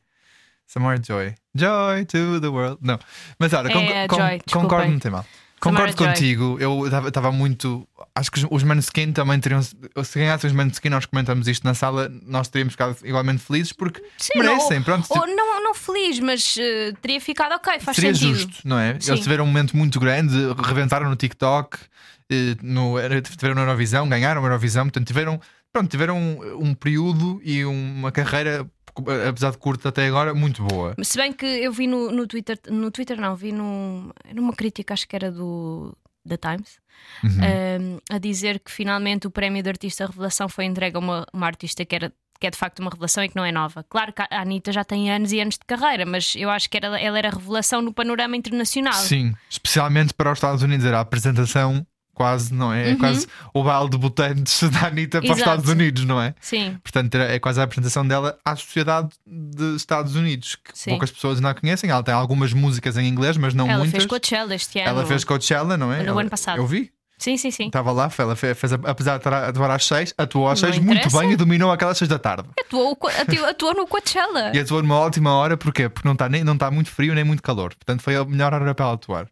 Samara 0.66 1.02
Joy. 1.04 1.36
Joy 1.54 2.06
to 2.06 2.40
the 2.40 2.48
world. 2.48 2.78
Não. 2.82 2.98
Mas 3.38 3.52
olha, 3.52 3.68
É 3.68 3.74
con- 3.74 3.80
a 3.80 4.08
con- 4.08 4.16
Joy, 4.18 4.42
concordo, 4.52 4.92
não 4.92 5.00
tem 5.00 5.12
mal. 5.12 5.26
Samara 5.64 5.86
Concordo 5.92 5.98
Joy. 5.98 6.08
contigo. 6.14 6.58
Eu 6.60 6.88
estava 7.08 7.32
muito. 7.32 7.86
Acho 8.16 8.32
que 8.32 8.48
os, 8.50 8.64
Maneskin 8.64 9.12
também 9.12 9.38
teriam. 9.40 9.62
Se 9.62 10.18
ganhassem 10.18 10.48
os 10.50 10.56
Maneskin, 10.56 10.90
nós 10.90 11.06
comentamos 11.06 11.48
isto 11.48 11.64
na 11.66 11.74
sala, 11.76 12.10
nós 12.26 12.48
teríamos 12.48 12.74
ficado 12.74 12.96
igualmente 13.04 13.44
felizes 13.44 13.72
porque 13.74 14.02
Sim, 14.18 14.40
merecem. 14.40 14.78
não, 14.78 14.84
pronto, 14.84 15.04
tipo, 15.04 15.20
ou 15.20 15.28
não, 15.28 15.51
não 15.72 15.76
feliz, 15.76 16.20
mas 16.20 16.56
eh, 16.60 16.94
teria 17.02 17.20
ficado 17.22 17.54
ok, 17.54 17.80
faz 17.80 17.96
seria 17.96 18.14
sentido. 18.14 18.36
justo, 18.38 18.68
não 18.68 18.78
é? 18.78 19.00
Sim. 19.00 19.12
Eles 19.12 19.24
tiveram 19.24 19.44
um 19.44 19.48
momento 19.48 19.76
muito 19.76 20.00
grande, 20.00 20.36
rebentaram 20.62 21.10
no 21.10 21.16
TikTok, 21.16 21.78
eh, 22.30 22.56
no, 22.62 22.98
era- 23.00 23.22
tiveram 23.22 23.56
na 23.56 23.62
Eurovisão, 23.62 24.08
ganharam 24.08 24.42
a 24.42 24.46
Eurovisão, 24.46 24.86
portanto 24.86 25.08
tiveram, 25.08 25.40
pronto, 25.72 25.90
tiveram 25.90 26.18
um, 26.18 26.68
um 26.70 26.74
período 26.74 27.42
e 27.44 27.64
uma 27.66 28.12
carreira, 28.12 28.70
apesar 29.30 29.52
de 29.52 29.58
curta 29.58 29.90
até 29.90 30.08
agora, 30.08 30.34
muito 30.34 30.64
boa. 30.64 30.94
Se 31.04 31.18
bem 31.18 31.32
que 31.32 31.46
eu 31.46 31.72
vi 31.72 31.88
no, 31.88 32.12
no 32.12 32.28
Twitter, 32.28 32.60
no 32.70 32.92
Twitter 32.92 33.20
não, 33.20 33.36
vi 33.36 33.52
num, 33.52 34.12
numa 34.36 34.54
crítica, 34.54 34.94
acho 34.94 35.08
que 35.08 35.16
era 35.16 35.32
do 35.32 35.96
da 36.24 36.38
Times, 36.38 36.80
Uhum. 37.24 37.44
ehm, 37.44 37.98
a 38.12 38.20
dizer 38.20 38.60
que 38.60 38.70
finalmente 38.70 39.26
o 39.26 39.32
prémio 39.32 39.64
de 39.64 39.70
artista 39.70 40.06
revelação 40.06 40.48
foi 40.48 40.66
entregue 40.66 40.98
a 40.98 41.00
uma, 41.00 41.26
uma 41.34 41.48
artista 41.48 41.84
que 41.84 41.96
era 41.96 42.14
que 42.42 42.48
é 42.48 42.50
de 42.50 42.58
facto 42.58 42.80
uma 42.80 42.90
revelação 42.90 43.24
e 43.24 43.30
que 43.30 43.36
não 43.36 43.46
é 43.46 43.52
nova. 43.52 43.86
Claro 43.88 44.12
que 44.12 44.22
a 44.22 44.42
Anitta 44.42 44.72
já 44.74 44.84
tem 44.84 45.12
anos 45.12 45.32
e 45.32 45.40
anos 45.40 45.54
de 45.54 45.62
carreira, 45.66 46.06
mas 46.08 46.34
eu 46.36 46.50
acho 46.50 46.68
que 46.70 46.76
era, 46.76 47.00
ela 47.00 47.18
era 47.18 47.30
revelação 47.30 47.82
no 47.84 47.94
panorama 47.94 48.36
internacional. 48.36 48.94
Sim, 48.96 49.34
especialmente 49.48 50.12
para 50.14 50.32
os 50.32 50.38
Estados 50.40 50.64
Unidos, 50.64 50.84
era 50.86 50.98
a 50.98 51.02
apresentação 51.02 51.86
quase, 52.14 52.54
não 52.54 52.74
é? 52.74 52.92
É 52.92 52.96
quase 52.96 53.28
o 53.54 53.64
baile 53.64 53.86
de 53.86 53.92
debutantes 53.92 54.62
da 54.70 54.88
Anitta 54.88 55.22
para 55.22 55.26
os 55.26 55.30
Uhum. 55.30 55.36
Exato. 55.38 55.52
Estados 55.52 55.70
Unidos, 55.72 56.04
não 56.06 56.22
é? 56.22 56.34
Sim, 56.42 56.78
Portanto, 56.84 57.16
é 57.16 57.40
quase 57.40 57.60
a 57.62 57.64
apresentação 57.64 58.08
dela 58.08 58.38
à 58.44 58.56
sociedade 58.56 59.10
dos 59.26 59.78
Estados 59.78 60.16
Unidos, 60.16 60.56
que 60.56 60.72
Sim. 60.78 60.90
poucas 60.92 61.12
pessoas 61.12 61.40
não 61.40 61.50
a 61.50 61.54
conhecem. 61.54 61.90
Ela 61.92 62.04
tem 62.04 62.14
algumas 62.14 62.54
músicas 62.54 62.98
em 62.98 63.08
inglês, 63.08 63.38
mas 63.38 63.54
não 63.54 63.66
ela 63.68 63.78
muitas. 63.80 63.92
fez 63.94 64.06
Coachella 64.08 64.56
este 64.56 64.80
ano. 64.80 64.90
Ela 64.90 65.06
fez 65.06 65.24
Coachella, 65.24 65.78
não 65.78 65.92
é? 65.94 66.00
No 66.04 66.10
Ela- 66.10 66.22
ano 66.22 66.30
passado. 66.30 66.58
Eu 66.58 66.66
vi. 66.68 66.92
Sim, 67.22 67.38
sim, 67.38 67.52
sim. 67.52 67.68
Estava 67.68 67.92
lá, 67.92 68.10
ela 68.18 68.36
fez, 68.36 68.58
fez- 68.58 68.74
apesar 68.74 69.12
de 69.12 69.18
estar 69.20 69.32
a 69.32 69.48
atuar 69.50 69.70
às 69.70 69.86
6, 69.86 70.12
atuou 70.18 70.50
às 70.50 70.60
6 70.60 70.80
muito 70.80 71.08
bem 71.16 71.32
e 71.34 71.36
dominou 71.36 71.72
aquelas 71.72 71.96
6 72.00 72.10
da 72.10 72.18
tarde. 72.18 72.50
Atuou, 72.60 72.98
atuou, 73.20 73.46
atuou 73.46 73.74
no 73.76 73.86
Coachella. 73.86 74.52
E 74.56 74.60
atuou 74.60 74.82
numa 74.82 74.98
ótima 74.98 75.32
hora, 75.32 75.56
porquê? 75.56 75.88
Porque 75.88 76.08
não 76.08 76.14
está, 76.14 76.28
não 76.28 76.54
está 76.56 76.72
muito 76.72 76.90
frio 76.90 77.14
nem 77.14 77.24
muito 77.24 77.44
calor. 77.44 77.76
Portanto, 77.76 78.02
foi 78.02 78.16
a 78.16 78.26
melhor 78.26 78.52
hora 78.56 78.74
para 78.74 78.86
ela 78.86 78.96
atuar. 78.96 79.28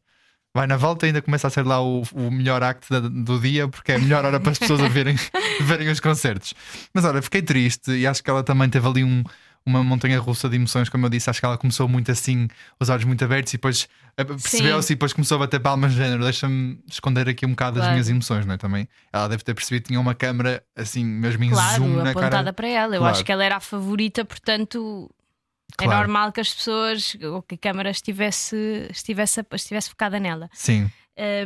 Vai 0.56 0.68
na 0.68 0.78
volta 0.78 1.06
e 1.06 1.10
ainda 1.10 1.22
começa 1.22 1.48
a 1.48 1.50
ser 1.50 1.66
lá 1.66 1.82
o, 1.82 2.04
o 2.14 2.30
melhor 2.32 2.62
acto 2.62 2.88
da- 2.92 3.08
do 3.10 3.40
dia, 3.40 3.68
porque 3.68 3.92
é 3.92 3.96
a 3.96 4.00
melhor 4.00 4.24
hora 4.24 4.40
para 4.40 4.52
as 4.52 4.60
pessoas 4.60 4.82
verem, 4.92 5.16
verem 5.62 5.90
os 5.90 6.00
concertos. 6.00 6.54
Mas 6.94 7.06
olha, 7.06 7.22
fiquei 7.24 7.42
triste 7.42 7.92
e 7.92 8.06
acho 8.06 8.24
que 8.24 8.30
ela 8.30 8.44
também 8.44 8.70
teve 8.70 8.88
ali 8.88 9.04
um- 9.04 9.24
uma 9.70 9.84
montanha 9.84 10.20
russa 10.20 10.50
de 10.50 10.56
emoções, 10.56 10.90
como 10.90 11.06
eu 11.06 11.10
disse. 11.10 11.30
Acho 11.30 11.40
que 11.40 11.46
ela 11.46 11.58
começou 11.58 11.88
muito 11.88 12.12
assim, 12.12 12.48
os 12.80 12.90
olhos 12.90 13.06
muito 13.06 13.24
abertos, 13.24 13.54
e 13.54 13.58
depois 13.58 13.88
eh, 14.18 14.24
percebeu-se 14.24 14.92
e 14.92 14.96
depois 14.96 15.14
começou 15.14 15.36
a 15.36 15.40
bater 15.40 15.60
palmas, 15.60 15.92
de 15.92 15.98
género. 15.98 16.24
Deixa-me 16.24 16.80
esconder 16.90 17.30
aqui 17.30 17.46
um 17.46 17.52
bocado 17.52 17.78
as 17.78 17.84
Claro. 17.84 17.92
minhas 17.94 18.10
emoções, 18.10 18.46
não 18.46 18.54
é? 18.56 18.58
Também 18.58 18.88
ela 19.14 19.28
deve 19.30 19.44
ter 19.44 19.54
percebido 19.54 19.84
que 19.84 19.88
tinha 19.90 20.00
uma 20.00 20.16
câmera 20.16 20.64
assim, 20.76 21.06
mesmo 21.06 21.44
em 21.44 21.50
Claro, 21.52 21.84
zoom 21.84 21.96
na 22.04 22.10
apontada 22.12 22.32
cara. 22.32 22.54
para 22.54 22.68
ela. 22.68 22.96
Eu 22.96 23.00
Claro. 23.00 23.16
acho 23.16 23.24
que 23.24 23.32
ela 23.32 23.44
era 23.44 23.58
a 23.58 23.60
favorita, 23.62 24.26
portanto. 24.26 25.10
Claro. 25.78 25.94
É 25.94 25.96
normal 25.98 26.32
que 26.32 26.42
as 26.42 26.52
pessoas, 26.54 27.16
ou 27.22 27.44
que 27.44 27.54
a 27.54 27.58
câmara 27.58 27.92
estivesse, 27.92 28.88
estivesse, 28.90 29.46
estivesse 29.54 29.90
focada 29.90 30.20
nela. 30.20 30.50
Sim, 30.54 30.90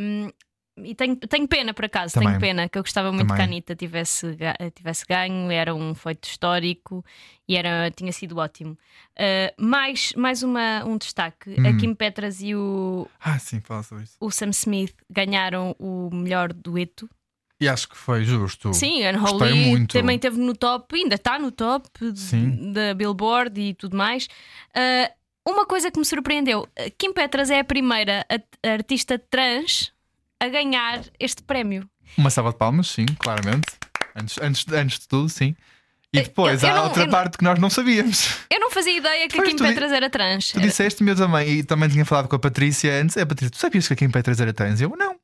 Um, 0.02 0.30
e 0.78 0.96
tenho, 0.96 1.16
tenho 1.16 1.48
pena, 1.48 1.74
por 1.74 1.86
acaso, 1.86 2.14
Também. 2.16 2.30
tenho 2.30 2.40
pena, 2.40 2.68
que 2.70 2.78
eu 2.78 2.82
gostava 2.84 3.12
muito 3.12 3.28
que 3.28 3.34
a 3.34 3.36
Também. 3.38 3.46
Anitta 3.58 3.76
tivesse, 3.76 4.36
ga- 4.36 4.56
tivesse 4.74 5.06
ganho, 5.06 5.52
era 5.52 5.74
um 5.76 5.94
feito 5.94 6.24
histórico 6.28 7.06
e 7.48 7.56
era, 7.56 7.92
tinha 7.92 8.12
sido 8.12 8.38
ótimo. 8.38 8.78
Uh, 9.18 9.64
mais 9.64 10.14
mais 10.14 10.42
uma, 10.44 10.84
um 10.86 10.98
destaque: 10.98 11.50
Uhum. 11.52 11.68
a 11.68 11.78
Kim 11.78 11.94
Petras 11.94 12.42
e 12.42 12.56
o, 12.56 13.08
ah, 13.20 13.38
sim, 13.38 13.60
fala 13.62 13.84
sobre 13.84 14.06
isso. 14.06 14.16
o 14.20 14.32
Sam 14.32 14.50
Smith 14.50 14.96
ganharam 15.10 15.76
o 15.80 16.10
melhor 16.12 16.52
dueto. 16.52 17.10
E 17.62 17.68
acho 17.70 17.88
que 17.88 17.96
foi 17.96 18.24
justo. 18.26 18.74
Sim, 18.74 19.08
Unholy 19.08 19.88
também 19.88 20.16
esteve 20.18 20.38
no 20.38 20.54
top, 20.56 20.96
ainda 20.96 21.16
está 21.16 21.38
no 21.40 21.50
top 21.52 21.88
da 22.74 22.94
Billboard 22.94 23.62
e 23.62 23.74
tudo 23.74 23.96
mais. 23.96 24.28
Ah, 24.76 25.12
uma 25.48 25.66
coisa 25.66 25.92
que 25.92 26.00
me 26.00 26.04
surpreendeu: 26.06 26.68
Kim 26.98 27.14
Petras 27.14 27.50
é 27.50 27.60
a 27.60 27.64
primeira 27.64 28.26
a- 28.30 28.68
artista 28.70 29.18
trans 29.20 29.94
a 30.44 30.50
ganhar 30.50 31.02
este 31.20 31.42
prémio. 31.44 31.88
Uma 32.18 32.30
salva 32.30 32.52
de 32.52 32.58
palmas, 32.58 32.88
sim, 32.88 33.06
claramente. 33.18 33.68
Antes, 34.16 34.38
antes, 34.42 34.66
antes 34.72 35.00
de 35.00 35.08
tudo, 35.08 35.30
sim. 35.30 35.56
E 36.12 36.22
depois 36.22 36.62
eu- 36.62 36.70
eu 36.70 36.76
há 36.76 36.78
não- 36.78 36.84
outra 36.86 37.02
eu 37.04 37.06
não- 37.08 37.12
parte 37.12 37.38
que 37.40 37.44
nós 37.44 37.58
não 37.58 37.70
sabíamos. 37.72 38.30
Eu 38.52 38.60
não 38.60 38.70
fazia 38.70 38.96
ideia 38.98 39.28
que 39.28 39.36
Pois, 39.36 39.48
a 39.50 39.52
Kim 39.52 39.58
Petras 39.58 39.92
era 39.92 40.10
trans. 40.10 40.52
Tu 40.52 40.62
disseste-me 40.62 41.10
eu 41.12 41.16
também, 41.16 41.50
e 41.50 41.64
também 41.64 41.90
tinha 41.90 42.06
falado 42.06 42.28
com 42.28 42.36
a 42.36 42.40
Patrícia 42.40 42.94
antes. 43.02 43.18
É, 43.18 43.26
Patrícia, 43.26 43.50
tu 43.50 43.58
sabias 43.58 43.88
que 43.88 43.94
a 43.94 43.96
Kim 43.96 44.12
Petras 44.12 44.40
era 44.40 44.54
trans? 44.54 44.80
Eu 44.80 44.90
não. 44.96 45.16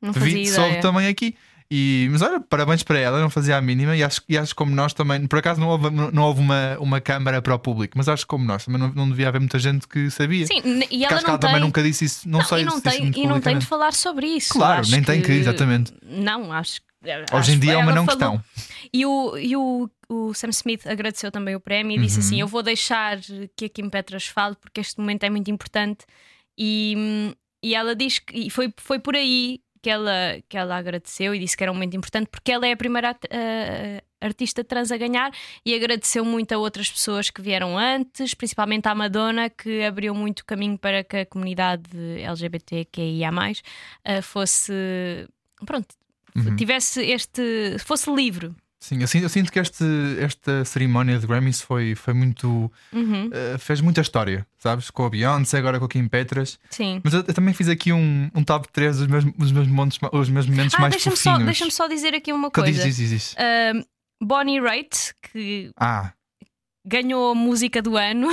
Não 0.00 0.14
fazia 0.14 0.28
Vi, 0.32 0.42
ideia. 0.44 0.54
soube 0.54 0.80
também 0.80 1.08
aqui. 1.08 1.36
E, 1.70 2.08
mas 2.10 2.22
olha, 2.22 2.40
parabéns 2.40 2.82
para 2.82 2.98
ela, 2.98 3.20
não 3.20 3.28
fazia 3.28 3.56
a 3.56 3.60
mínima. 3.60 3.94
E 3.94 4.02
acho, 4.02 4.22
e 4.26 4.38
acho 4.38 4.54
como 4.54 4.74
nós 4.74 4.94
também, 4.94 5.26
por 5.26 5.38
acaso 5.38 5.60
não 5.60 5.68
houve, 5.68 5.90
não 5.90 6.22
houve 6.22 6.40
uma, 6.40 6.78
uma 6.80 7.00
câmara 7.00 7.42
para 7.42 7.54
o 7.54 7.58
público, 7.58 7.92
mas 7.98 8.08
acho 8.08 8.26
como 8.26 8.44
nós 8.44 8.64
também 8.64 8.80
não, 8.80 8.88
não 8.94 9.08
devia 9.08 9.28
haver 9.28 9.38
muita 9.38 9.58
gente 9.58 9.86
que 9.86 10.10
sabia. 10.10 10.46
Sim, 10.46 10.62
e 10.90 11.04
ela 11.04 11.16
acho 11.16 11.24
que 11.24 11.26
não 11.26 11.34
ela 11.34 11.38
tem. 11.38 11.50
também 11.50 11.60
nunca 11.60 11.82
disse 11.82 12.06
isso, 12.06 12.26
não, 12.28 12.42
sei 12.42 12.62
e 12.62 12.64
não 12.64 12.80
tem, 12.80 13.12
e 13.14 13.26
não 13.26 13.38
tem 13.40 13.58
de 13.58 13.66
falar 13.66 13.92
sobre 13.92 14.26
isso. 14.28 14.54
Claro, 14.54 14.80
Acho 14.80 14.90
nem 14.92 15.02
tem 15.02 15.20
que, 15.20 15.30
exatamente. 15.32 15.92
Não, 16.02 16.50
acho 16.52 16.80
que. 16.80 16.88
Hoje 17.32 17.52
em 17.52 17.58
dia 17.60 17.74
é 17.74 17.76
uma 17.76 17.92
não 17.94 18.04
falou. 18.06 18.40
questão. 18.40 18.44
E, 18.92 19.06
o, 19.06 19.36
e 19.38 19.54
o, 19.54 19.88
o 20.08 20.34
Sam 20.34 20.48
Smith 20.48 20.84
agradeceu 20.86 21.30
também 21.30 21.54
o 21.54 21.60
prémio 21.60 21.96
e 21.96 22.00
disse 22.00 22.18
Uhum. 22.18 22.24
assim: 22.26 22.40
Eu 22.40 22.48
vou 22.48 22.62
deixar 22.62 23.18
que 23.56 23.66
a 23.66 23.68
Kim 23.68 23.88
Petras 23.88 24.26
fale 24.26 24.56
porque 24.60 24.80
este 24.80 24.98
momento 24.98 25.22
é 25.22 25.30
muito 25.30 25.48
importante. 25.50 26.04
E, 26.58 27.32
e 27.62 27.74
ela 27.74 27.94
diz 27.94 28.18
que 28.18 28.36
e 28.36 28.50
foi, 28.50 28.72
foi 28.78 28.98
por 28.98 29.14
aí 29.14 29.60
que 29.80 29.90
ela, 29.90 30.40
que 30.48 30.56
ela 30.56 30.76
agradeceu 30.76 31.34
e 31.34 31.38
disse 31.38 31.56
que 31.56 31.62
era 31.62 31.70
um 31.70 31.74
momento 31.74 31.96
importante 31.96 32.28
porque 32.30 32.52
ela 32.52 32.66
é 32.66 32.72
a 32.72 32.76
primeira 32.76 33.16
eh, 33.30 34.02
artista 34.20 34.64
trans 34.64 34.90
a 34.90 34.96
ganhar 34.96 35.32
e 35.64 35.74
agradeceu 35.74 36.24
muito 36.24 36.52
a 36.52 36.58
outras 36.58 36.90
pessoas 36.90 37.30
que 37.30 37.40
vieram 37.40 37.78
antes, 37.78 38.34
principalmente 38.34 38.86
à 38.86 38.94
Madonna, 38.94 39.48
que 39.50 39.82
abriu 39.82 40.14
muito 40.14 40.44
caminho 40.44 40.78
para 40.78 41.04
que 41.04 41.18
a 41.18 41.26
comunidade 41.26 41.90
LGBTQIA 42.20 43.30
eh, 44.04 44.22
fosse. 44.22 44.72
Pronto. 45.64 45.94
Uhum. 46.36 46.56
Tivesse 46.56 47.02
este. 47.02 47.76
fosse 47.78 48.10
livre. 48.14 48.54
Sim, 48.80 49.00
eu 49.00 49.08
sinto, 49.08 49.22
eu 49.24 49.28
sinto 49.28 49.50
que 49.50 49.58
este, 49.58 49.84
esta 50.20 50.64
cerimónia 50.64 51.18
de 51.18 51.26
Grammys 51.26 51.60
foi, 51.60 51.94
foi 51.96 52.14
muito. 52.14 52.70
Uhum. 52.92 53.28
eh, 53.32 53.58
fez 53.58 53.80
muita 53.80 54.00
história, 54.00 54.46
sabes? 54.56 54.88
Com 54.88 55.04
a 55.04 55.10
Beyoncé, 55.10 55.58
agora 55.58 55.78
com 55.80 55.84
a 55.86 55.88
Kim 55.88 56.06
Petras. 56.06 56.58
Sim. 56.70 57.00
Mas 57.02 57.12
eu, 57.12 57.24
eu 57.26 57.34
também 57.34 57.52
fiz 57.52 57.68
aqui 57.68 57.92
um, 57.92 58.30
um 58.34 58.44
top 58.44 58.68
3 58.72 58.98
dos 58.98 59.06
meus, 59.08 59.24
dos 59.24 59.50
meus, 59.52 59.66
momentos, 59.66 59.98
os 60.12 60.28
meus 60.30 60.46
momentos 60.46 60.74
Ah, 60.76 60.80
mais 60.80 60.92
deixa-me 60.94 61.16
só, 61.16 61.30
fofinhos. 61.32 61.44
deixa 61.58 61.70
só 61.72 61.88
dizer 61.88 62.14
aqui 62.14 62.32
uma 62.32 62.50
coisa. 62.52 62.70
diz, 62.84 62.96
diz, 62.96 63.10
diz. 63.10 63.34
Ahm, 63.36 63.82
Bonnie 64.22 64.60
Raitt, 64.60 65.12
que 65.32 65.70
Ah, 65.76 66.12
ganhou 66.86 67.32
a 67.32 67.34
música 67.34 67.82
do 67.82 67.96
ano. 67.96 68.28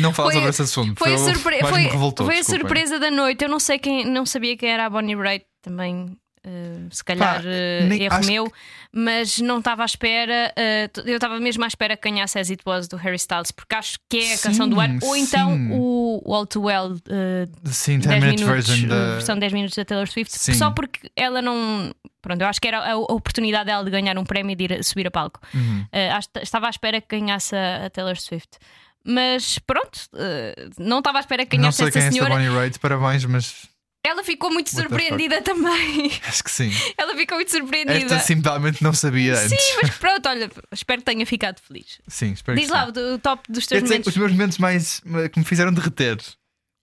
não 0.00 0.12
falar 0.12 0.28
Foi- 0.28 0.34
sobre 0.34 0.50
esse 0.50 0.62
assunto. 0.62 0.98
Foi 0.98 1.14
a, 1.14 1.18
surpre- 1.18 1.60
foi, 1.60 1.82
revoltou, 1.84 2.26
foi 2.26 2.38
a 2.38 2.44
surpresa 2.44 2.98
da 2.98 3.10
noite. 3.10 3.42
Eu 3.42 3.48
não 3.48 3.58
sei 3.58 3.78
quem, 3.78 4.04
não 4.04 4.26
sabia 4.26 4.54
quem 4.56 4.68
era 4.70 4.84
a 4.86 4.90
Bonnie 4.90 5.16
Raitt 5.16 5.46
também. 5.62 6.14
Ah, 6.44 6.88
se 6.90 7.04
calhar 7.04 7.42
Pá, 7.42 7.48
ah, 7.48 7.84
nem- 7.86 8.02
erro 8.02 8.24
meu, 8.26 8.52
mas 8.92 9.38
não 9.40 9.58
estava 9.58 9.82
à 9.82 9.84
espera. 9.86 10.52
t- 10.92 11.02
eu 11.06 11.14
estava 11.14 11.38
mesmo 11.40 11.64
à 11.64 11.66
espera 11.66 11.96
que 11.96 12.08
ganhasse 12.10 12.38
As 12.38 12.50
It 12.50 12.62
Was 12.66 12.88
do 12.88 12.96
Harry 12.96 13.16
Styles, 13.16 13.50
porque 13.52 13.74
acho 13.74 13.98
que 14.08 14.18
é 14.18 14.32
a 14.34 14.36
Sim, 14.36 14.42
canção 14.42 14.68
do 14.68 14.78
ano, 14.80 14.98
ou 15.02 15.16
então 15.16 15.50
sim. 15.54 15.68
o, 15.72 16.22
All 16.34 16.46
Too 16.46 16.64
Well 16.64 16.96
ah, 17.10 17.48
Sim, 17.70 17.98
10 17.98 18.06
10 18.08 18.24
minute 18.24 18.40
minutos, 18.44 18.66
version 18.68 18.88
da. 18.88 19.12
versão 19.14 19.38
10 19.38 19.52
minutos 19.52 19.76
da 19.76 19.84
Taylor 19.84 20.08
Swift, 20.08 20.32
Sim. 20.36 20.54
só 20.54 20.70
porque 20.70 21.10
ela 21.16 21.40
não. 21.42 21.94
Pronto, 22.20 22.40
eu 22.40 22.46
acho 22.46 22.60
que 22.60 22.68
era 22.68 22.92
a 22.92 22.96
oportunidade 22.96 23.66
dela 23.66 23.84
de 23.84 23.90
ganhar 23.90 24.16
um 24.16 24.24
prémio 24.24 24.52
e 24.52 24.56
de 24.56 24.64
ir 24.64 24.72
a- 24.74 24.82
subir 24.82 25.06
a 25.08 25.10
palco. 25.10 25.40
Uhum. 25.52 25.82
Uh, 25.92 26.40
estava 26.40 26.68
à 26.68 26.70
espera 26.70 27.00
que 27.00 27.18
ganhasse 27.18 27.54
a, 27.56 27.86
a 27.86 27.90
Taylor 27.90 28.16
Swift. 28.16 28.58
Mas 29.04 29.58
pronto, 29.58 29.98
eh, 30.14 30.68
não 30.78 30.98
estava 31.00 31.18
à 31.18 31.20
espera 31.20 31.44
que 31.44 31.56
Não 31.56 31.62
ganhasse 31.62 31.78
sei 31.78 31.88
essa 31.88 31.92
quem 31.98 32.02
é 32.02 32.06
esta 32.06 32.14
senhora. 32.16 32.34
Bonnie 32.34 32.56
Raitt, 32.56 32.78
parabéns, 32.78 33.24
mas 33.24 33.66
Ela 34.04 34.24
ficou 34.24 34.50
muito 34.50 34.74
What 34.74 34.88
surpreendida 34.88 35.42
também. 35.42 36.10
acho 36.26 36.42
que 36.42 36.50
sim. 36.50 36.72
Ela 36.98 37.14
ficou 37.16 37.38
muito 37.38 37.50
surpreendida. 37.52 38.14
Esta 38.14 38.18
simplesmente 38.18 38.82
não 38.82 38.92
sabia 38.92 39.34
antes. 39.38 39.50
Sim, 39.62 39.78
mas 39.80 39.90
pronto, 39.98 40.28
olha, 40.28 40.50
espero 40.72 41.00
que 41.00 41.04
tenha 41.04 41.24
ficado 41.24 41.60
feliz. 41.60 42.00
Sim, 42.08 42.32
espero 42.32 42.58
Diz 42.58 42.66
que 42.66 42.72
lá 42.72 42.86
sim. 42.92 43.00
o, 43.00 43.14
o 43.14 43.18
top 43.18 43.42
dos 43.52 43.66
teus 43.66 43.82
dizer, 43.82 43.94
momentos. 43.94 44.12
os 44.12 44.16
meus 44.16 44.32
momentos 44.32 44.58
mais 44.58 45.00
que 45.32 45.38
me 45.38 45.44
fizeram 45.44 45.72
derreter. 45.72 46.18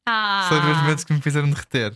Ah, 0.08 0.46
São 0.50 0.60
os 0.60 0.66
meus 0.66 0.78
momentos 0.78 1.04
que 1.04 1.14
me 1.14 1.22
fizeram 1.22 1.50
derreter. 1.50 1.94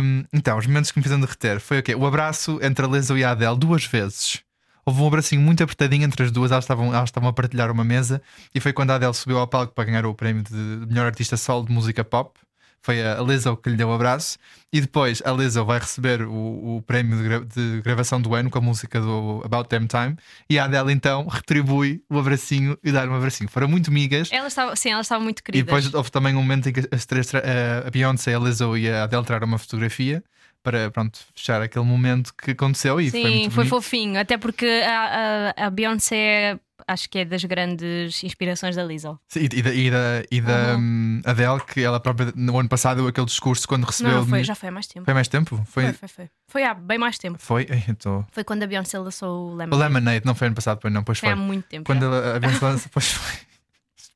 Hum, 0.00 0.24
então, 0.32 0.58
os 0.58 0.66
momentos 0.66 0.90
que 0.90 0.98
me 0.98 1.02
fizeram 1.02 1.20
derreter 1.20 1.60
foi 1.60 1.78
o 1.78 1.82
quê? 1.82 1.94
O 1.94 2.06
abraço 2.06 2.58
entre 2.62 2.84
a 2.84 2.88
Lizzo 2.88 3.16
e 3.16 3.22
a 3.22 3.30
Adele 3.32 3.56
duas 3.58 3.84
vezes. 3.84 4.40
Houve 4.84 5.00
um 5.02 5.06
abracinho 5.06 5.40
muito 5.40 5.62
apertadinho 5.62 6.04
entre 6.04 6.24
as 6.24 6.32
duas, 6.32 6.50
elas 6.50 6.64
estavam, 6.64 6.92
elas 6.92 7.08
estavam 7.10 7.28
a 7.28 7.32
partilhar 7.32 7.70
uma 7.70 7.84
mesa 7.84 8.20
e 8.52 8.58
foi 8.58 8.72
quando 8.72 8.90
a 8.90 8.96
Adele 8.96 9.14
subiu 9.14 9.38
ao 9.38 9.46
palco 9.46 9.72
para 9.72 9.84
ganhar 9.84 10.04
o 10.04 10.14
prémio 10.14 10.42
de 10.42 10.56
melhor 10.88 11.06
artista 11.06 11.36
solo 11.36 11.64
de 11.66 11.72
música 11.72 12.02
pop. 12.02 12.36
Foi 12.84 13.00
a 13.00 13.20
Lizzo 13.22 13.56
que 13.56 13.70
lhe 13.70 13.76
deu 13.76 13.88
o 13.88 13.92
abraço 13.92 14.36
e 14.72 14.80
depois 14.80 15.22
a 15.24 15.30
Lizzo 15.32 15.64
vai 15.64 15.78
receber 15.78 16.22
o, 16.22 16.76
o 16.78 16.82
prémio 16.84 17.16
de, 17.16 17.22
gra- 17.22 17.44
de 17.44 17.80
gravação 17.82 18.20
do 18.20 18.34
ano 18.34 18.50
com 18.50 18.58
a 18.58 18.60
música 18.60 19.00
do 19.00 19.40
About 19.44 19.68
Them 19.68 19.86
Time 19.86 20.16
e 20.50 20.58
a 20.58 20.64
Adele 20.64 20.92
então 20.92 21.26
retribui 21.28 22.02
o 22.10 22.18
abracinho 22.18 22.76
e 22.82 22.90
dá 22.90 23.04
um 23.04 23.14
abracinho. 23.14 23.48
Foram 23.48 23.68
muito 23.68 23.92
migas. 23.92 24.30
ela 24.32 24.48
estava, 24.48 24.74
sim, 24.74 24.90
ela 24.90 25.00
estava 25.02 25.22
muito 25.22 25.38
E 25.38 25.42
querida. 25.42 25.64
depois 25.64 25.94
houve 25.94 26.10
também 26.10 26.34
um 26.34 26.38
momento 26.42 26.68
em 26.68 26.72
que 26.72 26.88
as 26.90 27.06
três, 27.06 27.26
tra- 27.28 27.42
a 27.86 27.90
Beyoncé, 27.90 28.34
a 28.34 28.38
Lizzo 28.40 28.76
e 28.76 28.90
a 28.90 29.04
Adele 29.04 29.24
tiraram 29.24 29.46
uma 29.46 29.58
fotografia 29.58 30.22
para 30.64 30.90
pronto, 30.90 31.18
fechar 31.34 31.60
aquele 31.62 31.84
momento 31.84 32.32
que 32.34 32.52
aconteceu 32.52 33.00
e 33.00 33.10
foi 33.10 33.20
Sim, 33.20 33.38
muito 33.40 33.50
foi 33.52 33.64
fofinho. 33.66 34.18
Até 34.20 34.36
porque 34.38 34.66
a, 34.84 35.52
a, 35.56 35.66
a 35.66 35.70
Beyoncé 35.70 36.58
acho 36.86 37.08
que 37.08 37.18
é 37.18 37.24
das 37.24 37.44
grandes 37.44 38.22
inspirações 38.24 38.76
da 38.76 38.84
Lizzo. 38.84 39.18
Sim, 39.28 39.40
E, 39.52 39.62
da, 39.62 39.74
e 39.74 39.90
da, 39.90 39.98
e 40.30 40.40
da, 40.40 40.76
hum, 40.78 41.20
Adele, 41.24 41.60
que 41.66 41.80
ela 41.80 41.98
própria 42.00 42.32
no 42.36 42.58
ano 42.58 42.68
passado 42.68 42.96
deu 42.98 43.06
aquele 43.08 43.26
discurso 43.26 43.66
quando 43.66 43.84
recebeu. 43.84 44.12
Não, 44.18 44.26
foi, 44.26 44.44
já 44.44 44.54
foi 44.54 44.68
há 44.68 44.72
mais 44.72 44.86
tempo. 44.86 45.04
Foi 45.04 45.14
mais 45.14 45.28
tempo? 45.28 45.56
Foi. 45.66 45.84
Foi, 45.84 45.92
foi, 45.92 46.08
foi. 46.08 46.30
Foi 46.48 46.64
há 46.64 46.74
bem 46.74 46.98
mais 46.98 47.18
tempo. 47.18 47.38
Foi? 47.40 47.66
Tô- 47.98 48.24
Foi 48.30 48.44
quando 48.44 48.62
a 48.62 48.66
Beyoncé 48.66 48.98
lançou 48.98 49.48
o 49.48 49.52
O 49.52 49.54
Lemonade. 49.56 49.82
Lemonade 49.92 50.26
não 50.26 50.34
foi 50.34 50.46
ano 50.48 50.54
passado, 50.56 50.78
pois 50.80 50.92
não, 50.92 51.02
pois 51.02 51.18
Foi 51.18 51.28
foi. 51.30 51.32
há 51.32 51.36
muito 51.36 51.66
tempo. 51.66 51.84
Quando 51.86 52.02
já. 52.02 52.36
a, 52.36 52.38
Beyoncé 52.40 52.64
lança, 52.64 52.88
pois 52.92 53.12
foi. 53.12 53.32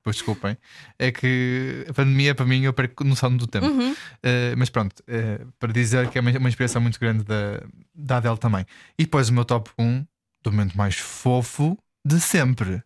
Pois 0.03 0.15
desculpem. 0.15 0.57
É 1.01 1.11
que 1.11 1.85
a 1.89 1.93
pandemia, 1.93 2.33
para 2.33 2.47
mim, 2.47 2.63
eu 2.63 2.73
perco 2.73 3.03
noção 3.03 3.37
do 3.37 3.45
tempo. 3.45 3.67
Uhum. 3.67 3.91
Uh, 3.93 3.97
mas 4.57 4.71
pronto, 4.71 5.01
uh, 5.01 5.53
para 5.59 5.73
dizer 5.73 6.09
que 6.11 6.17
é 6.19 6.21
uma, 6.21 6.31
uma 6.39 6.49
inspiração 6.49 6.81
muito 6.81 7.01
grande 7.01 7.25
da, 7.25 7.61
da 7.93 8.19
Adele 8.19 8.39
também. 8.39 8.65
E 8.97 9.03
depois 9.03 9.29
o 9.31 9.35
meu 9.35 9.45
top 9.45 9.69
1 9.77 10.07
do 10.45 10.53
momento 10.53 10.77
mais 10.79 10.95
fofo 10.97 11.77
de 12.07 12.21
sempre. 12.21 12.83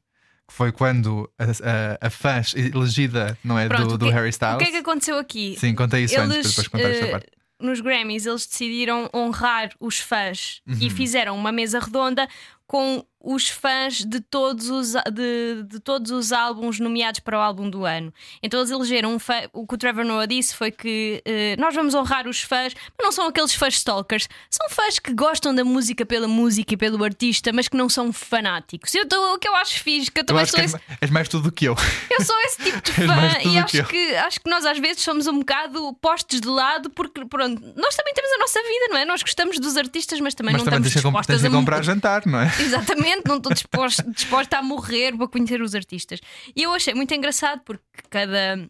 Que 0.49 0.55
foi 0.55 0.73
quando 0.73 1.31
a, 1.39 1.45
a, 1.45 2.07
a 2.09 2.11
fã 2.11 2.41
elegida 2.57 3.39
não 3.45 3.57
é, 3.59 3.69
Pronto, 3.69 3.89
do, 3.91 3.95
o 3.95 3.99
do 3.99 4.07
que- 4.07 4.13
Harry 4.13 4.27
O 4.27 4.31
Styles. 4.31 4.59
que 4.59 4.65
é 4.65 4.71
que 4.73 4.77
aconteceu 4.79 5.19
aqui? 5.19 5.57
Sim, 5.59 5.75
contei 5.75 6.05
isso 6.05 6.19
antes, 6.19 6.27
para 6.29 6.35
Eles, 6.39 6.49
depois 6.49 6.69
contar 6.69 6.89
esta 6.91 7.07
eh, 7.07 7.11
parte. 7.13 7.27
nos 7.61 7.81
Grammys, 7.81 8.27
eles 8.27 8.47
decidiram 8.47 9.09
honrar 9.15 9.71
os 9.79 10.01
fãs 10.01 10.61
e 10.67 10.85
Uhum. 10.87 10.91
fizeram 10.91 11.37
uma 11.37 11.53
mesa 11.53 11.79
redonda 11.79 12.27
com 12.67 13.05
os 13.23 13.49
fãs 13.49 14.05
de 14.05 14.21
todos 14.21 14.71
os, 14.71 14.93
de, 15.13 15.63
de 15.65 15.79
todos 15.81 16.11
os 16.11 16.33
álbuns 16.33 16.81
nomeados 16.81 17.21
para 17.21 17.39
o 17.39 17.41
álbum 17.41 17.69
do 17.69 17.85
ano. 17.85 18.13
Então 18.43 18.59
eles 18.61 18.71
elegeram 18.71 19.15
um 19.15 19.19
fã. 19.19 19.43
O 19.53 19.67
que 19.67 19.75
o 19.75 19.79
Trevor 19.79 20.05
Noah 20.05 20.27
disse 20.27 20.57
foi 20.57 20.71
que 20.71 21.23
eh, 21.25 21.55
nós 21.59 21.75
vamos 21.75 21.95
honrar 21.95 22.27
os 22.27 22.41
fãs, 22.41 22.75
mas 22.97 23.05
não 23.05 23.13
são 23.13 23.27
aqueles 23.27 23.55
fãs 23.55 23.75
stalkers, 23.75 24.29
são 24.51 24.69
fãs 24.71 24.99
que 24.99 25.13
gostam 25.13 25.55
da 25.55 25.65
música 25.65 26.07
pela 26.07 26.27
música 26.27 26.75
e 26.75 26.77
pelo 26.77 27.03
artista, 27.05 27.53
mas 27.53 27.69
que 27.69 27.77
não 27.77 27.89
são 27.89 28.13
fanáticos. 28.13 28.95
Eu 28.95 29.07
tô, 29.07 29.35
o 29.35 29.39
que 29.39 29.49
eu 29.49 29.55
acho 29.57 29.81
fixe, 29.81 30.11
que 30.11 30.21
eu 30.21 30.23
Eu 30.23 30.27
também 30.27 30.43
acho 30.43 30.53
sou 30.53 30.61
que 30.61 30.67
esse 30.67 30.77
és 31.01 31.11
mais 31.11 31.29
tudo 31.29 31.45
do 31.45 31.53
que 31.53 31.67
eu. 31.67 31.77
eu 32.11 32.25
sou 32.25 32.41
esse 32.43 32.63
tipo 32.63 32.81
de 32.81 32.93
fã 33.07 33.39
e 33.41 33.51
que 33.51 33.59
acho 33.59 33.77
eu. 33.77 33.85
que, 33.85 34.15
acho 34.17 34.41
que 34.41 34.49
nós 34.51 34.65
às 34.65 34.79
vezes 34.79 35.03
somos 35.03 35.27
um 35.27 35.41
bocado 35.41 35.93
postos 36.01 36.41
de 36.41 36.49
lado 36.49 36.89
porque, 36.91 37.25
pronto, 37.27 37.61
nós 37.77 37.95
também 37.95 38.15
temos 38.15 38.31
a 38.33 38.39
nossa 38.39 38.63
vida, 38.63 38.87
não 38.91 38.97
é? 38.97 39.05
Nós 39.05 39.23
gostamos 39.23 39.59
dos 39.59 39.77
artistas, 39.77 40.21
mas 40.21 40.35
também 40.35 40.53
Mas 40.53 40.63
não 40.63 40.65
também 40.71 40.87
estamos 40.89 41.03
que, 41.03 41.09
dispostas 41.09 41.41
que 41.41 41.47
a 41.47 41.51
comprar 41.51 41.83
jantar, 41.83 42.23
não 42.27 42.41
é? 42.41 42.51
Exatamente, 42.61 43.10
não 43.27 43.37
estou 43.37 43.53
disposta, 43.53 44.03
disposta 44.11 44.59
a 44.59 44.63
morrer 44.63 45.17
para 45.17 45.29
conhecer 45.29 45.61
os 45.63 45.75
artistas. 45.75 46.21
E 46.55 46.63
eu 46.63 46.73
achei 46.73 46.95
muito 46.95 47.15
engraçado 47.15 47.61
porque 47.65 47.83
cada. 48.09 48.69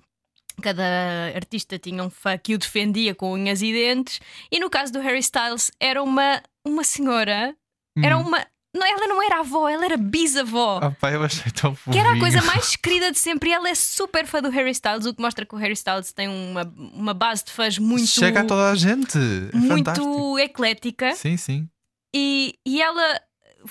Cada 0.63 1.33
artista 1.35 1.79
tinha 1.79 2.03
um 2.05 2.11
fã 2.11 2.37
que 2.37 2.55
o 2.55 2.59
defendia 2.59 3.15
com 3.15 3.33
unhas 3.33 3.63
e 3.63 3.73
dentes, 3.73 4.21
e 4.53 4.59
no 4.61 4.69
caso 4.69 4.93
do 4.93 5.01
Harry 5.01 5.21
Styles 5.21 5.71
era 5.81 6.03
uma, 6.03 6.43
uma 6.67 6.85
senhora, 6.85 7.57
era 8.03 8.19
Uhum. 8.19 8.27
uma. 8.29 8.47
Não, 8.77 8.87
ela 8.87 9.07
não 9.09 9.23
era 9.23 9.41
avó, 9.41 9.69
ela 9.69 9.85
era 9.87 9.97
bisavó. 9.97 10.79
Ah, 10.83 10.91
pá, 10.91 11.11
eu 11.13 11.25
achei 11.25 11.51
tão 11.51 11.75
Que 11.91 11.99
era 11.99 12.13
a 12.13 12.19
coisa 12.21 12.43
mais 12.43 12.77
querida 12.77 13.11
de 13.11 13.19
sempre. 13.19 13.49
E 13.51 13.53
ela 13.53 13.69
é 13.71 13.75
super 13.75 14.27
fã 14.27 14.43
do 14.43 14.51
Harry 14.51 14.71
Styles, 14.71 15.07
o 15.07 15.15
que 15.15 15.21
mostra 15.23 15.47
que 15.47 15.55
o 15.55 15.59
Harry 15.59 15.73
Styles 15.73 16.13
tem 16.13 16.29
uma, 16.29 16.63
uma 16.77 17.15
base 17.15 17.45
de 17.47 17.53
fãs 17.53 17.79
muito, 17.79 18.07
Chega 18.07 18.41
a 18.41 18.45
toda 18.45 18.71
a 18.71 18.75
gente. 18.77 19.17
É 19.19 19.67
fantástico. 19.67 20.07
muito 20.07 20.39
eclética. 20.39 21.15
Sim, 21.15 21.37
sim. 21.37 21.69
E, 22.15 22.55
e 22.67 22.81
ela 22.83 23.21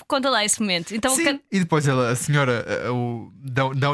conta 0.06 0.30
lá 0.30 0.44
esse 0.44 0.60
momento. 0.60 0.94
Então, 0.94 1.14
Sim, 1.14 1.40
E 1.50 1.58
depois 1.60 1.86
ela, 1.86 2.10
a 2.10 2.16
senhora 2.16 2.64
uh, 2.90 2.94
o- 2.94 3.32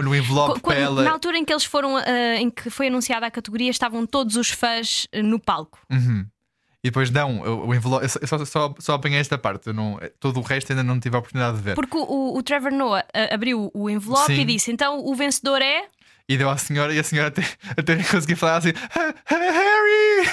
um 0.09 0.15
envelope 0.15 0.61
quando- 0.61 0.77
ela. 0.79 1.03
na 1.03 1.13
altura 1.13 1.39
em 1.39 1.45
que 1.45 1.53
eles 1.53 1.65
foram, 1.65 1.97
ah, 1.97 2.37
em 2.39 2.51
que 2.51 2.69
foi 2.71 2.89
anunciada 2.89 3.27
a 3.27 3.31
categoria, 3.31 3.71
estavam 3.71 4.07
todos 4.07 4.37
os 4.37 4.51
fãs 4.51 5.07
ah, 5.13 5.23
no 5.23 5.39
palco. 5.41 5.79
Uhum. 5.91 6.27
E 6.87 6.89
depois 6.89 7.11
dão 7.11 7.41
o, 7.41 7.75
envelope. 7.75 8.05
Eu 8.05 8.29
só, 8.29 8.45
só, 8.45 8.73
só, 8.79 8.95
apanhei 8.95 9.19
esta 9.19 9.37
parte. 9.37 9.73
não, 9.73 9.99
todo 10.21 10.39
o 10.39 10.43
resto 10.43 10.71
ainda 10.71 10.85
não 10.85 11.01
tive 11.01 11.17
a 11.17 11.19
oportunidade 11.19 11.57
de 11.57 11.63
ver. 11.65 11.75
Porque 11.75 11.97
o, 11.97 12.37
o- 12.39 12.43
Trevor 12.45 12.71
Noah 12.71 13.05
ah, 13.13 13.35
abriu 13.35 13.73
o 13.75 13.91
envelope 13.91 14.27
Sim. 14.27 14.43
e 14.43 14.45
disse: 14.45 14.71
então 14.71 15.05
o 15.05 15.13
vencedor 15.17 15.61
é. 15.61 15.87
E 16.29 16.37
deu 16.37 16.49
à 16.49 16.57
senhora 16.57 16.95
e 16.95 16.99
a 17.01 17.03
senhora 17.03 17.27
até, 17.29 17.43
até 17.77 17.97
conseguia 18.05 18.37
falar 18.37 18.59
assim: 18.59 18.73
"Ah, 18.95 19.15
ah, 19.27 19.35
Harry! 19.35 20.31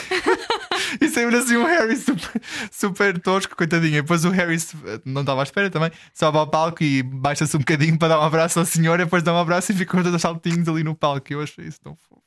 e 1.02 1.10
saiu 1.10 1.30
assim 1.36 1.58
um 1.58 1.66
Harry 1.66 1.96
super, 1.98 2.42
super 2.72 3.20
tosco, 3.20 3.56
coitadinho. 3.56 3.98
E 3.98 4.02
depois 4.04 4.24
o 4.24 4.30
Harry 4.30 4.58
não 5.06 5.22
estava 5.22 5.42
à 5.42 5.44
espera 5.44 5.72
também, 5.72 5.90
sobe 6.14 6.38
ao 6.38 6.46
palco 6.46 6.84
e 6.84 7.02
baixa-se 7.02 7.58
um 7.58 7.62
bocadinho 7.62 7.98
para 7.98 8.10
dar 8.10 8.20
um 8.20 8.24
abraço 8.24 8.60
à 8.60 8.66
senhora, 8.66 9.02
e 9.02 9.06
depois 9.06 9.24
dá 9.24 9.34
um 9.34 9.40
abraço 9.40 9.72
e 9.72 9.76
ficam 9.76 10.04
todos 10.04 10.22
saltinhos 10.22 10.70
ali 10.70 10.84
no 10.84 10.94
palco. 10.94 11.34
Eu 11.34 11.42
achei 11.42 11.66
isso 11.66 11.82
tão 11.82 11.96
fofo. 11.96 12.22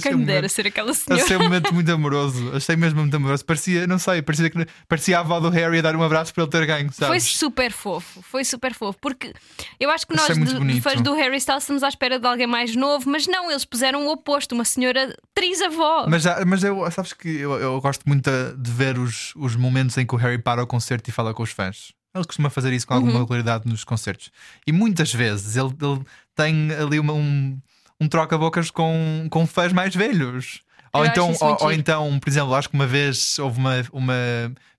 Quem 0.00 0.14
me 0.14 0.24
dera 0.24 0.48
ser 0.48 0.68
aquela 0.68 0.94
senhora. 0.94 1.24
Achei 1.24 1.36
um 1.36 1.42
momento 1.42 1.74
muito 1.74 1.90
amoroso. 1.90 2.52
Achei 2.54 2.76
mesmo 2.76 3.00
muito 3.00 3.16
amoroso. 3.16 3.44
Parecia, 3.44 3.86
não 3.88 3.98
sei, 3.98 4.22
parecia, 4.22 4.48
que, 4.48 4.64
parecia 4.88 5.18
a 5.18 5.20
avó 5.20 5.40
do 5.40 5.50
Harry 5.50 5.80
a 5.80 5.82
dar 5.82 5.96
um 5.96 6.02
abraço 6.02 6.32
para 6.32 6.44
ele 6.44 6.50
ter 6.52 6.64
ganho, 6.66 6.92
Foi 6.92 7.06
sabes? 7.08 7.24
super 7.36 7.72
fofo, 7.72 8.22
foi 8.22 8.44
super 8.44 8.72
fofo, 8.72 8.96
porque 9.00 9.32
eu 9.80 9.90
acho 9.90 10.06
que 10.06 10.14
nós, 10.14 10.30
Achei 10.30 10.36
muito 10.36 10.64
de- 10.64 10.80
fãs 10.80 11.00
do 11.00 11.12
Harry 11.14 11.38
Styles, 11.38 11.64
estamos 11.64 11.82
à 11.82 11.88
espera 11.88 12.20
de 12.20 12.26
alguém 12.26 12.46
mais 12.46 12.76
novo, 12.76 13.10
mas 13.10 13.26
não, 13.26 13.50
eles 13.50 13.64
puseram 13.64 14.06
o 14.06 14.12
oposto, 14.12 14.52
uma 14.54 14.64
senhora 14.64 15.12
trisavó. 15.34 16.06
Mas, 16.08 16.22
mas 16.46 16.62
eu, 16.62 16.88
sabes 16.92 17.12
que 17.12 17.28
eu, 17.28 17.54
eu 17.54 17.80
gosto 17.80 18.02
muito 18.06 18.30
de 18.56 18.70
ver 18.70 18.96
os, 18.96 19.32
os 19.34 19.56
momentos 19.56 19.96
em 19.98 20.06
que 20.06 20.14
o 20.14 20.18
Harry 20.18 20.38
para 20.38 20.62
o 20.62 20.66
concerto 20.66 21.10
e 21.10 21.12
fala 21.12 21.34
com 21.34 21.42
os 21.42 21.50
fãs. 21.50 21.92
Ele 22.14 22.24
costuma 22.24 22.50
fazer 22.50 22.72
isso 22.72 22.86
com 22.86 22.94
alguma 22.94 23.12
Uhum. 23.14 23.20
regularidade 23.20 23.68
nos 23.68 23.84
concertos. 23.84 24.30
E 24.66 24.72
muitas 24.72 25.12
vezes 25.14 25.56
ele, 25.56 25.68
ele 25.80 26.00
tem 26.34 26.70
ali 26.72 26.98
uma- 26.98 27.12
um, 27.12 27.56
um 28.00 28.08
troca-bocas 28.08 28.70
com, 28.70 29.26
com 29.30 29.46
fãs 29.46 29.72
mais 29.72 29.94
velhos. 29.94 30.60
Ou 30.92 31.04
Eu 31.04 31.10
então, 31.10 31.34
ou, 31.40 31.56
ou 31.60 31.72
então, 31.72 32.18
por 32.18 32.28
exemplo, 32.28 32.54
acho 32.54 32.68
que 32.68 32.74
uma 32.74 32.86
vez 32.86 33.38
houve 33.38 33.58
uma, 33.58 33.74
uma 33.92 34.14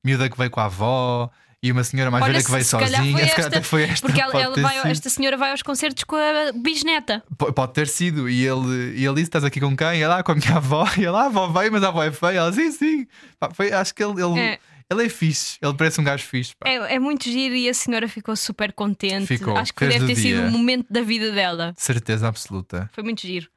miúda 0.03 0.29
que 0.29 0.37
veio 0.37 0.49
com 0.49 0.59
a 0.59 0.65
avó 0.65 1.29
e 1.63 1.71
uma 1.71 1.83
senhora 1.83 2.09
mais 2.11 2.23
Olha, 2.23 2.33
velha 2.33 2.43
que 2.43 2.51
veio 2.51 2.63
se- 2.63 2.69
sozinha. 2.71 3.11
foi 3.13 3.21
esta, 3.23 3.47
até 3.47 3.61
foi 3.61 3.83
esta. 3.83 4.07
Porque 4.07 4.19
ela, 4.19 4.41
ela 4.41 4.55
vai- 4.61 4.91
esta 4.91 5.09
senhora 5.09 5.37
vai 5.37 5.51
aos 5.51 5.61
concertos 5.61 6.03
com 6.03 6.15
a 6.17 6.51
bisneta. 6.53 7.23
P- 7.37 7.51
Pode 7.53 7.73
ter 7.73 7.87
sido. 7.87 8.27
E 8.27 8.45
ele, 8.45 8.93
e 8.97 9.05
ele 9.05 9.13
disse: 9.15 9.27
Estás 9.27 9.43
aqui 9.43 9.59
com 9.61 9.77
quem? 9.77 10.01
Ela, 10.01 10.17
"Ah, 10.17 10.23
com 10.23 10.31
a 10.31 10.35
minha 10.35 10.55
avó. 10.57 10.85
E 10.97 11.05
ela, 11.05 11.19
"Ah, 11.21 11.23
a 11.23 11.27
avó 11.27 11.47
veio, 11.47 11.71
mas 11.71 11.83
a 11.83 11.87
avó 11.89 12.03
é 12.03 12.11
feia. 12.11 12.39
Ela, 12.39 12.51
sim, 12.51 12.71
sim. 12.71 13.07
Pá, 13.39 13.49
foi, 13.53 13.71
acho 13.71 13.93
que 13.95 14.03
ele, 14.03 14.21
ele, 14.21 14.39
É. 14.39 14.59
ele 14.91 15.05
é 15.05 15.09
fixe. 15.09 15.57
Ele 15.61 15.73
parece 15.73 15.99
um 15.99 16.03
gajo 16.03 16.23
fixe. 16.23 16.53
pá. 16.59 16.69
É, 16.69 16.95
é 16.95 16.99
muito 16.99 17.23
giro 17.23 17.55
e 17.55 17.67
a 17.69 17.73
senhora 17.73 18.07
ficou 18.07 18.35
super 18.35 18.71
contente. 18.73 19.25
Ficou, 19.27 19.55
Acho 19.57 19.73
que 19.73 19.79
fez 19.79 19.93
deve 19.93 20.05
do 20.05 20.07
ter 20.07 20.15
sido 20.15 20.37
dia. 20.41 20.47
o 20.47 20.51
momento 20.51 20.85
da 20.91 21.01
vida 21.01 21.31
dela. 21.31 21.73
Certeza 21.77 22.27
absoluta. 22.27 22.89
Foi 22.93 23.03
muito 23.03 23.21
giro. 23.21 23.47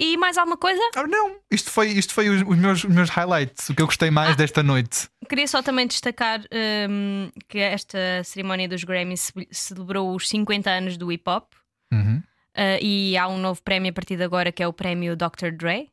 E 0.00 0.16
mais 0.16 0.38
alguma 0.38 0.56
coisa? 0.56 0.80
Ah, 0.94 1.06
não, 1.08 1.38
isto 1.50 1.70
foi, 1.72 1.88
isto 1.88 2.14
foi 2.14 2.28
os, 2.28 2.42
os 2.42 2.56
meus, 2.56 2.84
os 2.84 2.94
meus 2.94 3.10
highlights. 3.10 3.68
O 3.68 3.74
que 3.74 3.82
eu 3.82 3.86
gostei 3.86 4.10
Ah. 4.10 4.12
mais 4.12 4.36
desta 4.36 4.62
noite. 4.62 5.08
Queria 5.28 5.48
só 5.48 5.60
também 5.60 5.88
destacar 5.88 6.40
hum, 6.88 7.30
que 7.48 7.58
esta 7.58 7.98
cerimónia 8.24 8.68
dos 8.68 8.84
Grammys 8.84 9.32
ce- 9.36 9.48
celebrou 9.50 10.14
os 10.14 10.28
50 10.28 10.70
anos 10.70 10.96
do 10.96 11.10
hip 11.10 11.28
hop. 11.28 11.52
Uhum. 11.92 12.22
Uh, 12.56 12.78
e 12.80 13.16
há 13.16 13.26
um 13.28 13.38
novo 13.38 13.60
prémio 13.62 13.90
a 13.90 13.92
partir 13.92 14.16
de 14.16 14.22
agora 14.22 14.50
que 14.52 14.62
é 14.62 14.68
o 14.68 14.72
prémio 14.72 15.16
Dr. 15.16 15.50
Dre, 15.56 15.88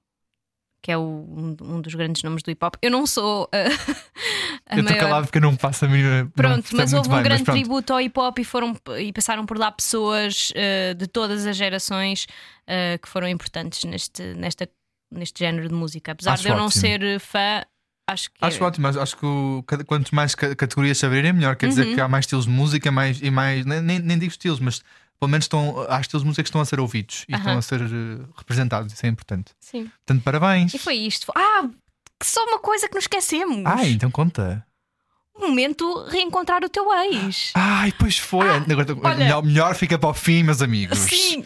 que 0.85 0.91
é 0.91 0.97
o- 0.99 1.01
um, 1.01 1.55
um 1.77 1.81
dos 1.81 1.95
grandes 1.95 2.21
nomes 2.21 2.43
do 2.43 2.51
hip 2.51 2.63
hop. 2.63 2.75
Eu 2.79 2.91
não 2.91 3.07
sou 3.07 3.45
uh, 3.45 3.49
Eu 4.69 4.79
estou 4.81 4.83
maior- 4.83 4.99
calado 4.99 5.25
porque 5.25 5.39
eu 5.39 5.41
não 5.41 5.57
faço 5.57 5.85
a 5.85 5.87
mínima. 5.87 6.23
não 6.25 6.29
Pronto, 6.29 6.75
mas 6.75 6.93
houve 6.93 7.09
um 7.09 7.13
bem, 7.13 7.23
grande 7.23 7.43
tributo 7.43 7.91
ao 7.91 7.99
hip 7.99 8.19
hop 8.19 8.37
e, 8.37 8.43
foram, 8.43 8.77
e 8.99 9.11
passaram 9.11 9.47
por 9.47 9.57
lá 9.57 9.71
pessoas 9.71 10.51
uh, 10.51 10.93
de 10.93 11.07
todas 11.07 11.43
as 11.47 11.57
gerações 11.57 12.27
uh, 12.69 12.99
que 13.01 13.09
foram 13.09 13.27
importantes 13.27 13.83
neste, 13.83 14.21
nesta, 14.35 14.69
neste 15.11 15.39
género 15.43 15.67
de 15.69 15.73
música. 15.73 16.11
Apesar 16.11 16.33
Acho 16.33 16.43
de 16.43 16.49
eu 16.49 16.55
não 16.55 16.67
ótimo. 16.67 16.81
ser 16.81 17.19
fã, 17.19 17.63
acho 18.07 18.29
que. 18.29 18.37
Acho 18.41 18.63
ótimo, 18.63 18.87
acho 18.87 19.17
que 19.17 19.25
o- 19.25 19.63
quanto 19.87 20.13
mais 20.13 20.35
ca- 20.35 20.55
categorias 20.55 20.99
se 20.99 21.05
abrirem, 21.07 21.33
melhor. 21.33 21.55
Quer 21.55 21.65
Uhum. 21.65 21.69
dizer 21.71 21.95
que 21.95 21.99
há 21.99 22.07
mais 22.07 22.25
estilos 22.25 22.45
de 22.45 22.51
música 22.51 22.91
mais, 22.91 23.19
e 23.23 23.31
mais. 23.31 23.65
Nem, 23.65 23.81
nem 23.81 24.19
digo 24.19 24.31
estilos, 24.31 24.59
mas 24.59 24.83
pelo 25.19 25.29
menos 25.31 25.45
estão, 25.45 25.85
há 25.89 25.99
estilos 26.01 26.23
música 26.23 26.43
que 26.43 26.49
estão 26.49 26.61
a 26.61 26.65
ser 26.65 26.79
ouvidos 26.79 27.25
e 27.27 27.33
Aham. 27.33 27.41
estão 27.41 27.57
a 27.57 27.61
ser 27.61 27.81
eh, 27.81 28.25
representados. 28.37 28.93
Isso 28.93 29.05
é 29.05 29.09
importante. 29.09 29.51
Sim. 29.59 29.85
Portanto, 30.05 30.23
parabéns. 30.23 30.73
E 30.73 30.77
foi 30.77 30.95
isto. 30.95 31.31
Ah, 31.35 31.67
que 32.19 32.25
só 32.25 32.43
uma 32.45 32.59
coisa 32.59 32.87
que 32.87 32.95
nos 32.95 33.03
esquecemos. 33.05 33.63
Ah, 33.65 33.85
então 33.87 34.09
conta. 34.11 34.65
Momento 35.37 36.05
reencontrar 36.05 36.63
o 36.63 36.69
teu 36.69 36.85
ex. 36.93 37.51
Ai, 37.55 37.91
pois 37.99 38.17
foi. 38.17 38.47
Agora, 38.49 38.85
Ah, 39.03 39.07
olha- 39.09 39.15
melhor, 39.17 39.43
melhor 39.43 39.75
fica 39.75 39.97
para 39.99 40.09
o 40.09 40.13
fim, 40.13 40.43
meus 40.43 40.61
amigos. 40.61 40.97
Sim. 40.99 41.45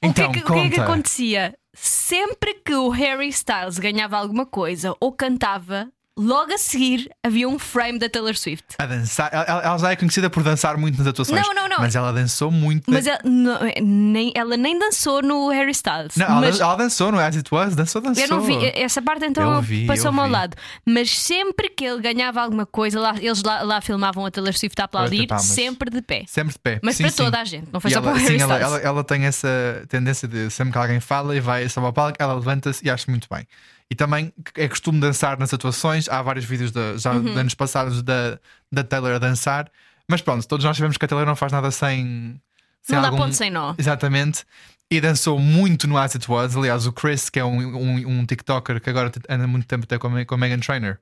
Então, 0.00 0.28
o, 0.28 0.32
que 0.32 0.38
é 0.38 0.42
que, 0.42 0.50
o 0.50 0.54
que 0.54 0.60
é 0.60 0.70
que 0.70 0.80
acontecia? 0.80 1.54
Sempre 1.74 2.54
que 2.64 2.74
o 2.74 2.90
Harry 2.90 3.28
Styles 3.28 3.78
ganhava 3.78 4.16
alguma 4.16 4.46
coisa 4.46 4.94
ou 5.00 5.10
cantava, 5.12 5.88
logo 6.16 6.52
a 6.52 6.58
seguir 6.58 7.10
havia 7.22 7.48
um 7.48 7.58
frame 7.58 7.98
da 7.98 8.08
Taylor 8.08 8.36
Swift. 8.36 8.64
A 8.78 8.86
dançar. 8.86 9.30
Ela, 9.32 9.62
ela 9.62 9.78
já 9.78 9.90
é 9.90 9.96
conhecida 9.96 10.30
por 10.30 10.42
dançar 10.42 10.76
muito 10.76 10.96
nas 10.98 11.06
atuações. 11.08 11.40
Não, 11.42 11.52
não, 11.54 11.68
não. 11.68 11.78
Mas 11.78 11.94
ela 11.96 12.12
dançou 12.12 12.50
muito. 12.50 12.90
Mas 12.90 13.06
ela, 13.06 13.18
não- 13.24 13.58
nem, 13.82 14.32
ela 14.36 14.56
nem 14.56 14.78
dançou 14.78 15.22
no 15.22 15.48
Harry 15.48 15.72
Styles. 15.72 16.16
Não, 16.16 16.26
ela, 16.26 16.40
mas 16.40 16.60
ela 16.60 16.76
dançou 16.76 17.10
no 17.10 17.18
As 17.18 17.36
It 17.36 17.52
Was, 17.52 17.74
dançou, 17.74 18.00
dançou. 18.00 18.22
eu 18.22 18.28
não 18.28 18.40
vi 18.40 18.54
essa 18.74 19.02
parte, 19.02 19.24
então 19.26 19.62
passou-me 19.86 20.20
ao 20.20 20.28
lado. 20.28 20.56
Mas 20.86 21.10
sempre 21.10 21.68
que 21.68 21.84
ele 21.84 22.00
ganhava 22.00 22.40
alguma 22.42 22.64
coisa, 22.66 23.00
lá, 23.00 23.14
eles 23.18 23.42
lá, 23.42 23.62
lá 23.62 23.80
filmavam 23.80 24.24
a 24.24 24.30
Taylor 24.30 24.56
Swift 24.56 24.80
a 24.80 24.84
aplaudir, 24.84 25.26
sempre 25.40 25.90
de 25.90 26.00
pé. 26.02 26.24
Sempre 26.28 26.52
de 26.52 26.58
pé. 26.58 26.78
Mas 26.82 26.96
Sim, 26.96 27.02
para 27.04 27.10
sim. 27.12 27.24
toda 27.24 27.40
a 27.40 27.44
gente, 27.44 27.68
não 27.72 27.80
foi 27.80 27.90
E 27.90 27.94
só 27.94 27.98
ela, 28.00 28.08
para 28.10 28.16
o 28.16 28.20
Harry 28.20 28.38
sim, 28.38 28.44
Styles. 28.44 28.62
ela, 28.62 28.78
ela 28.78 29.04
tem 29.04 29.24
essa 29.24 29.84
tendência 29.88 30.28
de 30.28 30.48
sempre 30.50 30.72
que 30.72 30.78
alguém 30.78 31.00
fala 31.00 31.34
e 31.36 31.40
vai 31.40 31.68
só 31.68 31.80
ao 31.84 31.92
palco, 31.92 32.16
ela 32.20 32.34
levanta-se 32.34 32.86
e 32.86 32.90
acho 32.90 33.10
muito 33.10 33.26
bem. 33.30 33.46
E 33.94 33.96
também 33.96 34.32
é 34.56 34.66
costume 34.68 34.98
dançar 34.98 35.38
nas 35.38 35.54
atuações. 35.54 36.08
Há 36.08 36.20
vários 36.20 36.44
vídeos 36.44 36.72
de, 36.72 36.98
já 36.98 37.12
Uhum. 37.12 37.22
de 37.22 37.30
anos 37.38 37.54
passados 37.54 38.02
da, 38.02 38.40
da 38.72 38.82
Taylor 38.82 39.12
a 39.14 39.18
dançar. 39.20 39.70
Mas 40.08 40.20
pronto, 40.20 40.44
todos 40.48 40.64
nós 40.64 40.76
sabemos 40.76 40.96
que 40.96 41.04
a 41.04 41.08
Taylor 41.08 41.24
não 41.24 41.36
faz 41.36 41.52
nada 41.52 41.70
sem. 41.70 42.40
sem 42.82 42.96
Não 42.96 43.02
dá 43.02 43.08
algum- 43.08 43.18
ponto 43.22 43.34
sem 43.36 43.52
nó. 43.52 43.72
Exatamente. 43.78 44.44
E 44.90 45.00
dançou 45.00 45.38
muito 45.38 45.86
no 45.86 45.96
As 45.96 46.16
It 46.16 46.28
Was. 46.28 46.56
Aliás, 46.56 46.86
o 46.88 46.92
Chris, 46.92 47.30
que 47.30 47.38
é 47.38 47.44
um, 47.44 47.56
um, 47.76 48.18
um 48.18 48.26
TikToker 48.26 48.80
que 48.80 48.90
agora 48.90 49.12
anda 49.28 49.46
muito 49.46 49.64
tempo 49.66 49.84
até 49.84 49.96
com 49.96 50.08
a, 50.08 50.24
com 50.24 50.34
a 50.34 50.38
Megan 50.38 50.58
Trainer. 50.58 50.98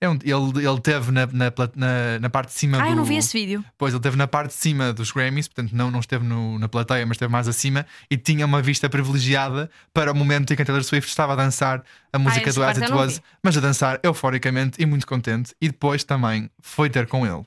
É 0.00 0.08
um- 0.08 0.16
ele, 0.22 0.64
ele 0.64 0.80
teve 0.80 1.10
na, 1.10 1.26
na, 1.26 1.52
na, 1.74 2.18
na 2.20 2.30
parte 2.30 2.50
de 2.50 2.54
cima 2.54 2.78
Ah, 2.78 2.82
do. 2.84 2.90
eu 2.90 2.96
não 2.96 3.04
vi 3.04 3.16
esse 3.16 3.36
vídeo. 3.36 3.64
Pois, 3.76 3.92
ele 3.92 3.98
esteve 3.98 4.16
na 4.16 4.28
parte 4.28 4.50
de 4.50 4.54
cima 4.54 4.92
dos 4.92 5.10
Grammys, 5.10 5.48
portanto 5.48 5.72
não, 5.74 5.90
não 5.90 5.98
esteve 5.98 6.24
no- 6.24 6.56
na 6.56 6.68
plateia, 6.68 7.04
mas 7.04 7.16
esteve 7.16 7.32
mais 7.32 7.48
acima 7.48 7.84
e 8.08 8.16
tinha 8.16 8.46
uma 8.46 8.62
vista 8.62 8.88
privilegiada 8.88 9.68
para 9.92 10.12
o 10.12 10.14
momento 10.14 10.52
em 10.52 10.56
que 10.56 10.62
a 10.62 10.64
Taylor 10.64 10.84
Swift 10.84 11.08
estava 11.08 11.32
a 11.32 11.36
dançar 11.36 11.82
a 12.12 12.18
música 12.18 12.48
essa 12.48 12.60
do 12.60 12.64
As 12.64 12.78
It 12.80 12.92
Was, 12.92 13.20
mas 13.42 13.56
a 13.56 13.60
dançar 13.60 13.98
euforicamente 14.04 14.80
e 14.80 14.86
muito 14.86 15.04
contente. 15.04 15.52
E 15.60 15.66
depois 15.68 16.04
também 16.04 16.48
foi 16.62 16.88
ter 16.88 17.08
com 17.08 17.26
ele. 17.26 17.42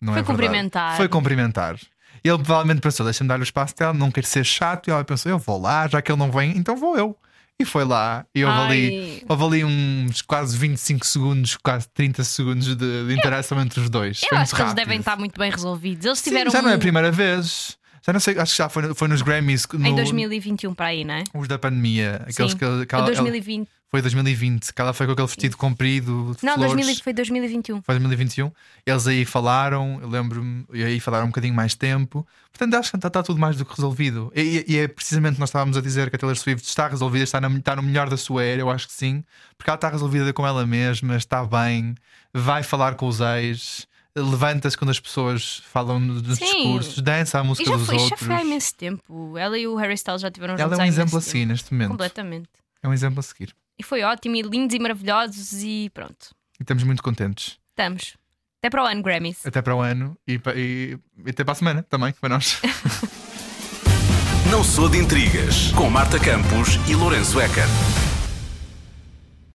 Não 0.00 0.12
Foi 0.12 0.20
é 0.20 0.24
cumprimentar. 0.24 0.96
Foi 0.96 1.08
cumprimentar. 1.08 1.76
Ele 2.22 2.36
provavelmente 2.36 2.80
pensou: 2.82 3.04
deixa-me 3.06 3.28
dar 3.28 3.40
o 3.40 3.42
espaço 3.42 3.74
dela, 3.76 3.94
não 3.94 4.10
quero 4.10 4.26
ser 4.26 4.44
chato. 4.44 4.88
E 4.88 4.90
ela 4.90 5.04
pensou: 5.04 5.30
eu 5.30 5.38
vou 5.38 5.58
lá, 5.60 5.88
já 5.88 6.02
que 6.02 6.12
ele 6.12 6.18
não 6.18 6.30
vem, 6.30 6.56
então 6.56 6.76
vou 6.76 6.96
eu. 6.98 7.16
E 7.60 7.64
foi 7.64 7.84
lá, 7.84 8.24
e 8.32 8.44
houve 8.44 8.58
ali, 8.60 9.24
houve 9.28 9.44
ali 9.44 9.64
uns 9.64 10.22
quase 10.22 10.56
25 10.56 11.04
segundos, 11.04 11.56
quase 11.56 11.88
30 11.92 12.22
segundos 12.22 12.76
de, 12.76 13.06
de 13.06 13.12
interação 13.12 13.60
entre 13.60 13.80
os 13.80 13.90
dois. 13.90 14.22
Eu 14.22 14.28
Foi 14.28 14.38
acho 14.38 14.54
que 14.54 14.60
eles 14.60 14.68
rápido. 14.70 14.84
devem 14.84 15.00
estar 15.00 15.16
muito 15.16 15.36
bem 15.36 15.50
resolvidos. 15.50 16.06
Eles 16.06 16.18
Sim, 16.20 16.30
tiveram 16.30 16.52
já 16.52 16.62
não 16.62 16.70
é 16.70 16.74
a 16.74 16.78
primeira 16.78 17.10
vez. 17.10 17.76
Já 18.06 18.12
não 18.12 18.20
sei, 18.20 18.38
acho 18.38 18.52
que 18.52 18.58
já 18.58 18.68
foi, 18.68 18.94
foi 18.94 19.08
nos 19.08 19.22
Grammys 19.22 19.66
no, 19.72 19.86
em 19.86 19.94
2021 19.94 20.72
para 20.72 20.86
aí, 20.86 21.04
não 21.04 21.14
é? 21.14 21.24
os 21.34 21.48
da 21.48 21.58
pandemia. 21.58 22.22
Aqueles 22.28 22.52
Sim. 22.52 22.58
que, 22.58 22.86
que 22.86 22.94
ela, 22.94 23.04
2020. 23.06 23.68
Foi 23.90 24.02
2020, 24.02 24.72
que 24.74 24.80
ela 24.82 24.92
foi 24.92 25.06
com 25.06 25.12
aquele 25.12 25.26
vestido 25.28 25.56
comprido 25.56 26.36
Não, 26.42 26.54
flores. 26.54 26.74
2000, 26.74 27.02
foi 27.02 27.12
2021. 27.14 27.82
Foi 27.82 27.94
2021. 27.94 28.52
Eles 28.84 29.06
aí 29.06 29.24
falaram, 29.24 29.98
eu 30.02 30.08
lembro-me, 30.08 30.64
e 30.74 30.84
aí 30.84 31.00
falaram 31.00 31.24
um 31.24 31.28
bocadinho 31.28 31.54
mais 31.54 31.74
tempo. 31.74 32.26
Portanto, 32.52 32.74
acho 32.74 32.90
que 32.90 32.96
está, 32.96 33.08
está 33.08 33.22
tudo 33.22 33.40
mais 33.40 33.56
do 33.56 33.64
que 33.64 33.74
resolvido. 33.74 34.30
E, 34.36 34.64
e- 34.68 34.72
e 34.74 34.76
é 34.78 34.88
precisamente 34.88 35.40
nós 35.40 35.48
estávamos 35.48 35.76
a 35.76 35.80
dizer 35.80 36.10
que 36.10 36.16
a 36.16 36.18
Taylor 36.18 36.36
Swift 36.36 36.68
está 36.68 36.86
resolvida, 36.88 37.24
está, 37.24 37.40
na- 37.40 37.48
está 37.48 37.74
no 37.76 37.82
melhor 37.82 38.10
da 38.10 38.16
sua 38.18 38.44
era, 38.44 38.60
eu 38.60 38.68
acho 38.70 38.86
que 38.88 38.92
sim, 38.92 39.24
porque 39.56 39.70
ela 39.70 39.76
está 39.76 39.88
resolvida 39.88 40.32
com 40.34 40.46
ela 40.46 40.66
mesma, 40.66 41.16
está 41.16 41.42
bem, 41.44 41.94
vai 42.34 42.62
falar 42.62 42.94
com 42.94 43.06
os 43.08 43.20
ex, 43.20 43.86
levanta-se 44.14 44.76
quando 44.76 44.90
as 44.90 45.00
pessoas 45.00 45.62
falam 45.70 45.98
nos 46.00 46.18
Sim. 46.36 46.44
discursos, 46.44 47.00
dança 47.00 47.40
a 47.40 47.44
E 47.44 47.46
música 47.46 47.70
já 47.70 47.76
dos 47.76 47.86
foi, 47.86 47.96
já 47.96 48.02
outros. 48.04 48.20
foi 48.26 48.34
há 48.36 48.42
imenso 48.42 48.74
tempo. 48.74 49.38
Ela 49.38 49.56
e 49.58 49.66
o 49.66 49.76
Harry 49.76 49.94
Styles 49.94 50.20
já 50.20 50.30
tiveram 50.30 50.56
Ela 50.58 50.74
é 50.74 50.78
um 50.78 50.84
exemplo 50.84 51.16
a 51.18 51.20
seguir 51.22 51.46
neste 51.46 51.72
momento. 51.72 51.90
Completamente. 51.90 52.48
É 52.82 52.88
um 52.88 52.92
exemplo 52.92 53.20
a 53.20 53.22
seguir. 53.22 53.54
E 53.78 53.82
foi 53.82 54.02
ótimo, 54.02 54.36
e 54.36 54.42
lindos 54.42 54.74
e 54.74 54.78
maravilhosos, 54.78 55.52
e 55.62 55.90
pronto. 55.94 56.34
E 56.58 56.62
estamos 56.62 56.82
muito 56.82 57.02
contentes. 57.02 57.58
Estamos. 57.68 58.16
Até 58.60 58.70
para 58.70 58.82
o 58.82 58.86
ano, 58.86 59.02
Grammys. 59.02 59.46
Até 59.46 59.62
para 59.62 59.74
o 59.76 59.80
ano 59.80 60.18
e, 60.26 60.40
e- 60.56 60.98
e 61.24 61.30
até 61.30 61.44
para 61.44 61.52
a 61.52 61.54
semana 61.54 61.82
também, 61.84 62.12
para 62.12 62.28
nós. 62.30 62.60
Não 64.50 64.64
sou 64.64 64.88
de 64.88 64.98
intrigas 64.98 65.70
com 65.72 65.88
Marta 65.90 66.18
Campos 66.18 66.76
e 66.88 66.94
Lourenço 66.94 67.40
Eker. 67.40 67.66